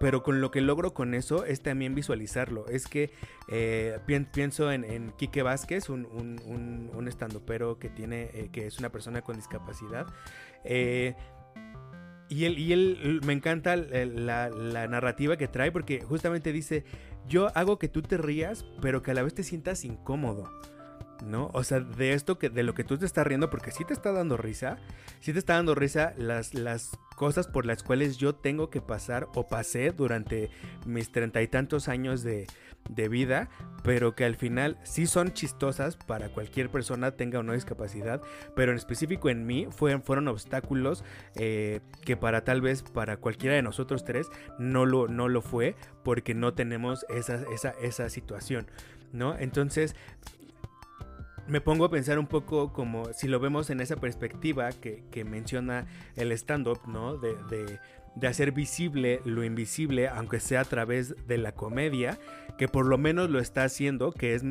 pero 0.00 0.22
con 0.22 0.40
lo 0.40 0.50
que 0.50 0.62
logro 0.62 0.94
con 0.94 1.14
eso 1.14 1.44
es 1.44 1.60
también 1.60 1.94
visualizarlo. 1.94 2.66
Es 2.68 2.86
que 2.86 3.12
eh, 3.48 3.98
pienso 4.32 4.72
en, 4.72 4.82
en 4.82 5.12
Quique 5.12 5.42
Vázquez, 5.42 5.90
un, 5.90 6.06
un, 6.06 6.90
un, 6.94 7.06
estandopero 7.06 7.78
que 7.78 7.90
tiene, 7.90 8.30
eh, 8.32 8.48
que 8.50 8.66
es 8.66 8.78
una 8.78 8.90
persona 8.90 9.20
con 9.20 9.36
discapacidad. 9.36 10.06
Eh, 10.64 11.14
y 12.30 12.46
él, 12.46 12.58
y 12.58 12.72
él 12.72 13.20
me 13.26 13.34
encanta 13.34 13.76
la, 13.76 14.48
la, 14.48 14.88
narrativa 14.88 15.36
que 15.36 15.48
trae 15.48 15.70
porque 15.70 16.00
justamente 16.00 16.50
dice, 16.50 16.84
yo 17.28 17.48
hago 17.54 17.78
que 17.78 17.88
tú 17.88 18.00
te 18.00 18.16
rías, 18.16 18.64
pero 18.80 19.02
que 19.02 19.10
a 19.10 19.14
la 19.14 19.22
vez 19.22 19.34
te 19.34 19.42
sientas 19.42 19.84
incómodo. 19.84 20.50
¿No? 21.22 21.50
O 21.52 21.64
sea, 21.64 21.80
de 21.80 22.12
esto 22.12 22.38
que 22.38 22.50
de 22.50 22.62
lo 22.62 22.74
que 22.74 22.84
tú 22.84 22.98
te 22.98 23.06
estás 23.06 23.26
riendo, 23.26 23.50
porque 23.50 23.70
sí 23.70 23.84
te 23.84 23.92
está 23.92 24.12
dando 24.12 24.36
risa, 24.36 24.78
sí 25.20 25.32
te 25.32 25.38
está 25.38 25.54
dando 25.54 25.74
risa 25.74 26.14
las, 26.16 26.54
las 26.54 26.98
cosas 27.20 27.46
por 27.46 27.66
las 27.66 27.82
cuales 27.82 28.16
yo 28.16 28.34
tengo 28.34 28.70
que 28.70 28.80
pasar 28.80 29.28
o 29.34 29.46
pasé 29.46 29.92
durante 29.92 30.50
mis 30.86 31.12
treinta 31.12 31.42
y 31.42 31.48
tantos 31.48 31.88
años 31.88 32.22
de, 32.22 32.46
vida, 33.10 33.50
pero 33.84 34.14
que 34.14 34.24
al 34.24 34.36
final 34.36 34.78
sí 34.84 35.06
son 35.06 35.32
chistosas 35.32 35.96
para 35.96 36.30
cualquier 36.30 36.70
persona 36.70 37.10
tenga 37.12 37.38
o 37.38 37.42
no 37.42 37.52
discapacidad, 37.52 38.22
pero 38.56 38.72
en 38.72 38.78
específico 38.78 39.28
en 39.28 39.46
mí 39.46 39.68
fueron, 39.70 40.02
fueron 40.02 40.28
obstáculos 40.28 41.04
eh, 41.36 41.80
que 42.06 42.16
para 42.16 42.42
tal 42.42 42.62
vez 42.62 42.82
para 42.82 43.18
cualquiera 43.18 43.54
de 43.54 43.62
nosotros 43.62 44.02
tres 44.04 44.28
no 44.58 44.86
lo, 44.86 45.08
no 45.08 45.28
lo 45.28 45.42
fue 45.42 45.76
porque 46.02 46.34
no 46.34 46.54
tenemos 46.54 47.04
esa, 47.10 47.44
esa, 47.52 47.74
esa 47.82 48.08
situación. 48.08 48.66
¿No? 49.12 49.36
Entonces, 49.36 49.94
me 51.50 51.60
pongo 51.60 51.84
a 51.84 51.90
pensar 51.90 52.18
un 52.18 52.26
poco 52.26 52.72
como 52.72 53.12
si 53.12 53.28
lo 53.28 53.40
vemos 53.40 53.70
en 53.70 53.80
esa 53.80 53.96
perspectiva 53.96 54.70
que, 54.70 55.24
menciona 55.24 55.86
el 56.16 56.32
stand-up, 56.32 56.80
¿no? 56.86 57.16
De, 57.16 57.34
de, 58.16 58.26
hacer 58.26 58.52
visible 58.52 59.20
lo 59.24 59.44
invisible, 59.44 60.08
aunque 60.08 60.40
sea 60.40 60.60
a 60.60 60.64
través 60.64 61.14
de 61.26 61.38
la 61.38 61.52
comedia, 61.52 62.18
que 62.56 62.68
por 62.68 62.86
lo 62.86 62.98
menos 62.98 63.30
lo 63.30 63.38
está 63.40 63.64
haciendo, 63.64 64.12
que 64.12 64.34
es 64.34 64.44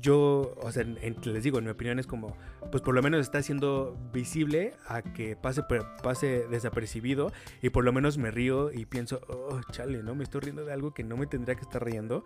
yo, 0.00 0.54
o 0.62 0.70
sea, 0.70 0.84
les 0.84 1.42
digo, 1.42 1.58
en 1.58 1.64
mi 1.64 1.70
opinión 1.70 1.98
es 1.98 2.06
como, 2.06 2.36
pues 2.70 2.82
por 2.82 2.94
lo 2.94 3.02
menos 3.02 3.20
está 3.20 3.38
haciendo 3.38 3.96
visible 4.12 4.74
a 4.86 5.02
que 5.02 5.36
pase, 5.36 5.62
pase 6.02 6.46
desapercibido 6.48 7.32
y 7.62 7.70
por 7.70 7.84
lo 7.84 7.92
menos 7.92 8.16
me 8.16 8.30
río 8.30 8.72
y 8.72 8.86
pienso, 8.86 9.20
oh, 9.28 9.60
chale, 9.72 10.02
¿no? 10.02 10.14
Me 10.14 10.24
estoy 10.24 10.42
riendo 10.42 10.64
de 10.64 10.72
algo 10.72 10.94
que 10.94 11.02
no 11.02 11.16
me 11.16 11.26
tendría 11.26 11.56
que 11.56 11.62
estar 11.62 11.84
riendo. 11.84 12.24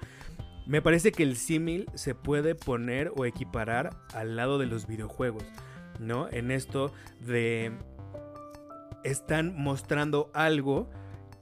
Me 0.66 0.80
parece 0.80 1.12
que 1.12 1.22
el 1.22 1.36
símil 1.36 1.86
se 1.94 2.14
puede 2.14 2.54
poner 2.54 3.12
o 3.16 3.24
equiparar 3.24 3.96
al 4.14 4.36
lado 4.36 4.58
de 4.58 4.66
los 4.66 4.86
videojuegos, 4.86 5.44
¿no? 5.98 6.28
En 6.30 6.50
esto 6.50 6.92
de 7.20 7.72
están 9.04 9.54
mostrando 9.56 10.30
algo 10.32 10.88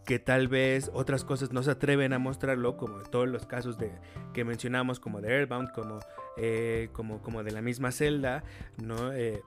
que 0.05 0.19
tal 0.19 0.49
vez 0.49 0.91
otras 0.93 1.25
cosas 1.25 1.53
no 1.53 1.63
se 1.63 1.71
atreven 1.71 2.13
a 2.13 2.19
mostrarlo, 2.19 2.77
como 2.77 2.99
todos 3.03 3.29
los 3.29 3.47
casos 3.47 3.79
de, 3.79 3.93
que 4.33 4.45
mencionamos, 4.45 4.99
como 4.99 5.21
de 5.21 5.33
Airbound, 5.33 5.71
como, 5.73 6.01
eh, 6.37 6.89
como, 6.93 7.23
como 7.23 7.45
de 7.45 7.53
la 7.53 7.61
misma 7.63 7.93
celda, 7.93 8.43
¿no? 8.83 9.13
Eh, 9.13 9.43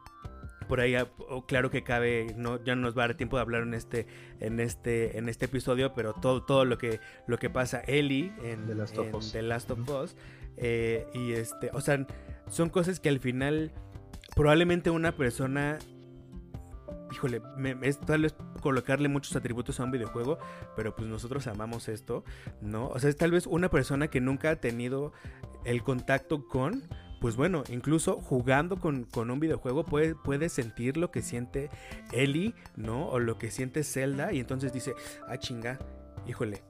por 0.73 0.81
ahí 0.81 0.95
claro 1.45 1.69
que 1.69 1.83
cabe 1.83 2.33
no 2.35 2.57
ya 2.63 2.75
no 2.75 2.81
nos 2.81 2.97
va 2.97 3.03
a 3.03 3.07
dar 3.09 3.15
tiempo 3.15 3.35
de 3.35 3.43
hablar 3.43 3.61
en 3.61 3.75
este 3.75 4.07
en 4.39 4.59
este 4.59 5.19
en 5.19 5.29
este 5.29 5.45
episodio 5.45 5.93
pero 5.93 6.13
todo 6.13 6.41
todo 6.41 6.65
lo 6.65 6.79
que 6.79 6.99
lo 7.27 7.37
que 7.37 7.51
pasa 7.51 7.81
Ellie 7.85 8.33
en 8.43 8.65
The 8.65 8.73
Last 8.73 8.97
of 8.97 9.13
Us, 9.13 9.33
The 9.33 9.43
Last 9.43 9.69
of 9.69 9.87
Us 9.87 10.15
eh, 10.57 11.05
y 11.13 11.33
este 11.33 11.69
o 11.73 11.79
sea 11.79 12.07
son 12.47 12.69
cosas 12.69 12.99
que 12.99 13.09
al 13.09 13.19
final 13.19 13.71
probablemente 14.35 14.89
una 14.89 15.15
persona 15.15 15.77
híjole 17.11 17.39
me, 17.55 17.77
es 17.83 17.99
tal 17.99 18.23
vez 18.23 18.35
colocarle 18.59 19.09
muchos 19.09 19.35
atributos 19.35 19.79
a 19.79 19.83
un 19.83 19.91
videojuego 19.91 20.39
pero 20.75 20.95
pues 20.95 21.07
nosotros 21.07 21.45
amamos 21.45 21.87
esto 21.87 22.23
no 22.61 22.87
o 22.87 22.97
sea 22.97 23.11
es 23.11 23.15
tal 23.15 23.29
vez 23.29 23.45
una 23.45 23.69
persona 23.69 24.07
que 24.07 24.21
nunca 24.21 24.49
ha 24.49 24.55
tenido 24.55 25.13
el 25.65 25.83
contacto 25.83 26.47
con 26.47 26.81
pues 27.23 27.37
bueno, 27.37 27.63
incluso 27.69 28.19
jugando 28.19 28.81
con, 28.81 29.07
un 29.15 29.39
videojuego 29.39 29.85
puede, 29.85 30.13
puede, 30.13 30.49
sentir 30.49 30.97
lo 30.97 31.09
que 31.09 31.21
siente 31.21 31.69
Ellie, 32.11 32.53
¿no? 32.75 33.07
O 33.07 33.17
lo 33.17 33.37
que 33.37 33.49
siente 33.49 33.85
Zelda 33.85 34.33
y 34.33 34.41
entonces 34.41 34.73
dice, 34.73 34.93
ah 35.29 35.37
chinga, 35.37 35.79
híjole, 36.27 36.63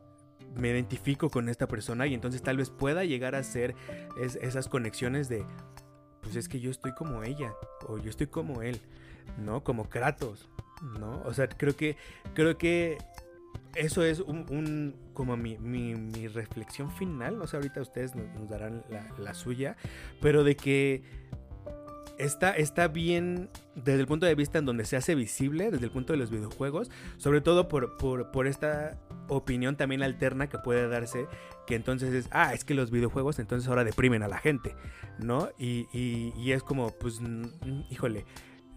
me 0.56 0.70
identifico 0.70 1.32
con 1.32 1.50
esta 1.50 1.68
persona 1.68 2.06
y 2.06 2.14
entonces 2.14 2.44
tal 2.44 2.58
vez 2.58 2.70
pueda 2.70 3.04
llegar 3.04 3.34
a 3.34 3.40
hacer 3.40 3.74
esas 4.16 4.70
conexiones 4.70 5.28
de, 5.28 5.44
pues 6.22 6.36
es 6.36 6.48
que 6.48 6.60
yo 6.60 6.70
estoy 6.70 6.94
como 6.94 7.24
ella 7.24 7.52
o 7.88 7.98
yo 7.98 8.12
estoy 8.12 8.28
como 8.28 8.62
él, 8.62 8.80
¿no? 9.40 9.64
Como 9.64 9.90
Kratos, 9.90 10.52
¿no? 11.00 11.24
O 11.26 11.34
sea, 11.34 11.50
creo 11.50 11.76
que, 11.76 11.98
creo 12.36 12.60
que 12.60 13.00
eso 13.76 14.04
es 14.04 14.20
un, 14.20 14.96
como 15.14 15.38
mi, 15.38 15.58
mi, 15.58 16.28
reflexión 16.28 16.92
final. 16.92 17.38
No 17.38 17.48
sé, 17.48 17.58
ahorita 17.58 17.82
ustedes 17.82 18.14
nos, 18.16 18.50
darán 18.50 18.84
la, 19.18 19.34
suya. 19.34 19.76
Pero 20.22 20.44
de 20.44 20.56
que 20.56 21.04
está, 22.18 22.52
está 22.52 22.88
bien 22.88 23.50
desde 23.76 24.02
el 24.02 24.08
punto 24.08 24.26
de 24.26 24.36
vista 24.36 24.60
en 24.60 24.66
donde 24.66 24.86
se 24.86 24.96
hace 24.96 25.16
visible, 25.16 25.72
desde 25.72 25.86
el 25.86 25.92
punto 25.92 26.14
de 26.14 26.18
los 26.18 26.30
videojuegos. 26.30 26.92
Sobre 27.18 27.42
todo 27.42 27.68
por, 27.68 27.98
por, 27.98 28.48
esta 28.48 28.98
opinión 29.28 29.76
también 29.76 30.04
alterna 30.04 30.48
que 30.48 30.60
puede 30.60 30.88
darse, 30.88 31.28
que 31.66 31.76
entonces 31.76 32.14
es, 32.14 32.28
ah, 32.32 32.54
es 32.54 32.66
que 32.66 32.74
los 32.74 32.92
videojuegos 32.92 33.40
entonces 33.40 33.68
ahora 33.70 33.84
deprimen 33.84 34.24
a 34.24 34.28
la 34.28 34.38
gente, 34.38 34.76
¿no? 35.20 35.50
Y, 35.58 35.88
y, 35.94 36.34
y 36.38 36.52
es 36.52 36.64
como, 36.64 36.92
pues, 36.92 37.22
híjole, 37.90 38.26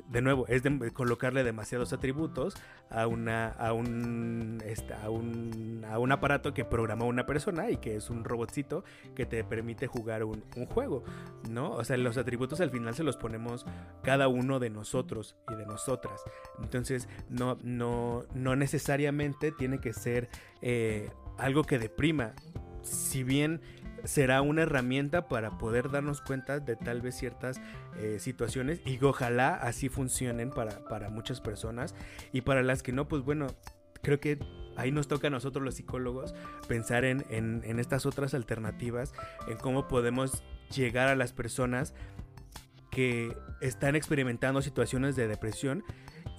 de 0.09 0.23
nuevo, 0.23 0.47
es 0.49 0.63
de 0.63 0.91
colocarle 0.93 1.43
demasiados 1.45 1.93
atributos 1.93 2.55
a, 2.91 3.07
una, 3.07 3.49
a, 3.49 3.73
un, 3.73 4.63
este, 4.65 4.95
a, 4.95 5.11
un, 5.11 5.85
a 5.89 5.99
un 5.99 6.13
aparato 6.13 6.55
que 6.55 6.65
programó 6.65 7.07
una 7.07 7.27
persona 7.27 7.71
y 7.71 7.79
que 7.79 7.97
es 7.97 8.11
un 8.11 8.25
robotcito 8.25 8.85
que 9.15 9.27
te 9.27 9.43
permite 9.45 9.87
jugar 9.87 10.25
un, 10.25 10.45
juego, 10.73 11.05
¿no? 11.51 11.73
O 11.73 11.85
sea, 11.85 11.97
los 11.97 12.17
atributos 12.17 12.61
al 12.61 12.71
final 12.71 12.95
se 12.95 13.03
los 13.03 13.17
ponemos 13.17 13.67
cada 14.03 14.29
uno 14.29 14.59
de 14.59 14.71
nosotros 14.71 15.37
y 15.51 15.55
de 15.55 15.67
nosotras. 15.67 16.23
Entonces, 16.63 17.09
no, 17.29 17.59
no, 17.63 18.25
no 18.35 18.57
necesariamente 18.57 19.53
tiene 19.53 19.81
que 19.81 19.93
ser 19.93 20.29
eh, 20.63 21.11
algo 21.39 21.65
que 21.65 21.79
deprima. 21.79 22.35
Si 22.83 23.25
bien 23.25 23.61
será 24.07 24.43
una 24.43 24.63
herramienta 24.63 25.29
para 25.29 25.59
poder 25.59 25.91
darnos 25.91 26.21
cuenta 26.21 26.61
de 26.61 26.77
tal 26.77 27.01
vez 27.01 27.17
ciertas 27.17 27.61
eh, 27.97 28.19
situaciones 28.19 28.81
y 28.85 29.03
ojalá 29.03 29.55
así 29.55 29.89
funcionen 29.89 30.51
para, 30.51 30.85
para 30.85 31.11
muchas 31.11 31.41
personas. 31.41 31.95
Y 32.33 32.43
para 32.43 32.63
las 32.63 32.83
que 32.83 32.93
no, 32.93 33.09
pues 33.09 33.23
bueno, 33.23 33.49
creo 34.03 34.21
que 34.21 34.39
ahí 34.77 34.93
nos 34.93 35.09
toca 35.09 35.29
a 35.29 35.31
nosotros 35.31 35.65
los 35.65 35.75
psicólogos 35.75 36.35
pensar 36.69 37.05
en, 37.05 37.25
en, 37.31 37.63
en, 37.65 37.79
estas 37.79 38.07
otras 38.07 38.35
alternativas, 38.35 39.13
en 39.49 39.57
cómo 39.57 39.89
podemos 39.89 40.43
llegar 40.75 41.09
a 41.09 41.17
las 41.17 41.33
personas 41.33 41.95
que 42.91 43.37
están 43.61 43.97
experimentando 43.97 44.63
situaciones 44.63 45.17
de 45.17 45.29
depresión 45.29 45.85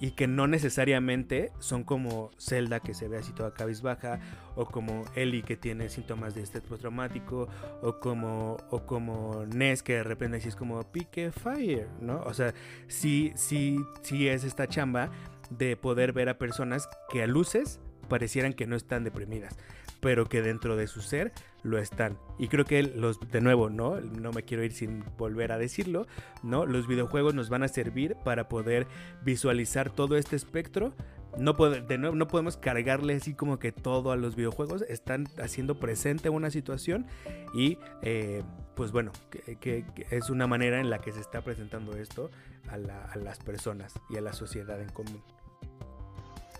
y 0.00 0.12
que 0.12 0.26
no 0.26 0.46
necesariamente 0.46 1.52
son 1.58 1.84
como 1.84 2.30
Zelda 2.38 2.80
que 2.80 2.94
se 2.94 3.08
ve 3.08 3.18
así 3.18 3.32
toda 3.32 3.54
cabizbaja 3.54 4.20
o 4.54 4.66
como 4.66 5.04
Ellie 5.14 5.42
que 5.42 5.56
tiene 5.56 5.88
síntomas 5.88 6.34
de 6.34 6.42
estrés 6.42 6.62
postraumático 6.64 7.48
o 7.82 7.98
como 7.98 8.56
o 8.70 8.86
como 8.86 9.44
Ness 9.46 9.82
que 9.82 9.94
de 9.94 10.04
repente 10.04 10.38
así 10.38 10.48
es 10.48 10.56
como 10.56 10.82
pique 10.92 11.32
fire, 11.32 11.88
¿no? 12.00 12.20
O 12.22 12.34
sea, 12.34 12.54
sí 12.86 13.32
sí 13.34 13.78
sí 14.02 14.28
es 14.28 14.44
esta 14.44 14.66
chamba 14.66 15.10
de 15.50 15.76
poder 15.76 16.12
ver 16.12 16.28
a 16.28 16.38
personas 16.38 16.88
que 17.10 17.22
a 17.22 17.26
luces 17.26 17.80
parecieran 18.08 18.52
que 18.52 18.66
no 18.66 18.76
están 18.76 19.04
deprimidas 19.04 19.56
pero 20.00 20.28
que 20.28 20.42
dentro 20.42 20.76
de 20.76 20.86
su 20.86 21.00
ser 21.00 21.32
lo 21.62 21.78
están. 21.78 22.18
Y 22.38 22.48
creo 22.48 22.64
que 22.64 22.82
los, 22.82 23.20
de 23.20 23.40
nuevo, 23.40 23.70
¿no? 23.70 24.00
No 24.00 24.32
me 24.32 24.42
quiero 24.42 24.64
ir 24.64 24.72
sin 24.72 25.04
volver 25.16 25.52
a 25.52 25.58
decirlo, 25.58 26.06
¿no? 26.42 26.66
Los 26.66 26.86
videojuegos 26.86 27.34
nos 27.34 27.48
van 27.48 27.62
a 27.62 27.68
servir 27.68 28.16
para 28.24 28.48
poder 28.48 28.86
visualizar 29.22 29.90
todo 29.90 30.16
este 30.16 30.36
espectro. 30.36 30.92
No, 31.36 31.52
de 31.52 31.98
nuevo, 31.98 32.16
no 32.16 32.26
podemos 32.26 32.56
cargarle 32.56 33.14
así 33.14 33.34
como 33.34 33.58
que 33.58 33.70
todo 33.70 34.12
a 34.12 34.16
los 34.16 34.34
videojuegos. 34.34 34.82
Están 34.82 35.26
haciendo 35.42 35.78
presente 35.78 36.30
una 36.30 36.50
situación 36.50 37.06
y 37.54 37.78
eh, 38.02 38.42
pues 38.74 38.92
bueno, 38.92 39.12
que, 39.30 39.84
es 40.10 40.30
una 40.30 40.46
manera 40.46 40.80
en 40.80 40.90
la 40.90 41.00
que 41.00 41.12
se 41.12 41.20
está 41.20 41.42
presentando 41.42 41.96
esto 41.96 42.30
a, 42.68 42.74
a 42.74 43.16
las 43.16 43.38
personas 43.40 43.94
y 44.08 44.16
a 44.16 44.20
la 44.20 44.32
sociedad 44.32 44.80
en 44.80 44.88
común. 44.88 45.22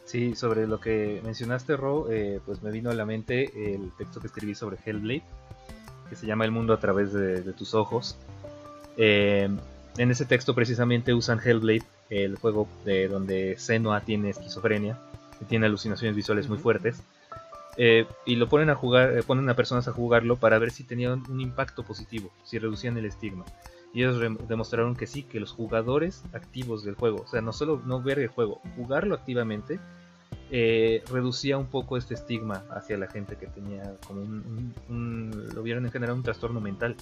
Sí, 0.08 0.34
sobre 0.34 0.66
lo 0.66 0.80
que 0.80 1.20
mencionaste, 1.22 1.76
Ro, 1.76 2.10
eh, 2.10 2.40
pues 2.46 2.62
me 2.62 2.70
vino 2.70 2.88
a 2.88 2.94
la 2.94 3.04
mente 3.04 3.74
el 3.74 3.92
texto 3.98 4.20
que 4.20 4.28
escribí 4.28 4.54
sobre 4.54 4.78
Hellblade, 4.82 5.22
que 6.08 6.16
se 6.16 6.26
llama 6.26 6.46
El 6.46 6.50
mundo 6.50 6.72
a 6.72 6.80
través 6.80 7.12
de, 7.12 7.42
tus 7.52 7.74
ojos. 7.74 8.16
Eh, 8.96 9.50
en 9.98 10.10
ese 10.10 10.24
texto 10.24 10.54
precisamente 10.54 11.12
usan 11.12 11.40
Hellblade, 11.44 11.82
el 12.08 12.36
juego 12.36 12.66
de 12.86 13.06
donde 13.06 13.56
Senua 13.58 14.00
tiene 14.00 14.30
esquizofrenia, 14.30 14.98
y 15.42 15.44
tiene 15.44 15.66
alucinaciones 15.66 16.16
visuales 16.16 16.48
muy 16.48 16.56
fuertes, 16.56 17.02
eh, 17.76 18.06
y 18.24 18.36
lo 18.36 18.48
ponen 18.48 18.70
a 18.70 18.74
jugar, 18.76 19.22
ponen 19.24 19.50
a 19.50 19.56
personas 19.56 19.88
a 19.88 19.92
jugarlo 19.92 20.36
para 20.36 20.58
ver 20.58 20.70
si 20.70 20.84
tenían 20.84 21.22
un 21.28 21.42
impacto 21.42 21.82
positivo, 21.82 22.30
si 22.44 22.58
reducían 22.58 22.96
el 22.96 23.04
estigma. 23.04 23.44
Y 23.92 24.04
ellos 24.04 24.18
demostraron 24.48 24.96
que 24.96 25.06
sí, 25.06 25.22
que 25.22 25.38
los 25.38 25.52
jugadores 25.52 26.22
activos 26.32 26.82
del 26.82 26.94
juego, 26.94 27.24
o 27.24 27.26
sea, 27.26 27.42
no 27.42 27.52
solo 27.52 27.82
no 27.84 28.02
ver 28.02 28.18
el 28.18 28.28
juego, 28.28 28.62
jugarlo 28.74 29.14
activamente, 29.14 29.78
eh, 30.50 31.02
reducía 31.10 31.58
un 31.58 31.66
poco 31.66 31.96
este 31.96 32.14
estigma 32.14 32.64
hacia 32.70 32.96
la 32.96 33.06
gente 33.06 33.36
que 33.36 33.46
tenía 33.46 33.96
como 34.06 34.22
un, 34.22 35.48
lo 35.54 35.62
vieron 35.62 35.84
en 35.84 35.92
general 35.92 36.16
un 36.16 36.22
trastorno 36.22 36.60
mental. 36.60 36.96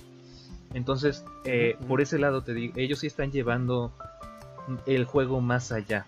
Entonces, 0.75 1.25
eh, 1.45 1.77
por 1.87 2.01
ese 2.01 2.19
lado 2.19 2.43
te 2.43 2.55
digo, 2.55 2.75
ellos 2.77 2.99
sí 2.99 3.07
están 3.07 3.31
llevando 3.31 3.93
el 4.87 5.05
juego 5.05 5.41
más 5.41 5.71
allá. 5.71 6.07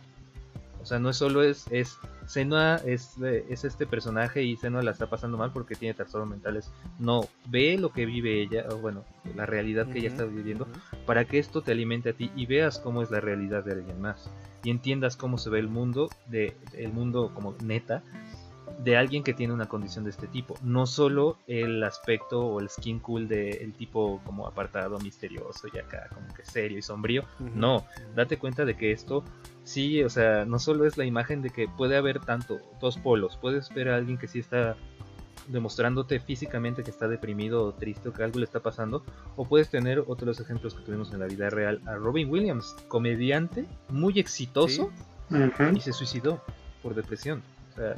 O 0.89 0.93
sea, 0.93 0.99
no 0.99 1.13
solo 1.13 1.43
es, 1.43 1.67
es 1.71 1.99
Senua 2.25 2.77
es, 2.77 3.19
es 3.21 3.65
este 3.65 3.87
personaje 3.87 4.43
y 4.43 4.57
Senua 4.57 4.83
la 4.83 4.93
está 4.93 5.11
pasando 5.11 5.37
mal 5.37 5.53
porque 5.53 5.75
tiene 5.75 5.93
trastornos 5.93 6.31
mentales. 6.31 6.71
No, 6.99 7.29
ve 7.47 7.77
lo 7.77 7.93
que 7.93 8.07
vive 8.07 8.41
ella, 8.41 8.65
o 8.71 8.79
bueno, 8.79 9.05
la 9.37 9.45
realidad 9.45 9.87
que 9.89 9.99
ella 9.99 10.09
está 10.09 10.25
viviendo, 10.25 10.67
para 11.05 11.27
que 11.27 11.39
esto 11.39 11.61
te 11.61 11.73
alimente 11.73 12.09
a 12.09 12.13
ti 12.15 12.31
y 12.35 12.47
veas 12.47 12.79
cómo 12.79 13.03
es 13.03 13.11
la 13.11 13.21
realidad 13.21 13.65
de 13.65 13.73
alguien 13.73 14.01
más. 14.01 14.31
Y 14.65 14.71
entiendas 14.71 15.19
cómo 15.19 15.37
se 15.37 15.51
ve 15.51 15.59
el 15.59 15.69
mundo, 15.69 16.09
de, 16.27 16.57
el 16.73 16.91
mundo 16.91 17.33
como 17.35 17.55
neta, 17.63 18.03
de 18.79 18.97
alguien 18.97 19.23
que 19.25 19.35
tiene 19.35 19.53
una 19.53 19.69
condición 19.69 20.05
de 20.05 20.11
este 20.11 20.27
tipo. 20.29 20.55
No 20.63 20.87
solo 20.87 21.37
el 21.47 21.83
aspecto 21.83 22.47
o 22.47 22.61
el 22.61 22.69
skin 22.69 23.01
cool 23.01 23.29
del 23.29 23.73
tipo 23.75 24.21
como 24.25 24.47
apartado, 24.47 24.99
misterioso 25.01 25.69
y 25.73 25.79
acá 25.79 26.09
como 26.15 26.33
que 26.35 26.45
serio 26.45 26.79
y 26.79 26.83
sombrío. 26.83 27.25
No, 27.55 27.85
date 28.15 28.39
cuenta 28.39 28.65
de 28.65 28.77
que 28.77 28.93
esto 28.93 29.25
sí, 29.65 30.03
o 30.03 30.11
sea, 30.11 30.45
no 30.45 30.59
solo 30.59 30.87
es 30.87 30.97
la 30.97 31.05
imagen 31.05 31.43
de 31.43 31.51
que 31.51 31.69
puede 31.69 31.97
haber 31.97 32.21
tanto, 32.21 32.59
dos 32.81 32.97
polos. 32.97 33.37
Puedes 33.37 33.69
ver 33.75 33.91
a 33.91 33.97
alguien 33.97 34.17
que 34.17 34.29
sí 34.29 34.39
está 34.39 34.77
demostrándote 35.49 36.21
físicamente 36.21 36.85
que 36.85 36.91
está 36.91 37.09
deprimido 37.09 37.65
o 37.65 37.73
triste 37.73 38.09
o 38.09 38.13
que 38.13 38.23
algo 38.23 38.39
le 38.39 38.45
está 38.45 38.61
pasando. 38.61 39.03
O 39.37 39.45
puedes 39.45 39.71
tener 39.71 40.05
otros 40.07 40.41
ejemplos 40.41 40.75
que 40.75 40.83
tuvimos 40.83 41.13
en 41.13 41.21
la 41.21 41.27
vida 41.27 41.51
real. 41.51 41.81
A 41.87 41.97
Robin 41.97 42.31
Williams, 42.31 42.77
comediante 42.89 43.67
muy 43.89 44.19
exitoso 44.19 44.91
y 45.75 45.81
se 45.81 45.93
suicidó 45.93 46.43
por 46.83 46.95
depresión. 46.95 47.43
O 47.73 47.75
sea, 47.75 47.97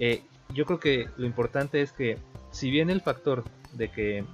eh, 0.00 0.22
yo 0.52 0.66
creo 0.66 0.80
que 0.80 1.08
lo 1.16 1.26
importante 1.26 1.80
es 1.80 1.92
que 1.92 2.18
si 2.50 2.70
bien 2.70 2.90
el 2.90 3.00
factor 3.00 3.44
de 3.72 3.90
que 3.90 4.24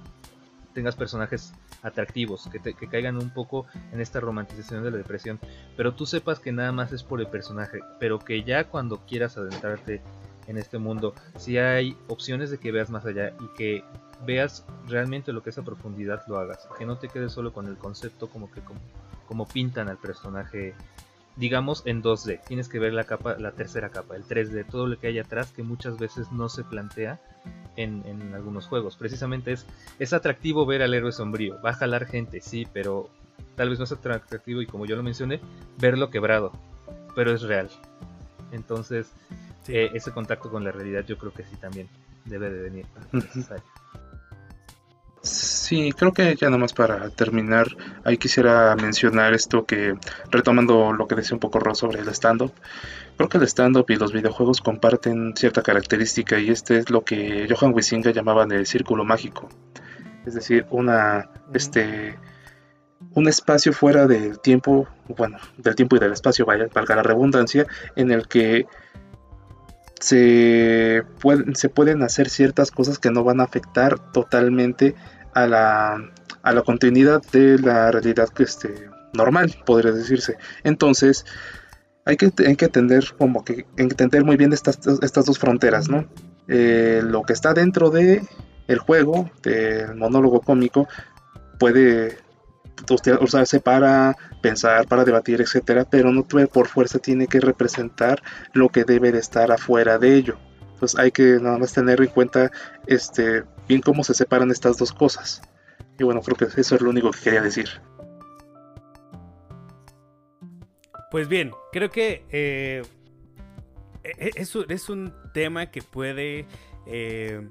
tengas 0.73 0.95
personajes 0.95 1.53
atractivos, 1.83 2.49
que, 2.51 2.59
que, 2.59 2.87
caigan 2.87 3.17
un 3.17 3.29
poco 3.29 3.67
en 3.91 4.01
esta 4.01 4.19
romantización 4.19 4.83
de 4.83 4.91
la 4.91 4.97
depresión, 4.97 5.39
pero 5.75 5.93
tú 5.93 6.05
sepas 6.05 6.39
que 6.39 6.51
nada 6.51 6.71
más 6.71 6.91
es 6.91 7.03
por 7.03 7.19
el 7.19 7.27
personaje, 7.27 7.79
pero 7.99 8.17
que 8.17 8.43
ya 8.43 8.63
cuando 8.63 8.97
quieras 9.05 9.37
adentrarte 9.37 10.01
en 10.47 10.57
este 10.57 10.77
mundo, 10.77 11.13
si 11.37 11.57
hay 11.57 11.95
opciones 12.07 12.49
de 12.49 12.57
que 12.57 12.71
veas 12.71 12.89
más 12.89 13.05
allá 13.05 13.33
y 13.39 13.47
que 13.57 13.83
veas 14.25 14.65
realmente 14.87 15.33
lo 15.33 15.43
que 15.43 15.51
es 15.51 15.57
profundidad 15.57 16.23
lo 16.27 16.39
hagas, 16.39 16.67
que 16.77 16.85
no 16.85 16.97
te 16.97 17.09
quedes 17.09 17.31
solo 17.31 17.53
con 17.53 17.67
el 17.67 17.77
concepto 17.77 18.29
como 18.29 18.49
que 18.49 18.61
como, 18.61 18.79
como 19.27 19.47
pintan 19.47 19.89
al 19.89 19.97
personaje 19.97 20.73
digamos 21.37 21.83
en 21.85 22.03
2D. 22.03 22.41
Tienes 22.47 22.67
que 22.67 22.79
ver 22.79 22.93
la 22.93 23.05
capa, 23.05 23.37
la 23.37 23.51
tercera 23.51 23.89
capa, 23.89 24.15
el 24.15 24.25
3D, 24.25 24.65
todo 24.69 24.87
lo 24.87 24.99
que 24.99 25.07
hay 25.07 25.19
atrás 25.19 25.51
que 25.51 25.63
muchas 25.63 25.97
veces 25.97 26.31
no 26.31 26.49
se 26.49 26.63
plantea 26.63 27.19
en, 27.75 28.03
en, 28.05 28.33
algunos 28.33 28.67
juegos. 28.67 28.95
Precisamente 28.95 29.51
es, 29.51 29.65
es 29.99 30.13
atractivo 30.13 30.65
ver 30.65 30.81
al 30.81 30.93
héroe 30.93 31.11
sombrío. 31.11 31.61
Va 31.61 31.71
a 31.71 31.73
jalar 31.73 32.07
gente, 32.07 32.41
sí, 32.41 32.67
pero 32.73 33.09
tal 33.55 33.69
vez 33.69 33.77
no 33.79 33.85
es 33.85 33.91
atractivo 33.91 34.61
y 34.61 34.67
como 34.67 34.85
yo 34.85 34.95
lo 34.95 35.03
mencioné, 35.03 35.39
verlo 35.77 36.09
quebrado. 36.09 36.51
Pero 37.15 37.33
es 37.33 37.43
real. 37.43 37.69
Entonces, 38.51 39.11
eh, 39.67 39.91
ese 39.93 40.11
contacto 40.11 40.49
con 40.49 40.63
la 40.63 40.71
realidad 40.71 41.05
yo 41.05 41.17
creo 41.17 41.33
que 41.33 41.43
sí 41.43 41.55
también 41.57 41.87
debe 42.25 42.49
de 42.49 42.61
venir 42.63 42.85
necesario. 43.11 43.63
Sí, 45.67 45.91
creo 45.91 46.13
que 46.13 46.33
ya 46.37 46.49
nomás 46.49 46.71
para 46.71 47.09
terminar, 47.09 47.67
ahí 48.05 48.17
quisiera 48.17 48.73
mencionar 48.77 49.33
esto 49.33 49.65
que, 49.65 49.95
retomando 50.31 50.93
lo 50.93 51.09
que 51.09 51.15
decía 51.15 51.35
un 51.35 51.41
poco 51.41 51.59
Ross 51.59 51.79
sobre 51.79 51.99
el 51.99 52.07
stand-up, 52.07 52.53
creo 53.17 53.27
que 53.27 53.37
el 53.37 53.43
stand-up 53.43 53.85
y 53.89 53.97
los 53.97 54.13
videojuegos 54.13 54.61
comparten 54.61 55.35
cierta 55.35 55.61
característica 55.61 56.39
y 56.39 56.51
este 56.51 56.77
es 56.77 56.89
lo 56.89 57.03
que 57.03 57.49
Johan 57.49 57.73
Wisinga 57.73 58.11
llamaba 58.11 58.45
el 58.45 58.65
círculo 58.65 59.03
mágico. 59.03 59.49
Es 60.25 60.35
decir, 60.35 60.65
una, 60.69 61.31
este, 61.53 62.17
un 63.13 63.27
espacio 63.27 63.73
fuera 63.73 64.07
del 64.07 64.39
tiempo, 64.39 64.87
bueno, 65.17 65.37
del 65.57 65.75
tiempo 65.75 65.97
y 65.97 65.99
del 65.99 66.13
espacio, 66.13 66.45
vaya, 66.45 66.67
valga 66.73 66.95
la 66.95 67.03
redundancia, 67.03 67.67
en 67.97 68.11
el 68.11 68.29
que 68.29 68.67
se 69.99 71.03
pueden, 71.19 71.57
se 71.57 71.67
pueden 71.67 72.03
hacer 72.03 72.29
ciertas 72.29 72.71
cosas 72.71 72.99
que 72.99 73.11
no 73.11 73.25
van 73.25 73.41
a 73.41 73.43
afectar 73.43 73.99
totalmente 74.13 74.95
a 75.37 75.47
la, 75.47 76.11
a 76.41 76.53
la 76.53 76.61
continuidad 76.63 77.21
de 77.31 77.59
la 77.59 77.91
realidad 77.91 78.29
que 78.29 78.43
este, 78.43 78.89
normal, 79.13 79.55
podría 79.65 79.91
decirse. 79.91 80.37
Entonces, 80.63 81.25
hay 82.05 82.17
que, 82.17 82.31
hay 82.45 82.55
que 82.55 82.65
entender 82.65 83.03
como 83.17 83.43
que 83.43 83.65
entender 83.77 84.23
muy 84.23 84.37
bien 84.37 84.53
estas, 84.53 84.79
estas 85.01 85.25
dos 85.25 85.37
fronteras, 85.37 85.89
¿no? 85.89 86.05
Eh, 86.47 87.01
lo 87.03 87.23
que 87.23 87.33
está 87.33 87.53
dentro 87.53 87.89
de 87.89 88.21
el 88.67 88.79
juego, 88.79 89.29
del 89.43 89.95
monólogo 89.95 90.41
cómico, 90.41 90.87
puede 91.59 92.17
usarse 93.19 93.59
para 93.59 94.15
pensar, 94.41 94.87
para 94.87 95.03
debatir, 95.03 95.41
etcétera, 95.41 95.85
pero 95.89 96.11
no 96.11 96.23
por 96.23 96.67
fuerza 96.67 96.99
tiene 96.99 97.27
que 97.27 97.39
representar 97.39 98.21
lo 98.53 98.69
que 98.69 98.83
debe 98.83 99.11
de 99.11 99.19
estar 99.19 99.51
afuera 99.51 99.97
de 99.97 100.15
ello. 100.15 100.37
pues 100.79 100.95
hay 100.95 101.11
que 101.11 101.39
nada 101.41 101.57
más 101.57 101.73
tener 101.73 101.99
en 102.01 102.07
cuenta 102.07 102.51
este 102.85 103.43
bien 103.67 103.81
cómo 103.81 104.03
se 104.03 104.13
separan 104.13 104.51
estas 104.51 104.77
dos 104.77 104.91
cosas. 104.91 105.41
Y 105.99 106.03
bueno, 106.03 106.21
creo 106.21 106.35
que 106.35 106.45
eso 106.59 106.75
es 106.75 106.81
lo 106.81 106.89
único 106.89 107.11
que 107.11 107.19
quería 107.19 107.41
decir. 107.41 107.67
Pues 111.09 111.27
bien, 111.27 111.51
creo 111.71 111.89
que 111.89 112.25
eh, 112.31 112.83
e, 114.03 114.27
e, 114.27 114.31
es, 114.35 114.53
es, 114.55 114.89
un 114.89 115.13
tema 115.33 115.71
que 115.71 115.81
puede, 115.81 116.45
eh, 116.85 117.47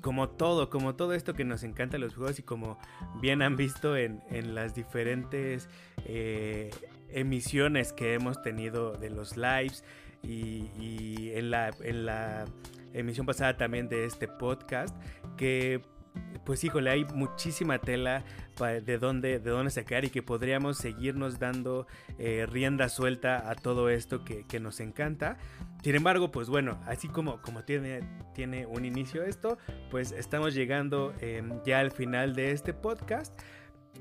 como 0.00 0.28
todo, 0.28 0.70
como 0.70 0.94
todo 0.94 1.12
esto 1.12 1.34
que 1.34 1.44
nos 1.44 1.62
encanta 1.62 1.98
los 1.98 2.14
juegos 2.14 2.38
y 2.38 2.42
como 2.42 2.78
bien 3.20 3.42
han 3.42 3.56
visto 3.56 3.96
en, 3.96 4.22
las 4.54 4.74
diferentes 4.74 5.68
eh, 6.06 6.70
emisiones 7.10 7.92
que 7.92 8.14
hemos 8.14 8.42
tenido 8.42 8.92
de 8.92 9.10
los 9.10 9.36
lives 9.36 9.84
y, 10.22 11.30
en, 11.34 11.50
la, 11.50 11.70
en 11.80 12.06
la 12.06 12.44
emisión 12.92 13.26
pasada 13.26 13.56
también 13.56 13.88
de 13.88 14.04
este 14.04 14.28
podcast, 14.28 14.96
que 15.36 15.82
pues 16.44 16.64
híjole, 16.64 16.90
hay 16.90 17.04
muchísima 17.14 17.78
tela 17.78 18.24
de 18.84 18.98
dónde, 18.98 19.38
de 19.38 19.50
dónde 19.50 19.70
sacar 19.70 20.04
y 20.04 20.10
que 20.10 20.22
podríamos 20.22 20.76
seguirnos 20.76 21.38
dando 21.38 21.86
eh, 22.18 22.46
rienda 22.50 22.88
suelta 22.88 23.50
a 23.50 23.54
todo 23.54 23.88
esto 23.88 24.24
que, 24.24 24.60
nos 24.60 24.80
encanta. 24.80 25.38
Sin 25.82 25.94
embargo, 25.94 26.30
pues 26.30 26.48
bueno, 26.48 26.78
así 26.86 27.08
como, 27.08 27.40
como 27.40 27.64
tiene, 27.64 28.02
tiene 28.34 28.66
un 28.66 28.84
inicio 28.84 29.22
esto, 29.22 29.58
pues 29.90 30.12
estamos 30.12 30.54
llegando 30.54 31.14
em, 31.20 31.62
ya 31.64 31.78
al 31.78 31.90
final 31.90 32.34
de 32.34 32.50
este 32.50 32.74
podcast. 32.74 33.38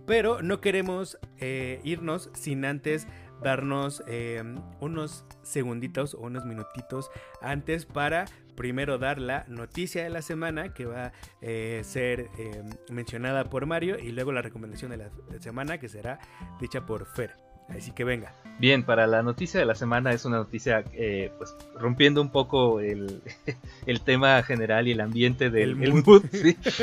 Pero 0.06 0.42
no 0.42 0.60
queremos 0.60 1.20
eh, 1.38 1.82
irnos 1.84 2.30
sin 2.34 2.66
antes 2.66 3.08
darnos 3.42 4.04
em, 4.08 4.56
unos 4.80 5.26
segunditos 5.44 6.14
o 6.14 6.22
unos 6.22 6.46
minutitos 6.46 7.10
antes 7.42 7.86
para 7.86 8.26
primero 8.56 8.98
dar 8.98 9.20
la 9.20 9.46
noticia 9.48 10.04
de 10.04 10.10
la 10.10 10.22
semana 10.22 10.74
que 10.74 10.86
va 10.86 11.06
a 11.06 11.12
eh, 11.42 11.82
ser 11.84 12.30
eh, 12.38 12.64
mencionada 12.90 13.46
por 13.46 13.66
Mario 13.66 13.98
y 13.98 14.12
luego 14.12 14.32
la 14.32 14.42
recomendación 14.42 14.92
de 14.92 14.98
la 14.98 15.10
semana 15.40 15.78
que 15.78 15.88
será 15.88 16.20
dicha 16.60 16.86
por 16.86 17.06
Fer. 17.06 17.50
Así 17.70 17.92
que 17.92 18.04
venga. 18.04 18.34
Bien, 18.60 18.84
para 18.84 19.08
la 19.08 19.22
noticia 19.22 19.60
de 19.60 19.66
la 19.66 19.76
semana 19.76 20.12
es 20.12 20.26
una 20.26 20.38
noticia, 20.38 20.84
eh, 20.94 21.32
pues 21.38 21.56
rompiendo 21.76 22.22
un 22.22 22.32
poco 22.32 22.80
el, 22.80 23.22
tema 24.06 24.42
general 24.44 24.88
y 24.88 24.92
el 24.92 25.02
ambiente 25.02 25.50
del 25.50 25.78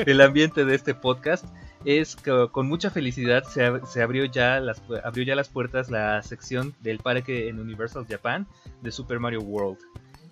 el 0.07 0.21
ambiente 0.21 0.65
de 0.65 0.75
este 0.75 0.95
podcast. 0.95 1.45
Es 1.87 2.17
que 2.17 2.49
con 2.51 2.67
mucha 2.67 2.91
felicidad 2.91 3.45
se, 3.45 3.81
se, 3.87 4.03
abrió, 4.03 4.25
ya 4.25 4.59
las, 4.59 4.83
abrió 5.05 5.25
ya 5.25 5.37
las 5.37 5.49
puertas 5.49 5.89
la 5.89 6.21
sección 6.25 6.75
del 6.81 6.99
parque 6.99 7.49
en 7.49 7.61
Universal 7.61 8.05
Japan 8.11 8.45
de 8.83 8.91
Super 8.91 9.21
Mario 9.21 9.43
World. 9.43 9.79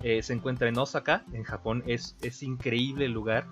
Eh, 0.03 0.21
se 0.25 0.33
encuentra 0.33 0.69
en 0.69 0.77
Osaka, 0.77 1.23
en 1.33 1.45
Japón. 1.45 1.85
Es, 1.87 2.17
es 2.23 2.43
increíble 2.43 3.05
el 3.05 3.13
lugar. 3.13 3.47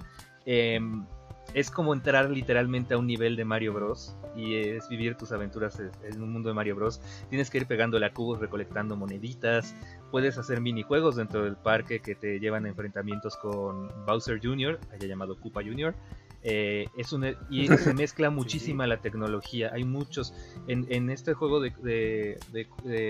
Em, 0.46 1.06
es 1.54 1.70
como 1.70 1.94
entrar 1.94 2.28
literalmente 2.28 2.94
a 2.94 2.98
un 2.98 3.06
nivel 3.06 3.36
de 3.36 3.44
Mario 3.44 3.72
Bros. 3.72 4.16
Y 4.34 4.56
es 4.56 4.88
vivir 4.88 5.16
tus 5.16 5.30
aventuras 5.30 5.78
en 5.78 6.20
un 6.20 6.32
mundo 6.32 6.48
de 6.48 6.56
Mario 6.56 6.74
Bros. 6.74 7.00
Tienes 7.30 7.50
que 7.50 7.58
ir 7.58 7.66
pegándole 7.66 8.06
a 8.06 8.12
cubos, 8.12 8.40
recolectando 8.40 8.96
moneditas. 8.96 9.76
Puedes 10.10 10.38
hacer 10.38 10.60
minijuegos 10.60 11.14
dentro 11.14 11.44
del 11.44 11.54
parque 11.54 12.00
que 12.00 12.16
te 12.16 12.40
llevan 12.40 12.64
a 12.64 12.68
enfrentamientos 12.68 13.36
con 13.36 13.92
Bowser 14.06 14.40
Jr., 14.42 14.80
allá 14.90 15.06
llamado 15.06 15.38
Koopa 15.38 15.62
Jr. 15.62 15.94
Eh, 16.44 16.86
es 16.96 17.12
un, 17.12 17.24
y 17.50 17.68
se 17.78 17.94
mezcla 17.94 18.30
muchísima 18.30 18.86
la 18.86 19.00
tecnología. 19.00 19.70
Hay 19.72 19.84
muchos. 19.84 20.34
En, 20.66 21.10
este 21.10 21.34
juego 21.34 21.60
de, 21.60 22.38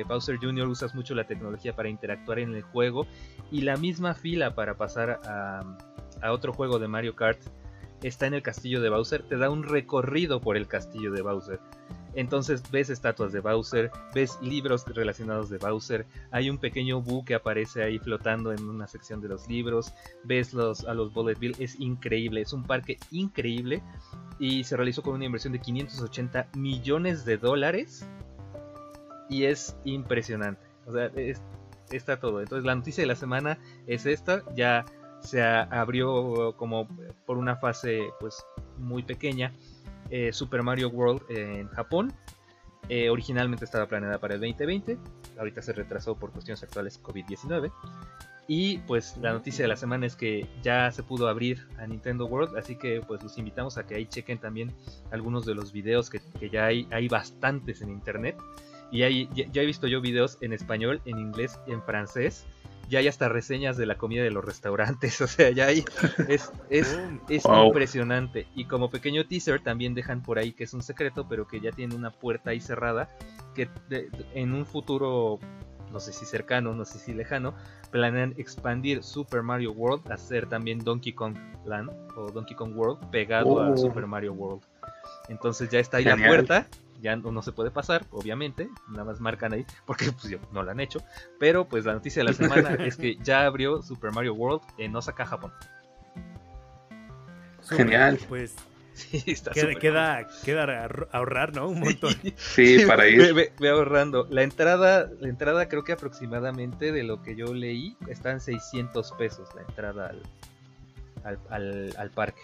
Bowser 0.09 0.37
Jr. 0.39 0.68
usas 0.68 0.95
mucho 0.95 1.14
la 1.14 1.26
tecnología 1.26 1.74
para 1.74 1.89
interactuar 1.89 2.39
en 2.39 2.55
el 2.55 2.62
juego. 2.62 3.07
Y 3.51 3.62
la 3.62 3.76
misma 3.76 4.14
fila 4.14 4.55
para 4.55 4.76
pasar 4.76 5.20
a, 5.24 5.62
a 6.20 6.33
otro 6.33 6.53
juego 6.53 6.78
de 6.78 6.89
Mario 6.89 7.16
Kart 7.16 7.41
está 8.03 8.26
en 8.26 8.35
el 8.35 8.43
castillo 8.43 8.80
de 8.80 8.89
Bowser. 8.89 9.22
Te 9.22 9.37
da 9.37 9.51
un 9.51 9.62
recorrido 9.62 10.41
por 10.41 10.57
el 10.57 10.66
castillo 10.66 11.12
de 11.12 11.22
Bowser. 11.22 11.61
Entonces 12.15 12.63
ves 12.71 12.91
estatuas 12.91 13.33
de 13.33 13.41
Bowser, 13.41 13.91
ves 14.15 14.39
libros 14.43 14.85
relacionados 14.87 15.49
de 15.49 15.59
Bowser, 15.59 16.07
hay 16.31 16.51
un 16.51 16.59
pequeño 16.59 17.01
bug 17.01 17.25
que 17.25 17.35
aparece 17.35 17.83
ahí 17.83 17.99
flotando 17.99 18.53
en 18.53 18.69
una 18.69 18.87
sección 18.87 19.21
de 19.21 19.29
los 19.29 19.49
libros, 19.49 19.93
ves 20.25 20.53
los, 20.53 20.85
a 20.85 20.95
los 20.95 21.13
Bullet 21.13 21.39
Bill, 21.39 21.57
es 21.59 21.81
increíble, 21.81 22.43
es 22.43 22.53
un 22.53 22.65
parque 22.65 22.99
increíble 23.11 23.83
y 24.39 24.65
se 24.65 24.77
realizó 24.77 25.03
con 25.03 25.15
una 25.15 25.25
inversión 25.25 25.53
de 25.53 25.61
580 25.61 26.49
millones 26.57 27.25
de 27.25 27.39
dólares 27.39 28.07
y 29.29 29.45
es 29.45 29.77
impresionante. 29.85 30.63
O 30.87 30.93
sea, 30.93 31.11
está 31.91 32.19
todo. 32.19 32.41
Entonces 32.41 32.65
la 32.65 32.75
noticia 32.75 33.03
de 33.03 33.07
la 33.07 33.17
semana 33.17 33.59
es 33.87 34.07
esta, 34.07 34.43
ya 34.55 34.85
se 35.21 35.41
abrió 35.43 36.55
como 36.57 36.89
por 37.27 37.39
una 37.39 37.57
fase 37.57 38.03
pues 38.19 38.45
muy 38.79 39.03
pequeña 39.03 39.53
eh, 40.13 40.33
Super 40.33 40.63
Mario 40.63 40.91
World 40.91 41.23
en 41.31 41.69
Japón. 41.69 42.13
Eh, 42.91 43.09
originalmente 43.09 43.65
estaba 43.65 43.87
planeada 43.87 44.19
para 44.19 44.35
el 44.35 44.41
2020, 44.41 44.99
ahorita 45.39 45.63
se 45.63 45.73
retrasó 45.73 46.17
por 46.17 46.33
cuestiones 46.33 46.63
actuales 46.63 47.03
COVID-19. 47.03 47.73
Y 48.47 48.79
pues 48.81 49.17
la 49.17 49.33
noticia 49.33 49.65
de 49.65 49.69
la 49.69 49.77
semana 49.77 50.05
es 50.05 50.15
que 50.15 50.47
ya 50.63 50.91
se 50.91 51.03
pudo 51.03 51.29
abrir 51.29 51.67
a 51.79 51.87
Nintendo 51.87 52.27
World, 52.27 52.59
así 52.59 52.77
que 52.77 53.01
pues 53.01 53.23
los 53.23 53.39
invitamos 53.39 53.79
a 53.79 53.87
que 53.87 53.95
ahí 53.95 54.05
chequen 54.05 54.39
también 54.39 54.75
algunos 55.11 55.47
de 55.47 55.55
los 55.55 55.73
videos 55.73 56.11
que, 56.11 56.21
ya 56.51 56.67
hay, 56.67 56.87
hay 56.91 57.09
bastantes 57.09 57.81
en 57.81 57.89
internet. 57.89 58.37
Y 58.91 59.05
hay, 59.05 59.31
ya 59.33 59.63
he 59.63 59.65
visto 59.65 59.87
yo 59.87 60.03
videos 60.03 60.37
en 60.43 60.53
español, 60.53 61.01
en 61.07 61.19
inglés, 61.19 61.59
en 61.67 61.83
francés 61.83 62.45
ya 62.93 62.99
hay 62.99 63.09
hasta 63.09 63.30
reseñas 63.30 63.78
de 63.78 63.86
la 63.86 63.97
comida 63.97 64.22
de 64.22 64.30
los 64.30 64.45
restaurantes, 64.45 65.18
o 65.22 65.26
sea, 65.26 65.51
ya 65.51 65.66
hay, 65.66 65.82
es, 66.28 66.53
es, 66.68 67.01
es 67.30 67.45
impresionante. 67.47 68.47
Y 68.55 68.66
como 68.66 68.90
pequeño 68.90 69.26
teaser 69.26 69.62
también 69.62 69.95
dejan 69.95 70.22
por 70.22 70.38
ahí 70.38 70.53
que 70.53 70.64
es 70.64 70.74
un 70.74 70.82
secreto, 70.82 71.26
pero 71.26 71.49
que 71.49 71.61
ya 71.61 71.72
tiene 71.72 71.95
una 71.95 72.11
puerta 72.11 72.51
ahí 72.51 72.61
cerrada, 72.61 73.09
que 73.55 73.70
en 74.34 74.53
un 74.53 74.66
futuro, 74.66 75.38
no 75.90 76.01
sé 76.01 76.12
si 76.12 76.26
cercano, 76.26 76.74
no 76.74 76.84
sé 76.84 76.99
si 76.99 77.14
lejano, 77.14 77.55
planean 77.90 78.34
expandir 78.36 79.03
Super 79.03 79.43
Mario 79.43 79.72
World 79.72 80.12
a 80.12 80.18
ser 80.18 80.47
también 80.47 80.78
Donkey 80.78 81.14
Kong 81.14 81.34
Land 81.64 81.90
o 82.14 82.30
Donkey 82.30 82.55
Kong 82.55 82.76
World 82.76 83.11
pegado 83.11 83.59
a 83.59 83.70
oh. 83.70 83.76
Super 83.76 84.07
Mario 84.07 84.34
World. 84.34 84.62
Entonces 85.30 85.70
ya 85.70 85.78
está 85.78 85.97
ahí 85.97 86.05
la 86.05 86.16
puerta 86.16 86.66
ya 87.03 87.16
no, 87.16 87.42
se 87.42 87.53
puede 87.53 87.70
pasar, 87.70 88.07
obviamente, 88.11 88.70
nada 88.88 89.05
más 89.05 89.20
marcan 89.20 89.53
ahí, 89.53 89.66
porque 89.86 90.12
pues 90.12 90.34
no 90.53 90.62
lo 90.62 90.70
han 90.70 90.80
hecho, 90.80 91.00
pero 91.38 91.68
pues 91.68 91.84
la 91.84 91.92
noticia 91.92 92.20
de 92.20 92.28
la 92.28 92.32
semana 92.32 92.74
es 92.84 92.96
que 92.96 93.16
ya 93.16 93.44
abrió 93.44 93.82
Super 93.82 94.12
Mario 94.12 94.34
World 94.34 94.62
en 94.78 94.94
Osaka, 94.96 95.26
Japón. 95.26 95.53
Genial. 97.68 98.18
Pues 98.28 98.55
sí, 98.92 99.22
está 99.26 99.53
queda, 99.53 100.26
queda, 100.44 100.88
ahorrar, 101.12 101.55
¿no? 101.55 101.68
Un 101.68 101.80
montón. 101.80 102.14
Sí, 102.36 102.84
para 102.86 103.07
ir. 103.09 103.34
Ve, 103.34 103.68
ahorrando. 103.68 104.26
La 104.30 104.42
entrada, 104.42 105.11
la 105.20 105.28
entrada 105.28 105.68
creo 105.68 105.84
que 105.84 105.92
aproximadamente 105.92 106.92
de 106.92 107.03
lo 107.03 107.22
que 107.22 107.36
yo 107.36 107.55
leí 107.55 107.96
está 108.09 108.30
en 108.32 108.40
600 108.40 109.12
pesos 109.12 109.48
la 109.55 109.62
entrada 109.62 110.09
al, 110.09 110.22
al, 111.25 111.95
al, 111.97 112.11
parque. 112.11 112.43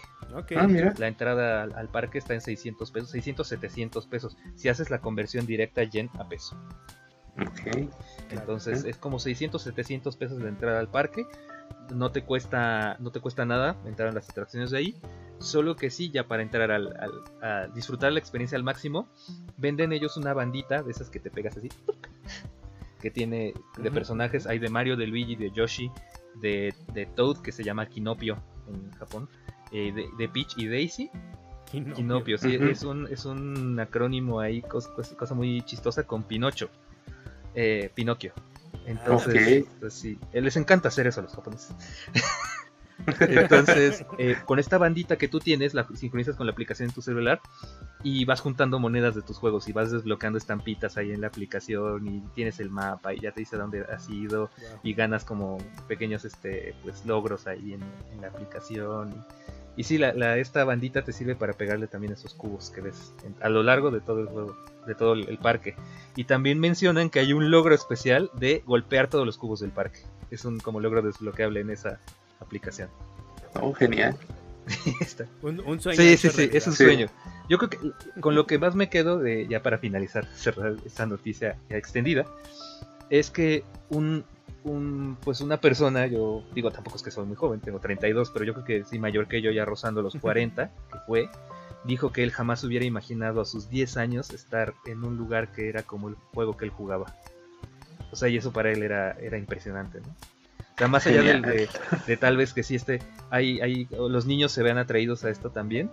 Ah, 0.55 0.67
mira. 0.67 0.93
La 0.97 1.07
entrada 1.07 1.63
al, 1.63 1.89
parque 1.89 2.17
está 2.17 2.33
en 2.33 2.41
600 2.41 2.91
pesos, 2.91 3.09
600, 3.11 3.47
700 3.47 4.07
pesos. 4.07 4.37
Si 4.55 4.69
haces 4.69 4.89
la 4.89 4.99
conversión 4.99 5.45
directa 5.45 5.83
yen 5.83 6.09
a 6.19 6.27
peso. 6.27 6.57
Entonces 8.31 8.83
es 8.83 8.97
como 8.97 9.19
600, 9.19 9.61
700 9.61 10.15
pesos 10.17 10.39
de 10.39 10.49
entrada 10.49 10.79
al 10.79 10.89
parque. 10.89 11.25
No 11.93 12.11
te 12.11 12.23
cuesta, 12.23 12.97
no 12.99 13.11
te 13.11 13.19
cuesta 13.19 13.45
nada 13.45 13.75
entrar 13.85 14.09
en 14.09 14.15
las 14.15 14.29
atracciones 14.29 14.71
de 14.71 14.77
ahí. 14.77 14.95
Solo 15.39 15.75
que 15.75 15.89
sí, 15.89 16.11
ya 16.11 16.27
para 16.27 16.43
entrar 16.43 16.69
al, 16.71 16.93
a 17.41 17.67
disfrutar 17.73 18.11
la 18.11 18.19
experiencia 18.19 18.57
al 18.57 18.63
máximo, 18.63 19.07
venden 19.57 19.93
ellos 19.93 20.17
una 20.17 20.33
bandita 20.33 20.83
de 20.83 20.91
esas 20.91 21.09
que 21.09 21.19
te 21.19 21.31
pegas 21.31 21.57
así. 21.57 21.69
Que 22.99 23.09
tiene 23.09 23.53
de 23.77 23.91
personajes, 23.91 24.45
hay 24.45 24.59
de 24.59 24.67
Mario, 24.69 24.97
de 24.97 25.07
Luigi, 25.07 25.37
de 25.37 25.51
Yoshi, 25.51 25.89
de, 26.41 26.73
de 26.93 27.05
Toad 27.05 27.37
que 27.41 27.53
se 27.53 27.63
llama 27.63 27.85
Kinopio 27.85 28.37
en 28.69 28.91
Japón, 28.91 29.29
eh, 29.71 29.93
de, 30.17 30.29
Peach 30.29 30.57
y 30.57 30.67
Daisy. 30.67 31.09
Kinopio, 31.71 32.39
sí, 32.39 32.57
es, 32.59 32.83
un, 32.83 33.07
es 33.11 33.25
un 33.25 33.79
acrónimo 33.79 34.39
ahí, 34.39 34.63
cosa, 34.63 34.89
cosa 35.15 35.35
muy 35.35 35.61
chistosa 35.61 36.03
con 36.03 36.23
Pinocho. 36.23 36.69
Eh, 37.53 37.91
Pinocchio. 37.93 38.33
Entonces, 38.85 39.65
pues 39.79 39.93
sí, 39.93 40.17
les 40.33 40.57
encanta 40.57 40.87
hacer 40.87 41.05
eso 41.05 41.19
a 41.19 41.23
los 41.23 41.35
japoneses. 41.35 41.75
Entonces, 43.19 44.05
eh, 44.17 44.35
con 44.45 44.59
esta 44.59 44.77
bandita 44.77 45.17
que 45.17 45.27
tú 45.27 45.39
tienes, 45.39 45.73
la 45.73 45.87
sincronizas 45.95 46.35
con 46.35 46.45
la 46.45 46.51
aplicación 46.51 46.89
en 46.89 46.95
tu 46.95 47.01
celular 47.01 47.41
y 48.03 48.25
vas 48.25 48.41
juntando 48.41 48.79
monedas 48.79 49.15
de 49.15 49.21
tus 49.21 49.37
juegos 49.37 49.67
y 49.67 49.73
vas 49.73 49.91
desbloqueando 49.91 50.37
estampitas 50.37 50.97
ahí 50.97 51.11
en 51.11 51.21
la 51.21 51.27
aplicación 51.27 52.07
y 52.07 52.21
tienes 52.33 52.59
el 52.59 52.69
mapa 52.69 53.13
y 53.13 53.19
ya 53.19 53.31
te 53.31 53.41
dice 53.41 53.57
dónde 53.57 53.81
has 53.81 54.09
ido 54.09 54.49
y 54.83 54.93
ganas 54.93 55.25
como 55.25 55.57
pequeños 55.87 56.25
este 56.25 56.75
pues 56.83 57.05
logros 57.05 57.47
ahí 57.47 57.73
en, 57.73 57.81
la 58.21 58.27
aplicación. 58.27 59.25
Y, 59.75 59.83
sí, 59.83 59.97
la, 59.97 60.37
esta 60.37 60.65
bandita 60.65 61.03
te 61.03 61.13
sirve 61.13 61.35
para 61.35 61.53
pegarle 61.53 61.87
también 61.87 62.11
esos 62.11 62.33
cubos 62.33 62.69
que 62.69 62.81
ves 62.81 63.13
a 63.39 63.47
lo 63.47 63.63
largo 63.63 63.91
de 63.91 64.01
todo 64.01 64.19
el 64.19 64.27
juego, 64.27 64.57
de 64.85 64.93
todo 64.93 65.13
el 65.13 65.37
parque. 65.37 65.75
Y 66.17 66.25
también 66.25 66.59
mencionan 66.59 67.09
que 67.09 67.19
hay 67.19 67.31
un 67.31 67.49
logro 67.49 67.73
especial 67.73 68.29
de 68.33 68.61
golpear 68.65 69.09
todos 69.09 69.25
los 69.25 69.37
cubos 69.37 69.61
del 69.61 69.71
parque. 69.71 70.01
Es 70.31 70.43
un 70.43 70.59
como 70.59 70.81
logro 70.81 71.01
desbloqueable 71.01 71.61
en 71.61 71.69
esa 71.69 71.99
aplicación. 72.39 72.89
Oh, 73.55 73.73
genial. 73.73 74.15
un, 75.41 75.81
sueño. 75.81 75.97
Sí, 75.97 76.17
sí, 76.17 76.29
sí, 76.29 76.49
es 76.53 76.67
un 76.67 76.73
sueño. 76.73 77.07
Yo 77.49 77.57
creo 77.57 77.69
que 77.69 77.79
con 78.21 78.35
lo 78.35 78.45
que 78.45 78.59
más 78.59 78.75
me 78.75 78.89
quedo, 78.89 79.17
de, 79.17 79.47
ya 79.47 79.63
para 79.63 79.77
finalizar, 79.77 80.25
cerrar 80.35 80.75
esta 80.85 81.05
noticia 81.05 81.57
ya 81.69 81.77
extendida, 81.77 82.25
es 83.09 83.31
que 83.31 83.63
un, 83.89 84.23
un, 84.63 85.17
pues 85.21 85.41
una 85.41 85.57
persona, 85.57 86.05
yo 86.05 86.43
digo 86.53 86.71
tampoco 86.71 86.97
es 86.97 87.03
que 87.03 87.11
soy 87.11 87.25
muy 87.25 87.35
joven, 87.35 87.59
tengo 87.59 87.79
32, 87.79 88.29
pero 88.31 88.45
yo 88.45 88.53
creo 88.53 88.65
que 88.65 88.83
sí 88.83 88.99
mayor 88.99 89.27
que 89.27 89.41
yo, 89.41 89.51
ya 89.51 89.65
rozando 89.65 90.01
los 90.01 90.15
40, 90.15 90.67
que 90.67 90.99
fue, 91.07 91.29
dijo 91.85 92.11
que 92.11 92.23
él 92.23 92.31
jamás 92.31 92.63
hubiera 92.63 92.85
imaginado 92.85 93.41
a 93.41 93.45
sus 93.45 93.69
10 93.69 93.97
años 93.97 94.29
estar 94.29 94.73
en 94.85 95.03
un 95.03 95.17
lugar 95.17 95.51
que 95.51 95.69
era 95.69 95.83
como 95.83 96.09
el 96.09 96.15
juego 96.33 96.55
que 96.55 96.65
él 96.65 96.71
jugaba. 96.71 97.15
O 98.11 98.15
sea, 98.15 98.29
y 98.29 98.37
eso 98.37 98.51
para 98.51 98.71
él 98.71 98.83
era, 98.83 99.11
era 99.13 99.37
impresionante, 99.37 100.01
¿no? 100.01 100.07
O 100.79 100.81
sea, 100.81 100.87
más 100.87 101.05
allá 101.07 101.21
de, 101.21 102.17
tal 102.17 102.37
vez 102.37 102.53
que 102.53 102.63
sí 102.63 102.75
este, 102.75 103.01
hay, 103.29 103.59
hay, 103.59 103.85
los 103.91 104.25
niños 104.25 104.53
se 104.53 104.63
vean 104.63 104.77
atraídos 104.77 105.25
a 105.25 105.29
esto 105.29 105.49
también, 105.49 105.91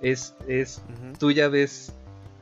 es, 0.00 0.36
es 0.46 0.84
tú 1.18 1.32
ya 1.32 1.48
ves 1.48 1.92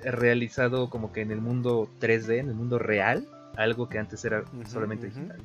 realizado 0.02 0.90
como 0.90 1.14
que 1.14 1.22
en 1.22 1.30
el 1.30 1.40
mundo 1.40 1.88
3D, 1.98 2.40
en 2.40 2.50
el 2.50 2.54
mundo 2.54 2.78
real, 2.78 3.26
algo 3.56 3.88
que 3.88 3.98
antes 3.98 4.22
era 4.26 4.44
solamente 4.66 5.06
digital. 5.06 5.40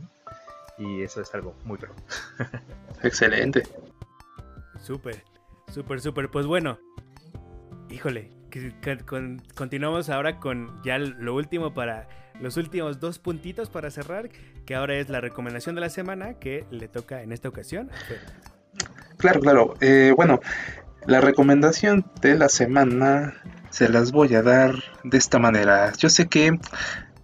Y 0.77 1.01
eso 1.01 1.21
es 1.21 1.33
algo 1.33 1.55
muy 1.63 1.77
pro. 1.77 1.93
Excelente. 3.03 3.63
Súper, 4.81 5.23
súper, 5.73 6.01
súper. 6.01 6.29
Pues 6.29 6.45
bueno, 6.45 6.77
híjole, 7.89 8.31
continuamos 9.55 10.09
ahora 10.09 10.41
con 10.41 10.81
ya 10.83 10.97
lo 10.97 11.35
último 11.35 11.73
para 11.73 12.09
los 12.41 12.57
últimos 12.57 12.99
dos 12.99 13.19
puntitos 13.19 13.69
para 13.69 13.89
cerrar, 13.89 14.29
que 14.65 14.75
ahora 14.75 14.95
es 14.95 15.09
la 15.09 15.21
recomendación 15.21 15.75
de 15.75 15.81
la 15.81 15.89
semana 15.89 16.35
que 16.35 16.65
le 16.71 16.87
toca 16.87 17.21
en 17.21 17.31
esta 17.31 17.49
ocasión. 17.49 17.89
Claro, 19.17 19.39
claro. 19.39 19.73
Eh, 19.81 20.13
bueno, 20.15 20.39
la 21.05 21.21
recomendación 21.21 22.05
de 22.21 22.35
la 22.35 22.49
semana 22.49 23.35
se 23.69 23.89
las 23.89 24.11
voy 24.11 24.35
a 24.35 24.41
dar 24.41 24.75
de 25.03 25.17
esta 25.17 25.39
manera. 25.39 25.91
Yo 25.97 26.09
sé 26.09 26.27
que 26.27 26.59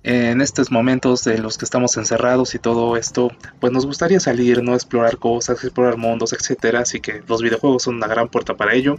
en 0.03 0.41
estos 0.41 0.71
momentos 0.71 1.23
de 1.23 1.37
los 1.37 1.57
que 1.57 1.65
estamos 1.65 1.97
encerrados 1.97 2.55
y 2.55 2.59
todo 2.59 2.95
esto, 2.95 3.31
pues 3.59 3.73
nos 3.73 3.85
gustaría 3.85 4.19
salir, 4.19 4.63
no 4.63 4.73
explorar 4.73 5.17
cosas, 5.17 5.63
explorar 5.63 5.97
mundos, 5.97 6.33
etcétera, 6.33 6.79
así 6.79 6.99
que 7.01 7.21
los 7.27 7.41
videojuegos 7.41 7.83
son 7.83 7.95
una 7.95 8.07
gran 8.07 8.29
puerta 8.29 8.55
para 8.55 8.73
ello. 8.73 8.97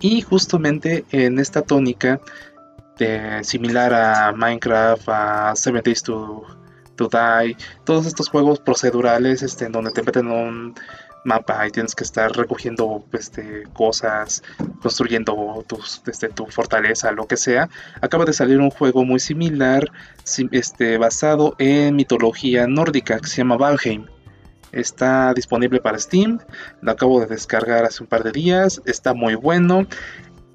Y 0.00 0.20
justamente 0.20 1.04
en 1.10 1.38
esta 1.38 1.62
tónica 1.62 2.20
de, 2.98 3.42
similar 3.42 3.94
a 3.94 4.32
Minecraft, 4.32 5.08
a 5.08 5.56
Seven 5.56 5.82
Days 5.82 6.02
to 6.96 7.08
Die, 7.08 7.56
todos 7.84 8.06
estos 8.06 8.28
juegos 8.28 8.60
procedurales 8.60 9.42
este, 9.42 9.66
en 9.66 9.72
donde 9.72 9.90
te 9.90 10.02
meten 10.02 10.28
un 10.28 10.74
mapa 11.24 11.66
y 11.66 11.70
tienes 11.70 11.94
que 11.94 12.04
estar 12.04 12.30
recogiendo 12.32 13.04
este, 13.12 13.64
cosas, 13.72 14.42
construyendo 14.80 15.64
tus, 15.66 16.02
este, 16.06 16.28
tu 16.28 16.46
fortaleza, 16.46 17.10
lo 17.12 17.26
que 17.26 17.36
sea. 17.36 17.68
Acaba 18.00 18.24
de 18.24 18.32
salir 18.32 18.60
un 18.60 18.70
juego 18.70 19.04
muy 19.04 19.18
similar, 19.18 19.90
este, 20.52 20.98
basado 20.98 21.54
en 21.58 21.96
mitología 21.96 22.66
nórdica, 22.66 23.18
que 23.18 23.26
se 23.26 23.38
llama 23.38 23.56
Valheim. 23.56 24.06
Está 24.70 25.32
disponible 25.34 25.80
para 25.80 25.98
Steam, 25.98 26.40
lo 26.80 26.90
acabo 26.90 27.20
de 27.20 27.26
descargar 27.26 27.84
hace 27.84 28.02
un 28.02 28.08
par 28.08 28.24
de 28.24 28.32
días, 28.32 28.82
está 28.84 29.14
muy 29.14 29.34
bueno. 29.34 29.86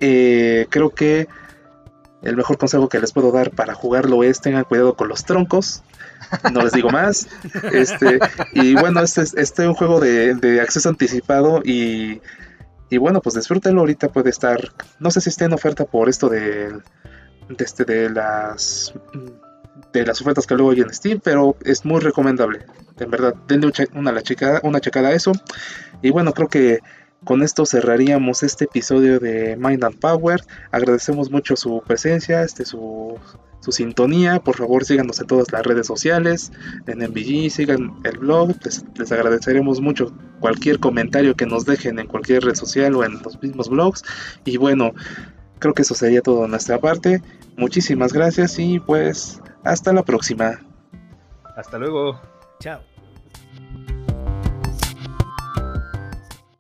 Eh, 0.02 0.68
creo 0.70 0.90
que 0.90 1.28
el 2.22 2.36
mejor 2.36 2.58
consejo 2.58 2.90
que 2.90 3.00
les 3.00 3.14
puedo 3.14 3.32
dar 3.32 3.52
para 3.52 3.74
jugarlo 3.74 4.24
es 4.24 4.42
tengan 4.42 4.66
cuidado 4.66 4.96
con 4.96 5.08
los 5.08 5.24
troncos 5.24 5.84
no 6.52 6.62
les 6.62 6.74
digo 6.74 6.90
más. 6.90 7.28
Este, 7.72 8.20
y 8.54 8.76
bueno, 8.76 9.02
este 9.02 9.22
es 9.22 9.34
este 9.36 9.68
un 9.68 9.74
juego 9.74 10.00
de, 10.00 10.60
acceso 10.62 10.90
anticipado 10.90 11.62
y, 11.64 12.22
y, 12.90 12.98
bueno, 12.98 13.22
pues 13.22 13.36
disfrútenlo. 13.36 13.82
Ahorita 13.82 14.10
puede 14.10 14.30
estar, 14.30 14.60
no 15.00 15.12
sé 15.12 15.22
si 15.22 15.30
esté 15.30 15.46
en 15.46 15.54
oferta 15.54 15.86
por 15.86 16.10
esto 16.10 16.30
de, 16.30 16.70
de, 16.70 17.64
este, 17.64 17.86
de 17.86 18.10
las 18.10 18.94
de 19.94 20.06
las 20.06 20.22
ofertas 20.22 20.46
que 20.46 20.56
luego 20.56 20.72
hay 20.72 20.82
en 20.82 20.94
Steam, 20.94 21.20
pero 21.24 21.56
es 21.64 21.86
muy 21.86 22.00
recomendable. 22.00 22.66
En 23.00 23.10
verdad, 23.10 23.34
denle 23.48 23.72
una, 23.94 24.22
checada, 24.22 24.60
una 24.64 24.80
checada 24.80 25.10
a 25.10 25.14
eso. 25.14 25.32
Y 26.02 26.12
bueno, 26.12 26.34
creo 26.34 26.48
que 26.48 26.80
con 27.24 27.44
esto 27.44 27.66
cerraríamos 27.66 28.44
este 28.44 28.66
episodio 28.66 29.20
de 29.20 29.56
Mind 29.58 29.84
and 29.84 30.00
Power. 30.00 30.42
Agradecemos 30.72 31.30
mucho 31.30 31.56
su 31.56 31.82
presencia, 31.86 32.44
este, 32.44 32.66
su, 32.66 33.18
su 33.60 33.72
sintonía. 33.72 34.40
Por 34.40 34.56
favor, 34.56 34.86
síganos 34.86 35.20
en 35.20 35.28
todas 35.28 35.52
las 35.52 35.66
redes 35.66 35.88
sociales, 35.88 36.52
en 36.88 37.00
MVG, 37.00 37.50
sigan 37.52 38.00
el 38.04 38.18
blog. 38.20 38.56
Les, 38.64 39.12
agradeceremos 39.12 39.82
mucho 39.82 40.14
cualquier 40.40 40.80
comentario 40.80 41.36
que 41.36 41.46
nos 41.46 41.66
dejen 41.66 42.00
en 42.00 42.08
cualquier 42.08 42.44
red 42.44 42.56
social 42.56 42.96
o 42.96 43.04
en 43.04 43.22
los 43.22 43.42
mismos 43.42 43.70
blogs. 43.70 44.04
Y 44.46 44.58
bueno, 44.58 44.94
creo 45.60 45.74
que 45.74 45.82
eso 45.82 45.96
sería 45.96 46.22
todo 46.22 46.44
de 46.44 46.48
nuestra 46.48 46.80
parte. 46.80 47.22
Muchísimas 47.58 48.14
gracias 48.14 48.58
y 48.60 48.80
pues 48.80 49.42
hasta 49.64 49.92
la 49.92 50.04
próxima. 50.04 50.60
Hasta 51.56 51.78
luego. 51.78 52.20
Chao. 52.62 52.89